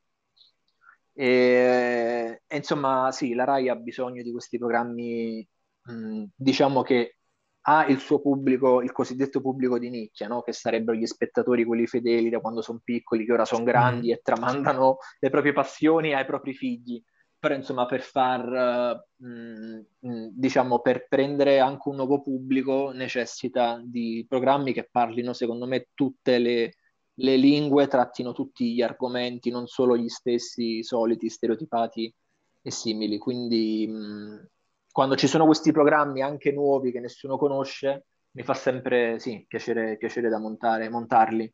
E, 1.12 2.41
e, 2.47 2.56
insomma, 2.56 3.12
sì, 3.12 3.34
la 3.34 3.43
Rai 3.43 3.68
ha 3.68 3.76
bisogno 3.76 4.24
di 4.24 4.32
questi 4.32 4.58
programmi, 4.58 5.45
mh, 5.82 5.93
mm, 5.93 6.24
diciamo 6.34 6.82
che 6.82 7.18
ha 7.66 7.86
il 7.86 7.99
suo 7.99 8.22
pubblico, 8.22 8.82
il 8.82 8.93
cosiddetto 8.93 9.41
pubblico 9.41 9.78
di 9.80 9.89
nicchia, 9.89 10.28
no? 10.28 10.41
che 10.41 10.54
sarebbero 10.54 10.97
gli 10.97 11.06
spettatori, 11.06 11.66
quelli 11.66 11.88
fedeli 11.88 12.30
da 12.30 12.39
quando 12.39 12.62
sono 12.62 12.80
piccoli, 12.84 13.26
che 13.26 13.34
ora 13.34 13.45
sono 13.45 13.64
grandi 13.64 14.12
e 14.12 14.22
tramandano 14.24 14.97
le 15.20 15.30
proprie 15.30 15.54
passioni 15.54 16.14
ai 16.14 16.26
propri 16.26 16.54
figli 16.54 17.01
però 17.44 17.56
insomma 17.56 17.86
per 17.86 18.00
far, 18.00 19.06
mm, 19.22 19.80
mh, 20.00 20.28
diciamo, 20.32 20.80
per 20.80 21.08
prendere 21.10 21.60
anche 21.60 21.89
un 21.89 21.98
nuovo 21.98 22.22
pubblico 22.22 22.91
necessita 22.91 23.82
di 23.84 24.26
programmi 24.30 24.72
che 24.72 24.88
parlino, 24.89 25.34
secondo 25.34 25.68
me, 25.68 25.89
tutte 25.94 26.38
le, 26.38 26.76
le 27.16 27.36
lingue, 27.36 27.88
trattino 27.88 28.32
tutti 28.32 28.74
gli 28.74 28.82
argomenti, 28.82 29.50
non 29.50 29.68
solo 29.68 29.98
gli 29.98 30.08
stessi 30.08 30.84
soliti, 30.84 31.28
stereotipati 31.28 32.16
e 32.62 32.72
simili. 32.72 33.18
Quindi 33.18 33.88
mh, 33.89 34.48
quando 34.89 35.18
ci 35.18 35.28
sono 35.28 35.46
questi 35.46 35.74
programmi 35.74 36.22
anche 36.22 36.54
nuovi 36.54 36.94
che 36.94 37.02
nessuno 37.02 37.36
conosce, 37.36 38.06
mi 38.32 38.44
fa 38.44 38.54
sempre 38.54 39.20
sì, 39.20 39.44
piacere, 39.46 39.98
piacere 39.98 40.30
da 40.30 40.39
montare, 40.39 40.88
montarli, 40.88 41.54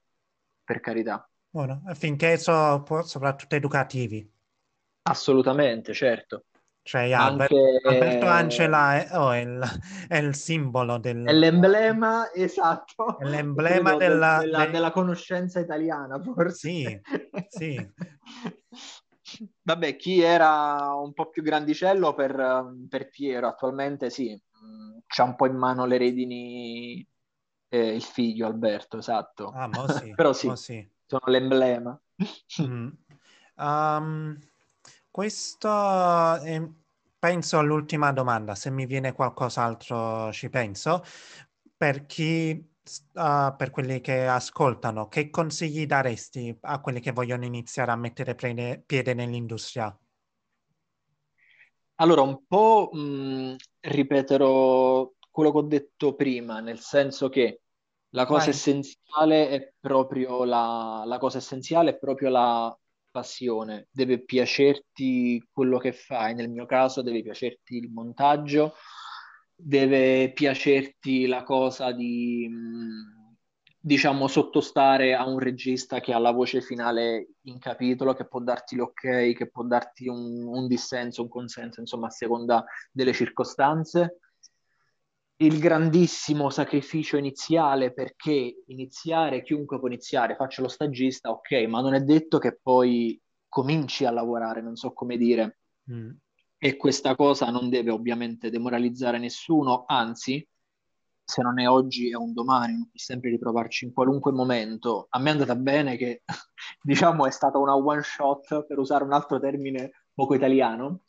per 0.64 0.82
carità. 0.82 1.28
Buono, 1.50 1.82
affinché 1.88 2.38
sono 2.38 2.86
soprattutto 3.02 3.56
educativi. 3.56 4.38
Assolutamente, 5.10 5.94
certo. 5.94 6.46
Cioè, 6.82 7.12
Anche... 7.12 7.56
Alberto 7.84 8.26
Angela 8.26 8.96
è, 8.96 9.16
oh, 9.16 9.32
è, 9.32 9.40
il, 9.40 9.64
è, 10.08 10.18
il, 10.18 10.34
simbolo 10.34 10.98
del... 10.98 11.24
È 11.24 11.34
l'emblema, 11.34 12.32
esatto. 12.34 13.20
È 13.20 13.26
l'emblema 13.26 13.96
della, 13.96 14.40
della, 14.40 14.60
del... 14.64 14.72
della, 14.72 14.92
conoscenza 14.92 15.60
italiana, 15.60 16.20
forse. 16.20 16.58
Sì, 16.58 17.02
sì. 17.48 17.92
Vabbè, 19.62 19.96
chi 19.98 20.22
era 20.22 20.94
un 20.96 21.14
po' 21.14 21.30
più 21.30 21.44
grandicello 21.44 22.16
per, 22.16 22.74
per 22.90 23.10
Piero, 23.10 23.48
attualmente 23.48 24.10
sì, 24.10 24.40
c'ha 25.06 25.24
un 25.24 25.36
po' 25.36 25.46
in 25.46 25.56
mano 25.56 25.86
le 25.86 25.98
redini 25.98 27.08
eh, 27.68 27.94
il 27.94 28.02
figlio 28.02 28.48
Alberto, 28.48 28.98
esatto. 28.98 29.52
Ah, 29.54 29.70
sì. 29.90 30.14
Però 30.16 30.34
sì, 30.34 30.52
sì, 30.56 30.90
sono 31.06 31.22
l'emblema. 31.26 32.00
Mm. 32.62 32.90
Um, 33.58 34.38
questo 35.12 36.36
è, 36.42 36.62
penso 37.18 37.58
all'ultima 37.58 38.12
domanda, 38.12 38.56
se 38.56 38.70
mi 38.70 38.86
viene 38.86 39.14
qualcos'altro 39.14 40.32
ci 40.32 40.50
penso. 40.50 41.04
Per 41.76 42.06
chi, 42.06 42.52
uh, 43.14 43.56
per 43.56 43.70
quelli 43.72 44.02
che 44.02 44.26
ascoltano, 44.28 45.08
che 45.08 45.30
consigli 45.30 45.86
daresti 45.86 46.58
a 46.62 46.82
quelli 46.82 47.00
che 47.00 47.12
vogliono 47.12 47.46
iniziare 47.46 47.92
a 47.92 47.96
mettere 47.96 48.36
prene, 48.36 48.84
piede 48.86 49.14
nell'industria? 49.14 49.98
Allora, 51.96 52.22
un 52.22 52.46
po' 52.48 52.90
mh, 52.94 53.56
ripeterò 53.82 55.12
quello 55.30 55.52
che 55.52 55.58
ho 55.58 55.62
detto 55.62 56.16
prima, 56.16 56.60
nel 56.60 56.80
senso 56.80 57.30
che 57.30 57.62
la 58.10 58.26
cosa 58.26 58.46
Vai. 58.46 58.50
essenziale 58.50 59.50
è 59.50 59.74
proprio 59.80 60.44
la, 60.44 61.04
la 61.06 61.18
cosa 61.18 61.38
essenziale 61.38 61.92
è 61.92 61.98
proprio 61.98 62.30
la 62.30 62.78
passione, 63.12 63.88
deve 63.92 64.24
piacerti 64.24 65.48
quello 65.52 65.78
che 65.78 65.92
fai, 65.92 66.34
nel 66.34 66.50
mio 66.50 66.66
caso 66.66 67.02
deve 67.02 67.22
piacerti 67.22 67.76
il 67.78 67.92
montaggio, 67.92 68.74
deve 69.56 70.32
piacerti 70.32 71.28
la 71.28 71.44
cosa 71.44 71.92
di, 71.92 72.50
diciamo, 73.78 74.28
sottostare 74.28 75.16
a 75.16 75.28
un 75.28 75.40
regista 75.40 76.00
che 76.00 76.14
ha 76.14 76.20
la 76.20 76.32
voce 76.32 76.62
finale 76.62 77.32
in 77.44 77.60
capitolo, 77.60 78.14
che 78.14 78.28
può 78.28 78.40
darti 78.40 78.76
l'ok, 78.76 79.34
che 79.34 79.50
può 79.52 79.64
darti 79.64 80.08
un, 80.08 80.46
un 80.46 80.68
dissenso, 80.68 81.22
un 81.22 81.30
consenso, 81.30 81.80
insomma, 81.80 82.08
a 82.08 82.12
seconda 82.12 82.66
delle 82.92 83.14
circostanze. 83.14 84.20
Il 85.42 85.58
grandissimo 85.60 86.50
sacrificio 86.50 87.16
iniziale, 87.16 87.94
perché 87.94 88.64
iniziare, 88.68 89.42
chiunque 89.42 89.80
può 89.80 89.88
iniziare, 89.88 90.36
faccio 90.36 90.62
lo 90.62 90.68
stagista, 90.68 91.30
ok, 91.30 91.66
ma 91.68 91.80
non 91.80 91.94
è 91.94 92.02
detto 92.02 92.40
che 92.40 92.60
poi 92.62 93.18
cominci 93.48 94.04
a 94.04 94.12
lavorare, 94.12 94.62
non 94.62 94.76
so 94.76 94.92
come 94.92 95.16
dire. 95.16 95.60
Mm. 95.90 96.10
E 96.58 96.76
questa 96.76 97.16
cosa 97.16 97.50
non 97.52 97.70
deve 97.70 97.90
ovviamente 97.90 98.50
demoralizzare 98.50 99.18
nessuno, 99.18 99.86
anzi, 99.88 100.46
se 101.24 101.42
non 101.42 101.58
è 101.58 101.70
oggi 101.70 102.10
è 102.10 102.16
un 102.16 102.34
domani, 102.34 102.74
non 102.74 102.90
puoi 102.90 103.00
sempre 103.00 103.30
riprovarci 103.30 103.86
in 103.86 103.94
qualunque 103.94 104.34
momento. 104.34 105.08
A 105.10 105.20
me 105.20 105.30
è 105.30 105.32
andata 105.32 105.56
bene 105.56 105.96
che, 105.96 106.24
diciamo, 106.84 107.26
è 107.26 107.32
stata 107.32 107.58
una 107.58 107.78
one 107.78 108.02
shot, 108.04 108.66
per 108.66 108.78
usare 108.78 109.06
un 109.06 109.14
altro 109.14 109.40
termine 109.40 109.92
poco 110.14 110.34
italiano, 110.34 111.04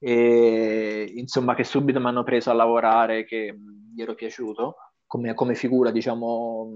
e, 0.00 1.12
insomma, 1.14 1.54
che 1.54 1.64
subito 1.64 2.00
mi 2.00 2.06
hanno 2.06 2.24
preso 2.24 2.50
a 2.50 2.54
lavorare, 2.54 3.24
che 3.24 3.54
gli 3.94 4.00
ero 4.00 4.14
piaciuto, 4.14 4.76
come, 5.06 5.34
come 5.34 5.54
figura, 5.54 5.90
diciamo, 5.90 6.72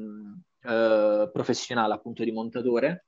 eh, 0.62 1.30
professionale, 1.32 1.94
appunto, 1.94 2.22
di 2.22 2.32
montatore. 2.32 3.06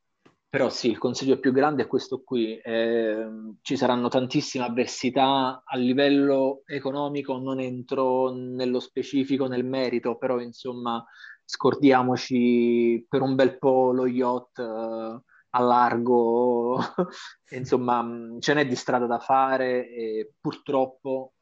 Però 0.48 0.70
sì, 0.70 0.88
il 0.88 0.96
consiglio 0.96 1.38
più 1.38 1.52
grande 1.52 1.82
è 1.82 1.86
questo 1.86 2.22
qui. 2.24 2.56
Eh, 2.56 3.26
ci 3.60 3.76
saranno 3.76 4.08
tantissime 4.08 4.64
avversità 4.64 5.62
a 5.64 5.76
livello 5.76 6.62
economico, 6.64 7.36
non 7.36 7.60
entro 7.60 8.32
nello 8.32 8.80
specifico, 8.80 9.48
nel 9.48 9.64
merito, 9.66 10.16
però 10.16 10.40
insomma 10.40 11.04
scordiamoci 11.44 13.04
per 13.08 13.20
un 13.20 13.34
bel 13.34 13.58
po' 13.58 13.92
lo 13.92 14.06
yacht 14.06 14.58
eh, 14.58 15.20
a 15.56 15.60
largo, 15.60 16.78
insomma 17.50 18.04
ce 18.40 18.54
n'è 18.54 18.66
di 18.66 18.76
strada 18.76 19.06
da 19.06 19.18
fare 19.18 19.88
e 19.88 20.32
purtroppo 20.38 21.32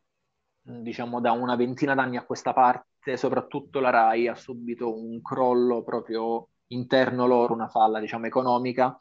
diciamo 0.62 1.20
da 1.20 1.32
una 1.32 1.56
ventina 1.56 1.94
d'anni 1.94 2.16
a 2.16 2.24
questa 2.24 2.52
parte, 2.52 3.16
soprattutto 3.16 3.80
la 3.80 3.90
RAI 3.90 4.28
ha 4.28 4.34
subito 4.34 4.94
un 4.94 5.20
crollo 5.20 5.82
proprio 5.82 6.48
interno 6.68 7.26
loro 7.26 7.52
una 7.52 7.68
falla, 7.68 8.00
diciamo, 8.00 8.26
economica 8.26 8.96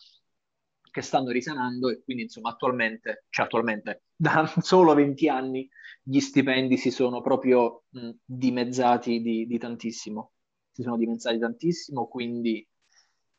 che 0.91 1.01
stanno 1.01 1.31
risanando 1.31 1.89
e 1.89 2.03
quindi, 2.03 2.23
insomma, 2.23 2.49
attualmente, 2.49 3.25
cioè 3.29 3.45
attualmente, 3.45 4.03
da 4.15 4.51
solo 4.61 4.93
20 4.93 5.27
anni, 5.29 5.67
gli 6.03 6.19
stipendi 6.19 6.77
si 6.77 6.91
sono 6.91 7.21
proprio 7.21 7.85
mh, 7.89 8.09
dimezzati 8.25 9.21
di, 9.21 9.45
di, 9.47 9.57
tantissimo. 9.57 10.33
Si 10.71 10.83
sono 10.83 10.97
dimezzati 10.97 11.39
tantissimo, 11.39 12.07
quindi 12.07 12.67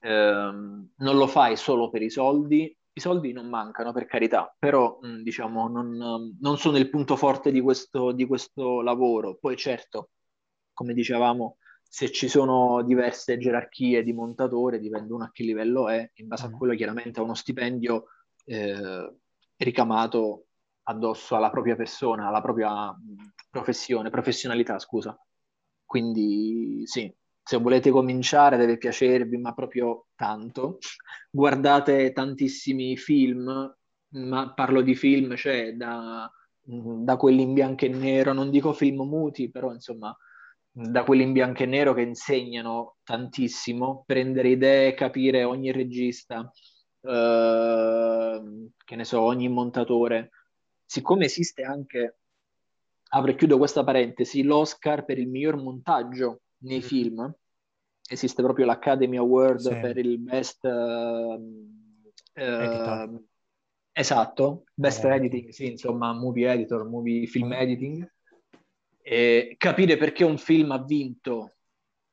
ehm, 0.04 0.90
non 0.96 1.16
lo 1.16 1.26
fai 1.26 1.56
solo 1.56 1.90
per 1.90 2.02
i 2.02 2.10
soldi. 2.10 2.76
I 2.96 3.00
soldi 3.00 3.32
non 3.32 3.48
mancano, 3.48 3.92
per 3.92 4.06
carità, 4.06 4.54
però, 4.56 4.98
mh, 5.00 5.22
diciamo, 5.22 5.66
non, 5.68 6.36
non, 6.38 6.58
sono 6.58 6.76
il 6.76 6.88
punto 6.90 7.16
forte 7.16 7.50
di 7.50 7.60
questo, 7.60 8.12
di 8.12 8.24
questo 8.24 8.82
lavoro. 8.82 9.36
Poi, 9.36 9.56
certo, 9.56 10.10
come 10.72 10.94
dicevamo, 10.94 11.56
se 11.82 12.12
ci 12.12 12.28
sono 12.28 12.82
diverse 12.82 13.36
gerarchie 13.38 14.04
di 14.04 14.12
montatore, 14.12 14.78
dipende 14.78 15.12
uno 15.12 15.24
a 15.24 15.30
che 15.32 15.42
livello 15.42 15.88
è, 15.88 16.08
in 16.14 16.28
base 16.28 16.46
a 16.46 16.48
mm. 16.50 16.52
quello 16.52 16.74
chiaramente 16.74 17.18
ha 17.18 17.22
uno 17.24 17.34
stipendio 17.34 18.04
eh, 18.44 19.12
ricamato 19.56 20.46
addosso 20.84 21.34
alla 21.34 21.50
propria 21.50 21.74
persona, 21.74 22.28
alla 22.28 22.42
propria 22.42 22.94
professione, 23.50 24.10
professionalità, 24.10 24.78
scusa. 24.78 25.18
Quindi 25.84 26.82
sì, 26.84 27.12
se 27.44 27.58
volete 27.58 27.90
cominciare 27.90 28.56
deve 28.56 28.78
piacervi, 28.78 29.36
ma 29.36 29.52
proprio 29.52 30.06
tanto. 30.16 30.78
Guardate 31.30 32.12
tantissimi 32.12 32.96
film, 32.96 33.76
ma 34.08 34.54
parlo 34.54 34.80
di 34.80 34.94
film, 34.94 35.36
cioè 35.36 35.74
da, 35.74 36.30
da 36.62 37.16
quelli 37.16 37.42
in 37.42 37.52
bianco 37.52 37.84
e 37.84 37.88
nero, 37.88 38.32
non 38.32 38.50
dico 38.50 38.72
film 38.72 39.02
muti, 39.02 39.50
però 39.50 39.72
insomma 39.72 40.16
da 40.76 41.04
quelli 41.04 41.22
in 41.22 41.32
bianco 41.32 41.62
e 41.62 41.66
nero 41.66 41.92
che 41.92 42.00
insegnano 42.00 42.96
tantissimo, 43.04 44.04
prendere 44.06 44.48
idee, 44.48 44.94
capire 44.94 45.44
ogni 45.44 45.70
regista, 45.70 46.50
eh, 47.02 48.42
che 48.84 48.96
ne 48.96 49.04
so, 49.04 49.20
ogni 49.20 49.48
montatore. 49.48 50.30
Siccome 50.86 51.26
esiste 51.26 51.62
anche, 51.62 52.18
apro 53.10 53.30
e 53.30 53.34
chiudo 53.36 53.58
questa 53.58 53.84
parentesi, 53.84 54.42
l'Oscar 54.42 55.04
per 55.04 55.18
il 55.18 55.28
miglior 55.28 55.56
montaggio 55.56 56.40
nei 56.64 56.78
mm. 56.78 56.82
film, 56.82 57.34
esiste 58.08 58.42
proprio 58.42 58.66
l'Academy 58.66 59.16
Award 59.16 59.60
sì. 59.60 59.80
per 59.80 59.96
il 59.98 60.18
best... 60.18 60.64
Uh, 60.64 61.70
uh, 62.34 63.26
esatto, 63.92 64.64
best 64.74 65.04
eh. 65.04 65.14
editing, 65.14 65.48
sì, 65.50 65.70
insomma, 65.70 66.12
movie 66.12 66.50
editor, 66.50 66.84
movie 66.88 67.26
film 67.26 67.48
mm. 67.48 67.52
editing 67.52 68.12
eh, 69.06 69.54
capire 69.58 69.98
perché 69.98 70.24
un 70.24 70.38
film 70.38 70.70
ha 70.70 70.82
vinto, 70.82 71.56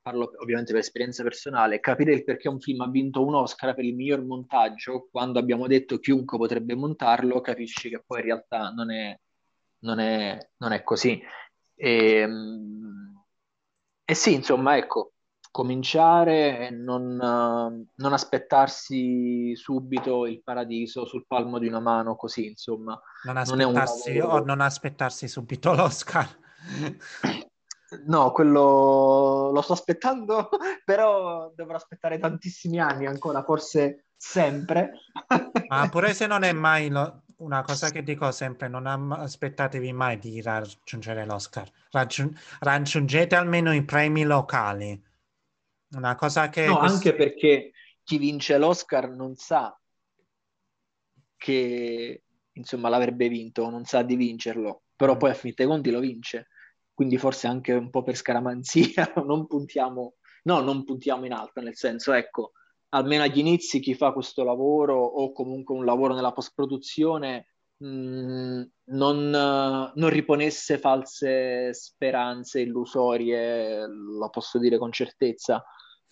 parlo 0.01 0.33
ovviamente 0.39 0.73
per 0.73 0.81
esperienza 0.81 1.23
personale, 1.23 1.79
capire 1.79 2.13
il 2.13 2.25
perché 2.25 2.49
un 2.49 2.59
film 2.59 2.81
ha 2.81 2.89
vinto 2.89 3.25
un 3.25 3.33
Oscar 3.33 3.73
per 3.73 3.85
il 3.85 3.95
miglior 3.95 4.21
montaggio, 4.25 5.07
quando 5.09 5.39
abbiamo 5.39 5.67
detto 5.67 5.99
chiunque 5.99 6.37
potrebbe 6.37 6.75
montarlo, 6.75 7.39
capisci 7.39 7.87
che 7.87 8.03
poi 8.05 8.19
in 8.19 8.25
realtà 8.25 8.71
non 8.71 8.91
è, 8.91 9.17
non 9.79 9.99
è, 9.99 10.37
non 10.57 10.73
è 10.73 10.83
così. 10.83 11.21
E, 11.75 12.15
ehm, 12.15 13.00
e 14.11 14.13
sì, 14.13 14.33
insomma, 14.33 14.75
ecco, 14.75 15.13
cominciare 15.51 16.67
e 16.67 16.69
non, 16.69 17.15
non, 17.15 18.13
aspettarsi 18.13 19.55
subito 19.55 20.25
il 20.25 20.43
paradiso 20.43 21.05
sul 21.05 21.25
palmo 21.25 21.59
di 21.59 21.67
una 21.67 21.79
mano, 21.79 22.17
così 22.17 22.45
insomma. 22.47 23.01
Non 23.23 23.37
aspettarsi, 23.37 24.17
non 24.17 24.29
o 24.29 24.39
non 24.43 24.59
aspettarsi 24.59 25.29
subito 25.29 25.73
l'Oscar. 25.73 26.27
No, 28.05 28.31
quello 28.33 29.51
lo 29.53 29.61
sto 29.61 29.71
aspettando, 29.71 30.49
però 30.83 31.49
dovrò 31.55 31.77
aspettare 31.77 32.19
tantissimi 32.19 32.81
anni 32.81 33.05
ancora, 33.05 33.43
forse 33.43 34.07
sempre. 34.17 34.91
Ma 35.69 35.87
pure 35.87 36.13
se 36.13 36.27
non 36.27 36.43
è 36.43 36.51
mai 36.51 36.89
lo... 36.89 37.20
una 37.43 37.61
cosa 37.61 37.89
che 37.89 38.03
dico 38.03 38.31
sempre, 38.31 38.67
non 38.67 38.85
aspettatevi 38.87 39.93
mai 39.93 40.17
di 40.17 40.41
raggiungere 40.41 41.25
l'Oscar. 41.25 41.69
Raggiung... 41.91 42.35
raggiungete 42.59 43.35
almeno 43.35 43.73
i 43.73 43.83
premi 43.83 44.23
locali. 44.23 44.99
Una 45.91 46.15
cosa 46.15 46.49
che... 46.49 46.65
No, 46.65 46.79
anche 46.79 47.13
perché 47.13 47.71
chi 48.03 48.17
vince 48.17 48.57
l'Oscar 48.57 49.09
non 49.09 49.35
sa 49.35 49.77
che 51.37 52.23
insomma 52.53 52.89
l'avrebbe 52.89 53.27
vinto, 53.27 53.69
non 53.69 53.85
sa 53.85 54.03
di 54.03 54.15
vincerlo, 54.15 54.83
però 54.95 55.15
mm. 55.15 55.17
poi 55.17 55.29
a 55.31 55.33
fin 55.33 55.53
dei 55.55 55.65
conti 55.65 55.89
lo 55.89 55.99
vince 55.99 56.47
quindi 57.01 57.17
forse 57.17 57.47
anche 57.47 57.73
un 57.73 57.89
po' 57.89 58.03
per 58.03 58.15
scaramanzia 58.15 59.11
non 59.25 59.47
puntiamo, 59.47 60.17
no, 60.43 60.59
non 60.59 60.83
puntiamo 60.83 61.25
in 61.25 61.33
alto, 61.33 61.59
nel 61.59 61.75
senso, 61.75 62.13
ecco, 62.13 62.51
almeno 62.93 63.23
agli 63.23 63.39
inizi 63.39 63.79
chi 63.79 63.93
fa 63.93 64.11
questo 64.11 64.43
lavoro 64.43 64.95
o 64.95 65.31
comunque 65.31 65.75
un 65.75 65.85
lavoro 65.85 66.13
nella 66.13 66.31
post-produzione 66.31 67.47
mh, 67.77 67.87
mm, 67.87 68.61
non, 68.85 69.29
non, 69.95 70.09
riponesse 70.09 70.77
false 70.77 71.73
speranze 71.73 72.61
illusorie, 72.61 73.87
lo 73.87 74.29
posso 74.29 74.59
dire 74.59 74.77
con 74.77 74.91
certezza, 74.91 75.63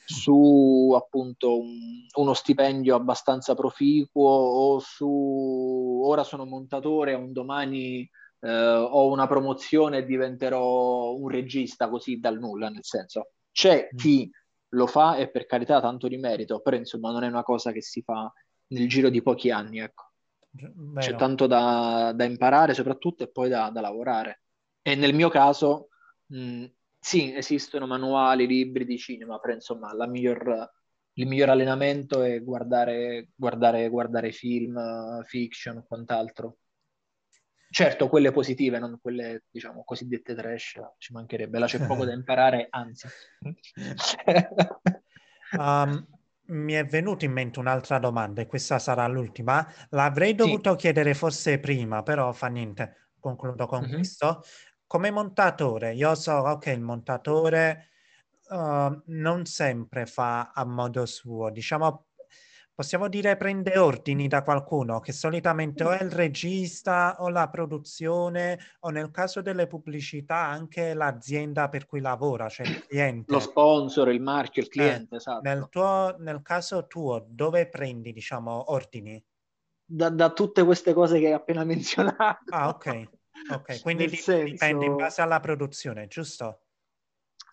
su 0.06 0.94
appunto 0.96 1.60
un, 1.60 2.06
uno 2.16 2.34
stipendio 2.34 2.96
abbastanza 2.96 3.54
proficuo 3.54 4.30
o 4.30 4.80
su 4.80 6.02
ora 6.04 6.24
sono 6.24 6.46
montatore, 6.46 7.14
un 7.14 7.32
domani 7.32 8.10
eh, 8.40 8.50
ho 8.50 9.12
una 9.12 9.28
promozione 9.28 10.00
e 10.00 10.06
diventerò 10.06 11.14
un 11.14 11.28
regista 11.28 11.90
così 11.90 12.20
dal 12.20 12.40
nulla, 12.40 12.70
nel 12.70 12.84
senso 12.86 13.32
c'è 13.52 13.90
mm. 13.94 13.98
chi 13.98 14.32
lo 14.70 14.88
fa 14.88 15.18
e 15.18 15.30
per 15.30 15.46
carità 15.46 15.82
tanto 15.82 16.08
di 16.08 16.18
merito, 16.18 16.60
però 16.60 16.76
insomma 16.76 17.12
non 17.12 17.24
è 17.24 17.28
una 17.28 17.44
cosa 17.44 17.72
che 17.72 17.82
si 17.82 18.02
fa 18.02 18.32
nel 18.68 18.88
giro 18.88 19.10
di 19.10 19.22
pochi 19.22 19.52
anni, 19.52 19.80
ecco. 19.80 20.12
Beh, 20.52 21.02
C'è 21.02 21.12
no. 21.12 21.18
tanto 21.18 21.48
da, 21.48 22.12
da, 22.16 22.24
imparare 22.24 22.74
soprattutto 22.74 23.24
e 23.24 23.32
poi 23.32 23.50
da, 23.50 23.70
da 23.70 23.82
lavorare. 23.82 24.42
E 24.82 24.96
nel 24.96 25.14
mio 25.14 25.30
caso, 25.30 25.90
mh, 26.28 26.66
sì, 27.00 27.34
esistono 27.36 27.88
manuali, 27.88 28.48
libri 28.48 28.86
di 28.86 28.98
cinema, 28.98 29.40
però 29.40 29.54
insomma 29.54 29.94
la 29.94 30.08
miglior, 30.08 30.70
il 31.14 31.28
miglior 31.28 31.50
allenamento 31.50 32.24
è 32.24 32.42
guardare, 32.44 33.30
guardare, 33.36 33.90
guardare 33.90 34.32
film, 34.32 35.24
fiction, 35.24 35.84
quant'altro. 35.88 36.58
Certo, 37.72 38.10
quelle 38.10 38.32
positive, 38.32 38.80
non 38.80 38.98
quelle, 39.00 39.44
diciamo, 39.50 39.84
cosiddette 39.84 40.34
trash, 40.34 40.80
ci 40.98 41.14
mancherebbe, 41.14 41.60
là 41.60 41.68
c'è 41.68 41.80
poco 41.86 42.04
da 42.04 42.14
imparare, 42.14 42.68
anzi. 42.70 43.08
um, 45.58 46.08
mi 46.50 46.74
è 46.74 46.86
venuta 46.86 47.26
in 47.26 47.32
mente 47.32 47.60
un'altra 47.60 48.00
domanda 48.00 48.42
e 48.42 48.48
questa 48.48 48.80
sarà 48.80 49.06
l'ultima. 49.08 49.68
L'avrei 49.90 50.34
dovuto 50.34 50.72
sì. 50.72 50.78
chiedere 50.78 51.14
forse 51.14 51.60
prima, 51.60 52.02
però 52.02 52.32
fa 52.32 52.48
niente, 52.48 53.12
concludo 53.20 53.68
con 53.68 53.82
mm-hmm. 53.82 53.94
questo. 53.94 54.44
Come 54.88 55.12
montatore, 55.12 55.94
io 55.94 56.16
so, 56.16 56.34
ok, 56.34 56.66
il 56.68 56.82
montatore 56.82 57.90
uh, 58.50 59.00
non 59.06 59.46
sempre 59.46 60.08
fa 60.08 60.52
a 60.52 60.66
modo 60.66 61.06
suo, 61.06 61.52
diciamo 61.52 62.09
possiamo 62.80 63.10
dire 63.10 63.36
prende 63.36 63.78
ordini 63.78 64.30
da 64.30 64.42
qualcuno 64.42 65.02
che 65.02 65.12
solitamente 65.12 65.84
o 65.84 65.90
è 65.90 66.02
il 66.02 66.12
regista 66.12 67.18
o 67.20 67.28
la 67.28 67.50
produzione 67.50 68.58
o 68.80 68.90
nel 68.90 69.12
caso 69.12 69.42
delle 69.42 69.68
pubblicità 69.68 70.38
anche 70.38 70.94
l'azienda 70.94 71.68
per 71.68 71.86
cui 71.86 72.00
lavora, 72.00 72.48
cioè 72.48 72.66
il 72.68 72.88
cliente. 72.88 73.34
Lo 73.34 73.42
sponsor, 73.42 74.08
il 74.08 74.22
marchio, 74.22 74.62
il 74.62 74.70
cliente, 74.70 75.16
eh, 75.16 75.18
esatto. 75.18 75.42
Nel, 75.42 75.68
tuo, 75.70 76.16
nel 76.20 76.42
caso 76.42 76.88
tuo, 76.88 77.26
dove 77.28 77.68
prendi, 77.68 78.14
diciamo, 78.14 78.72
ordini? 78.72 79.22
Da, 79.84 80.08
da, 80.08 80.30
tutte 80.32 80.64
queste 80.64 80.94
cose 80.94 81.20
che 81.20 81.26
hai 81.26 81.34
appena 81.34 81.66
menzionato. 81.66 82.46
Ah, 82.48 82.70
ok. 82.70 83.10
Ok, 83.56 83.82
quindi 83.82 84.08
senso... 84.08 84.42
dipende 84.42 84.86
in 84.86 84.96
base 84.96 85.22
alla 85.22 85.42
produzione, 85.42 86.08
giusto? 86.08 86.62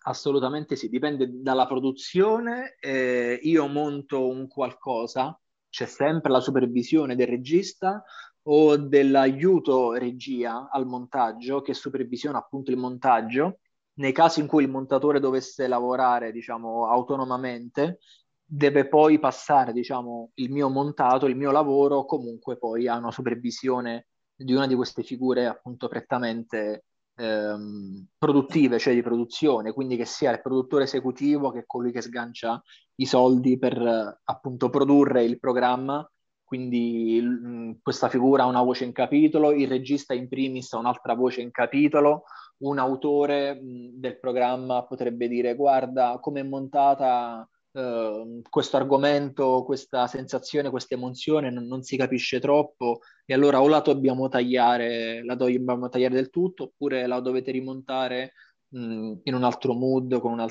Assolutamente 0.07 0.77
sì, 0.77 0.87
dipende 0.87 1.27
dalla 1.41 1.65
produzione. 1.65 2.77
Eh, 2.79 3.39
io 3.43 3.67
monto 3.67 4.27
un 4.29 4.47
qualcosa, 4.47 5.37
c'è 5.69 5.85
sempre 5.85 6.31
la 6.31 6.39
supervisione 6.39 7.15
del 7.15 7.27
regista 7.27 8.01
o 8.43 8.77
dell'aiuto 8.77 9.91
regia 9.93 10.69
al 10.71 10.85
montaggio 10.85 11.61
che 11.61 11.73
supervisiona 11.73 12.37
appunto 12.37 12.71
il 12.71 12.77
montaggio. 12.77 13.59
Nei 13.95 14.13
casi 14.13 14.39
in 14.39 14.47
cui 14.47 14.63
il 14.63 14.69
montatore 14.69 15.19
dovesse 15.19 15.67
lavorare, 15.67 16.31
diciamo, 16.31 16.87
autonomamente, 16.87 17.99
deve 18.45 18.87
poi 18.87 19.19
passare, 19.19 19.73
diciamo, 19.73 20.31
il 20.35 20.51
mio 20.51 20.69
montato, 20.69 21.25
il 21.25 21.35
mio 21.35 21.51
lavoro, 21.51 22.05
comunque 22.05 22.57
poi 22.57 22.87
a 22.87 22.95
una 22.95 23.11
supervisione 23.11 24.07
di 24.35 24.53
una 24.53 24.67
di 24.67 24.75
queste 24.75 25.03
figure 25.03 25.47
appunto 25.47 25.87
prettamente 25.89 26.85
ehm, 27.17 28.07
produttive, 28.17 28.79
cioè 28.79 28.93
di 28.93 29.01
produzione, 29.01 29.73
quindi 29.73 29.97
che 29.97 30.05
sia 30.05 30.31
il 30.31 30.41
produttore 30.41 30.83
esecutivo 30.83 31.51
che 31.51 31.65
colui 31.65 31.91
che 31.91 32.01
sgancia 32.01 32.61
i 32.95 33.05
soldi 33.05 33.57
per 33.57 33.77
eh, 33.77 34.19
appunto 34.23 34.69
produrre 34.69 35.23
il 35.23 35.39
programma. 35.39 36.09
Quindi 36.43 37.19
mh, 37.21 37.79
questa 37.81 38.07
figura 38.07 38.43
ha 38.43 38.47
una 38.47 38.61
voce 38.61 38.85
in 38.85 38.93
capitolo, 38.93 39.51
il 39.51 39.67
regista 39.67 40.13
in 40.13 40.29
primis 40.29 40.71
ha 40.73 40.77
un'altra 40.77 41.13
voce 41.13 41.41
in 41.41 41.51
capitolo, 41.51 42.23
un 42.59 42.79
autore 42.79 43.55
mh, 43.55 43.99
del 43.99 44.19
programma 44.19 44.85
potrebbe 44.85 45.27
dire 45.27 45.55
guarda 45.55 46.19
come 46.21 46.39
è 46.39 46.43
montata 46.43 47.47
Uh, 47.71 48.41
questo 48.49 48.77
argomento, 48.77 49.63
questa 49.63 50.07
sensazione, 50.07 50.71
questa 50.71 50.95
emozione 50.95 51.51
non, 51.51 51.67
non, 51.67 51.83
si 51.83 51.95
capisce 51.95 52.39
troppo 52.39 53.01
e 53.23 53.35
allora 53.35 53.61
o 53.61 53.67
la 53.67 53.81
dobbiamo 53.81 54.29
tagliare, 54.29 55.23
la 55.23 55.35
dobbiamo 55.35 55.87
tagliare 55.87 56.15
del 56.15 56.31
tutto 56.31 56.63
oppure 56.63 57.05
la 57.05 57.19
dovete 57.19 57.51
rimontare 57.51 58.33
mh, 58.69 59.13
in 59.23 59.33
un 59.33 59.43
altro 59.43 59.73
mood, 59.73 60.19
con, 60.19 60.43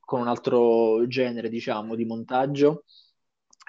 con 0.00 0.20
un 0.20 0.28
altro 0.28 1.06
genere, 1.06 1.48
diciamo, 1.48 1.94
di 1.94 2.04
montaggio. 2.04 2.84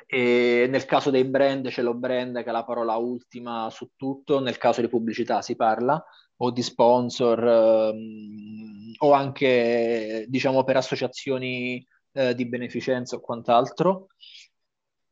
E 0.05 0.67
nel 0.69 0.85
caso 0.85 1.11
dei 1.11 1.25
brand 1.25 1.67
c'è 1.67 1.81
lo 1.81 1.93
brand 1.93 2.41
che 2.41 2.49
è 2.49 2.51
la 2.51 2.63
parola 2.63 2.95
ultima 2.95 3.69
su 3.69 3.91
tutto, 3.95 4.39
nel 4.39 4.57
caso 4.57 4.81
di 4.81 4.87
pubblicità 4.87 5.41
si 5.41 5.55
parla, 5.55 6.03
o 6.37 6.51
di 6.51 6.61
sponsor, 6.63 7.43
ehm, 7.47 8.93
o 8.99 9.11
anche 9.11 10.25
diciamo 10.27 10.63
per 10.63 10.77
associazioni 10.77 11.85
eh, 12.13 12.35
di 12.35 12.47
beneficenza 12.47 13.15
o 13.15 13.19
quant'altro. 13.19 14.07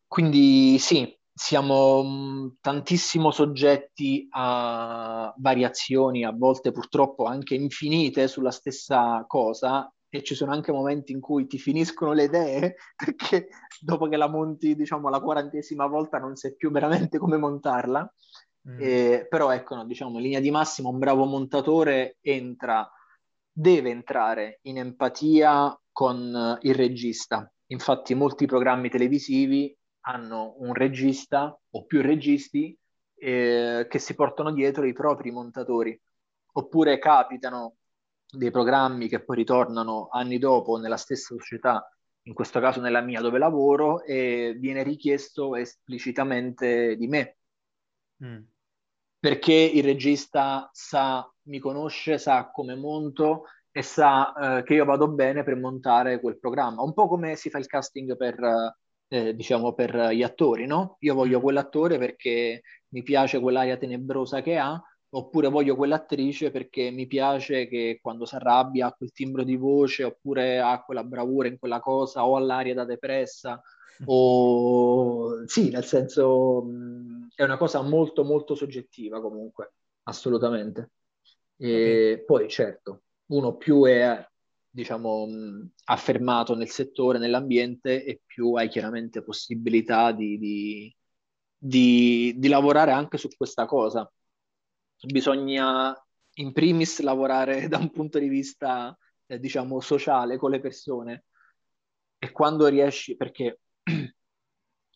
Quindi 0.08 0.78
sì, 0.80 1.18
siamo 1.34 2.02
mh, 2.02 2.08
mm, 2.08 2.48
tantissimo 2.62 3.32
soggetti 3.32 4.28
a 4.32 5.34
variazioni, 5.38 6.26
a 6.26 6.32
volte 6.32 6.72
purtroppo 6.72 7.26
anche 7.26 7.56
infinite 7.56 8.28
sulla 8.28 8.52
stessa 8.52 9.24
cosa 9.28 9.92
e 10.10 10.24
ci 10.24 10.36
sono 10.36 10.52
anche 10.52 10.72
momenti 10.72 11.12
in 11.12 11.20
cui 11.20 11.48
ti 11.48 11.60
finiscono 11.60 12.14
le 12.14 12.24
idee 12.24 12.76
perché 12.96 13.50
dopo 13.80 14.08
che 14.08 14.18
la 14.18 14.28
monti, 14.28 14.76
diciamo, 14.76 15.10
la 15.10 15.20
quarantesima 15.20 15.86
volta 15.86 16.18
non 16.18 16.36
sai 16.36 16.56
più 16.56 16.72
veramente 16.72 17.18
come 17.18 17.38
montarla. 17.38 18.12
Mm. 18.70 18.78
Eh, 18.80 19.28
però 19.30 19.52
ecco, 19.52 19.76
no, 19.76 19.86
diciamo, 19.86 20.18
in 20.18 20.24
linea 20.24 20.40
di 20.40 20.52
massima 20.52 20.90
un 20.90 20.98
bravo 20.98 21.26
montatore 21.26 22.18
entra, 22.22 22.90
deve 23.52 23.90
entrare 23.90 24.60
in 24.64 24.78
empatia 24.78 25.78
con 25.98 26.60
il 26.62 26.76
regista. 26.76 27.52
Infatti 27.72 28.14
molti 28.14 28.46
programmi 28.46 28.88
televisivi 28.88 29.76
hanno 30.02 30.54
un 30.60 30.76
regista 30.76 31.60
o 31.72 31.86
più 31.86 32.04
registi 32.04 32.78
eh, 33.16 33.88
che 33.90 33.98
si 33.98 34.14
portano 34.14 34.52
dietro 34.52 34.86
i 34.86 34.94
propri 34.94 35.32
montatori. 35.32 36.00
Oppure 36.52 37.00
capitano 37.00 37.78
dei 38.30 38.52
programmi 38.52 39.08
che 39.08 39.24
poi 39.24 39.38
ritornano 39.38 40.10
anni 40.12 40.38
dopo 40.38 40.78
nella 40.78 40.98
stessa 40.98 41.34
società, 41.34 41.92
in 42.28 42.36
questo 42.36 42.60
caso 42.60 42.80
nella 42.80 43.02
mia 43.02 43.20
dove 43.20 43.40
lavoro, 43.40 44.04
e 44.04 44.56
viene 44.60 44.84
richiesto 44.84 45.56
esplicitamente 45.56 46.96
di 46.96 47.08
me. 47.08 47.38
Mm. 48.24 48.44
Perché 49.18 49.54
il 49.54 49.84
regista 49.84 50.70
sa, 50.72 51.28
mi 51.46 51.58
conosce, 51.58 52.20
sa 52.20 52.52
come 52.52 52.76
monto 52.76 53.46
e 53.78 53.84
sa 53.84 54.58
eh, 54.58 54.64
che 54.64 54.74
io 54.74 54.86
vado 54.86 55.08
bene 55.08 55.44
per 55.44 55.56
montare 55.56 56.20
quel 56.20 56.40
programma. 56.40 56.82
Un 56.82 56.94
po' 56.94 57.08
come 57.08 57.36
si 57.36 57.52
fa 57.52 57.60
il 57.60 57.68
casting 57.68 58.18
per, 58.18 58.74
eh, 59.08 59.36
diciamo, 59.36 59.74
per 59.74 60.10
gli 60.14 60.24
attori, 60.24 60.66
no? 60.66 60.98
Io 61.02 61.14
voglio 61.14 61.38
mm. 61.38 61.42
quell'attore 61.44 62.00
perché 62.00 62.64
mi 62.90 63.04
piace 63.04 63.40
quell'aria 63.40 63.78
tenebrosa 63.78 64.42
che 64.42 64.58
ha, 64.58 64.82
oppure 65.10 65.50
voglio 65.50 65.76
quell'attrice 65.76 66.50
perché 66.50 66.90
mi 66.90 67.06
piace 67.06 67.68
che 67.68 68.00
quando 68.02 68.26
si 68.26 68.34
arrabbia 68.34 68.88
ha 68.88 68.94
quel 68.94 69.12
timbro 69.12 69.44
di 69.44 69.56
voce, 69.56 70.06
oppure 70.06 70.58
ha 70.58 70.84
quella 70.84 71.04
bravura 71.04 71.48
in 71.48 71.60
quella 71.60 71.80
cosa, 71.80 72.26
o 72.26 72.36
ha 72.36 72.40
l'aria 72.40 72.74
da 72.74 72.84
depressa, 72.84 73.62
o 74.06 75.46
sì, 75.46 75.70
nel 75.70 75.86
senso 75.86 76.64
mh, 76.64 77.28
è 77.36 77.44
una 77.44 77.58
cosa 77.58 77.84
molto 77.84 78.24
molto 78.24 78.56
soggettiva 78.56 79.22
comunque, 79.22 79.74
assolutamente. 80.06 80.90
E 81.60 82.14
okay. 82.14 82.26
poi 82.26 82.48
certo, 82.50 83.02
uno 83.28 83.56
più 83.58 83.86
è 83.86 84.26
diciamo 84.70 85.28
affermato 85.86 86.56
nel 86.56 86.70
settore, 86.70 87.18
nell'ambiente 87.18 88.04
e 88.04 88.22
più 88.26 88.54
hai 88.54 88.70
chiaramente 88.70 89.24
possibilità 89.24 90.12
di, 90.12 90.38
di, 90.38 90.96
di, 91.58 92.34
di 92.38 92.48
lavorare 92.48 92.92
anche 92.92 93.18
su 93.18 93.28
questa 93.36 93.66
cosa. 93.66 94.10
Bisogna 95.02 95.96
in 96.36 96.52
primis 96.54 97.00
lavorare 97.02 97.68
da 97.70 97.78
un 97.78 97.92
punto 97.92 98.20
di 98.20 98.28
vista 98.28 98.98
eh, 99.28 99.40
diciamo 99.40 99.80
sociale 99.80 100.38
con 100.38 100.52
le 100.52 100.60
persone 100.60 101.26
e 102.20 102.32
quando 102.32 102.68
riesci 102.68 103.16
perché 103.16 103.60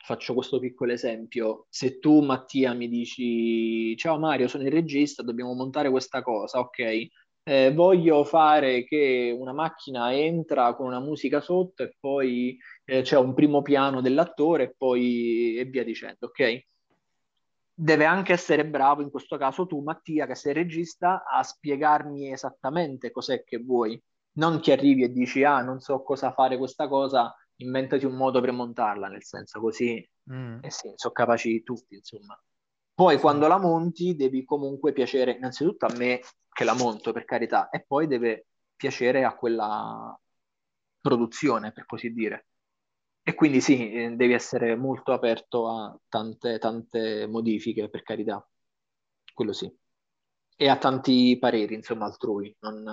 faccio 0.04 0.34
questo 0.34 0.60
piccolo 0.60 0.92
esempio 0.92 1.68
se 1.70 2.00
tu 2.00 2.22
Mattia 2.22 2.74
mi 2.74 2.88
dici 2.88 3.96
ciao 3.98 4.18
Mario 4.18 4.48
sono 4.48 4.64
il 4.64 4.72
regista 4.72 5.22
dobbiamo 5.22 5.54
montare 5.54 5.90
questa 5.90 6.24
cosa 6.24 6.60
ok 6.60 7.08
eh, 7.44 7.74
voglio 7.74 8.24
fare 8.24 8.84
che 8.86 9.36
una 9.38 9.54
macchina 9.54 10.14
entra 10.14 10.76
con 10.76 10.86
una 10.88 11.00
musica 11.00 11.42
sotto 11.42 11.84
e 11.84 11.96
poi 12.00 12.58
eh, 12.86 13.02
c'è 13.02 13.18
un 13.18 13.34
primo 13.34 13.62
piano 13.62 14.02
dell'attore 14.02 14.64
e 14.64 14.76
poi 14.78 15.58
e 15.58 15.66
via 15.66 15.84
dicendo, 15.84 16.28
ok? 16.28 16.66
Deve 17.74 18.06
anche 18.06 18.34
essere 18.34 18.66
bravo, 18.66 19.02
in 19.02 19.10
questo 19.10 19.38
caso 19.38 19.66
tu, 19.66 19.82
Mattia, 19.82 20.28
che 20.28 20.36
sei 20.36 20.54
regista, 20.54 21.24
a 21.26 21.42
spiegarmi 21.42 22.32
esattamente 22.32 23.10
cos'è 23.12 23.44
che 23.44 23.58
vuoi. 23.58 24.00
Non 24.34 24.60
che 24.60 24.72
arrivi 24.72 25.04
e 25.04 25.12
dici, 25.12 25.44
ah, 25.44 25.62
non 25.62 25.80
so 25.80 26.04
cosa 26.04 26.32
fare 26.32 26.58
questa 26.58 26.88
cosa, 26.88 27.36
inventati 27.58 28.06
un 28.06 28.16
modo 28.16 28.40
per 28.40 28.52
montarla, 28.52 29.08
nel 29.08 29.24
senso 29.24 29.60
così, 29.60 30.08
mm. 30.32 30.60
eh 30.62 30.70
sì, 30.70 30.92
sono 30.96 31.14
capaci 31.14 31.64
tutti, 31.64 31.96
insomma. 31.96 32.40
Poi 32.94 33.18
quando 33.20 33.48
la 33.48 33.58
monti 33.58 34.16
devi 34.16 34.44
comunque 34.46 34.94
piacere 34.94 35.32
innanzitutto 35.34 35.86
a 35.86 35.94
me 35.96 36.22
che 36.52 36.64
la 36.64 36.74
monto 36.76 37.12
per 37.12 37.26
carità 37.26 37.70
e 37.70 37.84
poi 37.86 38.08
deve 38.08 38.48
piacere 38.76 39.24
a 39.24 39.36
quella 39.36 40.20
produzione, 41.00 41.72
per 41.72 41.86
così 41.86 42.12
dire. 42.12 42.48
E 43.24 43.36
quindi 43.36 43.62
sì, 43.62 43.92
eh, 43.92 44.12
devi 44.16 44.34
essere 44.34 44.76
molto 44.76 45.12
aperto 45.14 45.68
a 45.68 45.98
tante, 46.08 46.58
tante 46.60 47.28
modifiche, 47.28 47.90
per 47.90 48.04
carità. 48.04 48.46
Quello 49.34 49.54
sì. 49.54 49.72
E 50.56 50.68
a 50.70 50.78
tanti 50.78 51.38
pareri, 51.40 51.76
insomma, 51.76 52.06
altrui. 52.06 52.56
Non, 52.60 52.84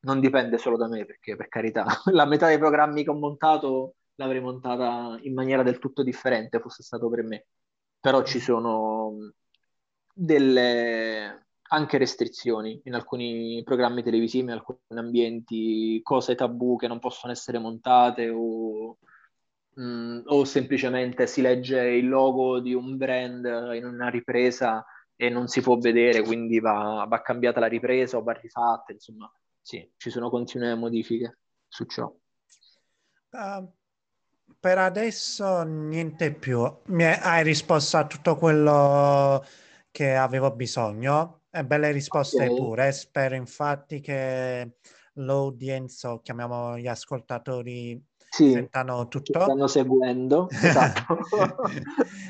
non 0.00 0.20
dipende 0.20 0.58
solo 0.58 0.76
da 0.76 0.88
me, 0.88 1.04
perché 1.04 1.36
per 1.36 1.48
carità, 1.48 1.84
la 2.12 2.24
metà 2.26 2.46
dei 2.48 2.58
programmi 2.58 3.04
che 3.04 3.10
ho 3.10 3.14
montato 3.14 3.96
l'avrei 4.16 4.40
montata 4.40 5.18
in 5.22 5.34
maniera 5.34 5.62
del 5.62 5.78
tutto 5.78 6.02
differente, 6.02 6.60
fosse 6.60 6.82
stato 6.82 7.08
per 7.08 7.22
me. 7.22 7.46
Però 8.06 8.22
ci 8.22 8.38
sono 8.38 9.32
delle 10.14 11.46
anche 11.70 11.98
restrizioni 11.98 12.80
in 12.84 12.94
alcuni 12.94 13.60
programmi 13.64 14.04
televisivi, 14.04 14.44
in 14.44 14.52
alcuni 14.52 14.78
ambienti, 14.90 15.98
cose 16.04 16.36
tabù 16.36 16.76
che 16.76 16.86
non 16.86 17.00
possono 17.00 17.32
essere 17.32 17.58
montate 17.58 18.28
o, 18.28 18.98
mh, 19.74 19.82
mm, 19.82 20.20
o 20.26 20.44
semplicemente 20.44 21.26
si 21.26 21.40
legge 21.40 21.80
il 21.80 22.08
logo 22.08 22.60
di 22.60 22.74
un 22.74 22.96
brand 22.96 23.44
in 23.74 23.84
una 23.84 24.08
ripresa 24.08 24.86
e 25.16 25.28
non 25.28 25.48
si 25.48 25.60
può 25.60 25.76
vedere, 25.76 26.22
quindi 26.22 26.60
va, 26.60 27.04
va 27.08 27.22
cambiata 27.22 27.58
la 27.58 27.66
ripresa 27.66 28.18
o 28.18 28.22
va 28.22 28.34
rifatta, 28.34 28.92
insomma, 28.92 29.28
sì, 29.60 29.84
ci 29.96 30.10
sono 30.10 30.30
continue 30.30 30.76
modifiche. 30.76 31.38
su 31.66 31.84
ciò. 31.86 32.14
Uh, 33.30 33.68
per 34.58 34.78
adesso 34.78 35.62
niente 35.62 36.32
più. 36.32 36.68
Mi 36.86 37.04
hai 37.04 37.42
risposto 37.42 37.96
a 37.96 38.06
tutto 38.06 38.36
quello 38.36 39.44
che 39.90 40.14
avevo 40.14 40.50
bisogno. 40.52 41.42
E 41.50 41.64
belle 41.64 41.90
risposte 41.90 42.44
okay. 42.44 42.56
pure. 42.56 42.92
Spero 42.92 43.34
infatti 43.34 44.00
che 44.00 44.76
l'audience, 45.14 46.06
o 46.06 46.20
chiamiamo 46.20 46.76
gli 46.76 46.86
ascoltatori, 46.86 48.02
sì, 48.36 48.52
sentano 48.52 49.08
tutto. 49.08 49.40
stanno 49.40 49.66
seguendo. 49.66 50.48
Esatto. 50.66 51.18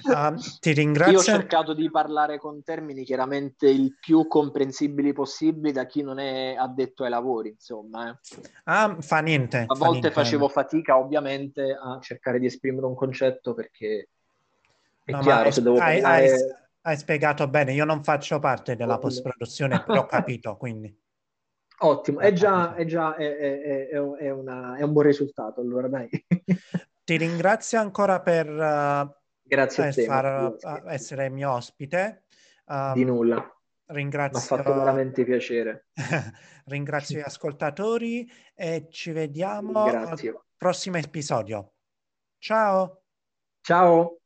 uh, 0.05 0.35
ti 0.61 0.73
ringrazio. 0.73 1.15
Io 1.15 1.19
ho 1.19 1.23
cercato 1.23 1.75
di 1.75 1.91
parlare 1.91 2.39
con 2.39 2.63
termini 2.63 3.03
chiaramente 3.05 3.69
il 3.69 3.97
più 3.99 4.27
comprensibili 4.29 5.13
possibili 5.13 5.73
da 5.73 5.87
chi 5.87 6.03
non 6.03 6.19
è 6.19 6.55
addetto 6.57 7.05
ai 7.05 7.11
lavori, 7.11 7.49
insomma. 7.51 8.11
Eh. 8.11 8.41
Ah, 8.65 8.97
fa 9.01 9.21
niente. 9.21 9.59
A 9.67 9.75
fa 9.75 9.85
volte 9.85 10.09
niente. 10.09 10.11
facevo 10.11 10.49
fatica, 10.49 10.97
ovviamente, 10.97 11.73
a 11.73 11.99
cercare 12.01 12.39
di 12.39 12.47
esprimere 12.47 12.87
un 12.87 12.95
concetto 12.95 13.55
perché 13.55 14.09
è 15.05 15.13
no, 15.13 15.21
chiaro, 15.21 15.51
se 15.51 15.63
devo 15.63 15.79
hai, 15.79 16.01
parlare... 16.01 16.31
hai, 16.31 16.55
hai 16.83 16.97
spiegato 16.97 17.49
bene, 17.49 17.73
io 17.73 17.85
non 17.85 18.05
faccio 18.05 18.39
parte 18.39 18.77
della 18.77 18.99
post-produzione, 18.99 19.83
però 19.85 20.03
ho 20.03 20.07
capito, 20.07 20.57
quindi. 20.57 21.05
Ottimo, 21.79 22.21
è 22.21 22.33
già, 22.33 22.75
è, 22.75 22.85
già 22.87 23.15
è, 23.17 23.37
è, 23.37 23.89
è, 23.89 24.31
una, 24.31 24.77
è, 24.77 24.83
un 24.83 24.93
buon 24.93 25.05
risultato, 25.05 25.61
allora 25.61 25.89
dai. 25.89 26.09
Ti 27.05 27.17
ringrazio 27.17 27.79
ancora 27.79 28.21
per, 28.21 28.49
uh, 28.49 29.15
Grazie 29.43 29.85
per 29.85 29.95
te, 29.95 30.05
far, 30.05 30.57
uh, 30.59 30.89
essere 30.89 31.29
mio 31.29 31.53
ospite. 31.53 32.25
Um, 32.67 32.95
Di 32.95 33.05
nulla. 33.05 33.51
Ringrazio... 33.87 34.57
Mi 34.57 34.61
ha 34.61 34.65
fatto 34.65 34.79
veramente 34.79 35.25
piacere. 35.25 35.89
ringrazio 36.67 37.19
gli 37.19 37.23
ascoltatori 37.23 38.29
e 38.55 38.89
ci 38.91 39.13
vediamo 39.13 39.85
Grazie. 39.85 40.31
al 40.31 40.41
prossimo 40.57 40.97
episodio. 40.97 41.73
Ciao! 42.39 43.03
Ciao! 43.61 44.21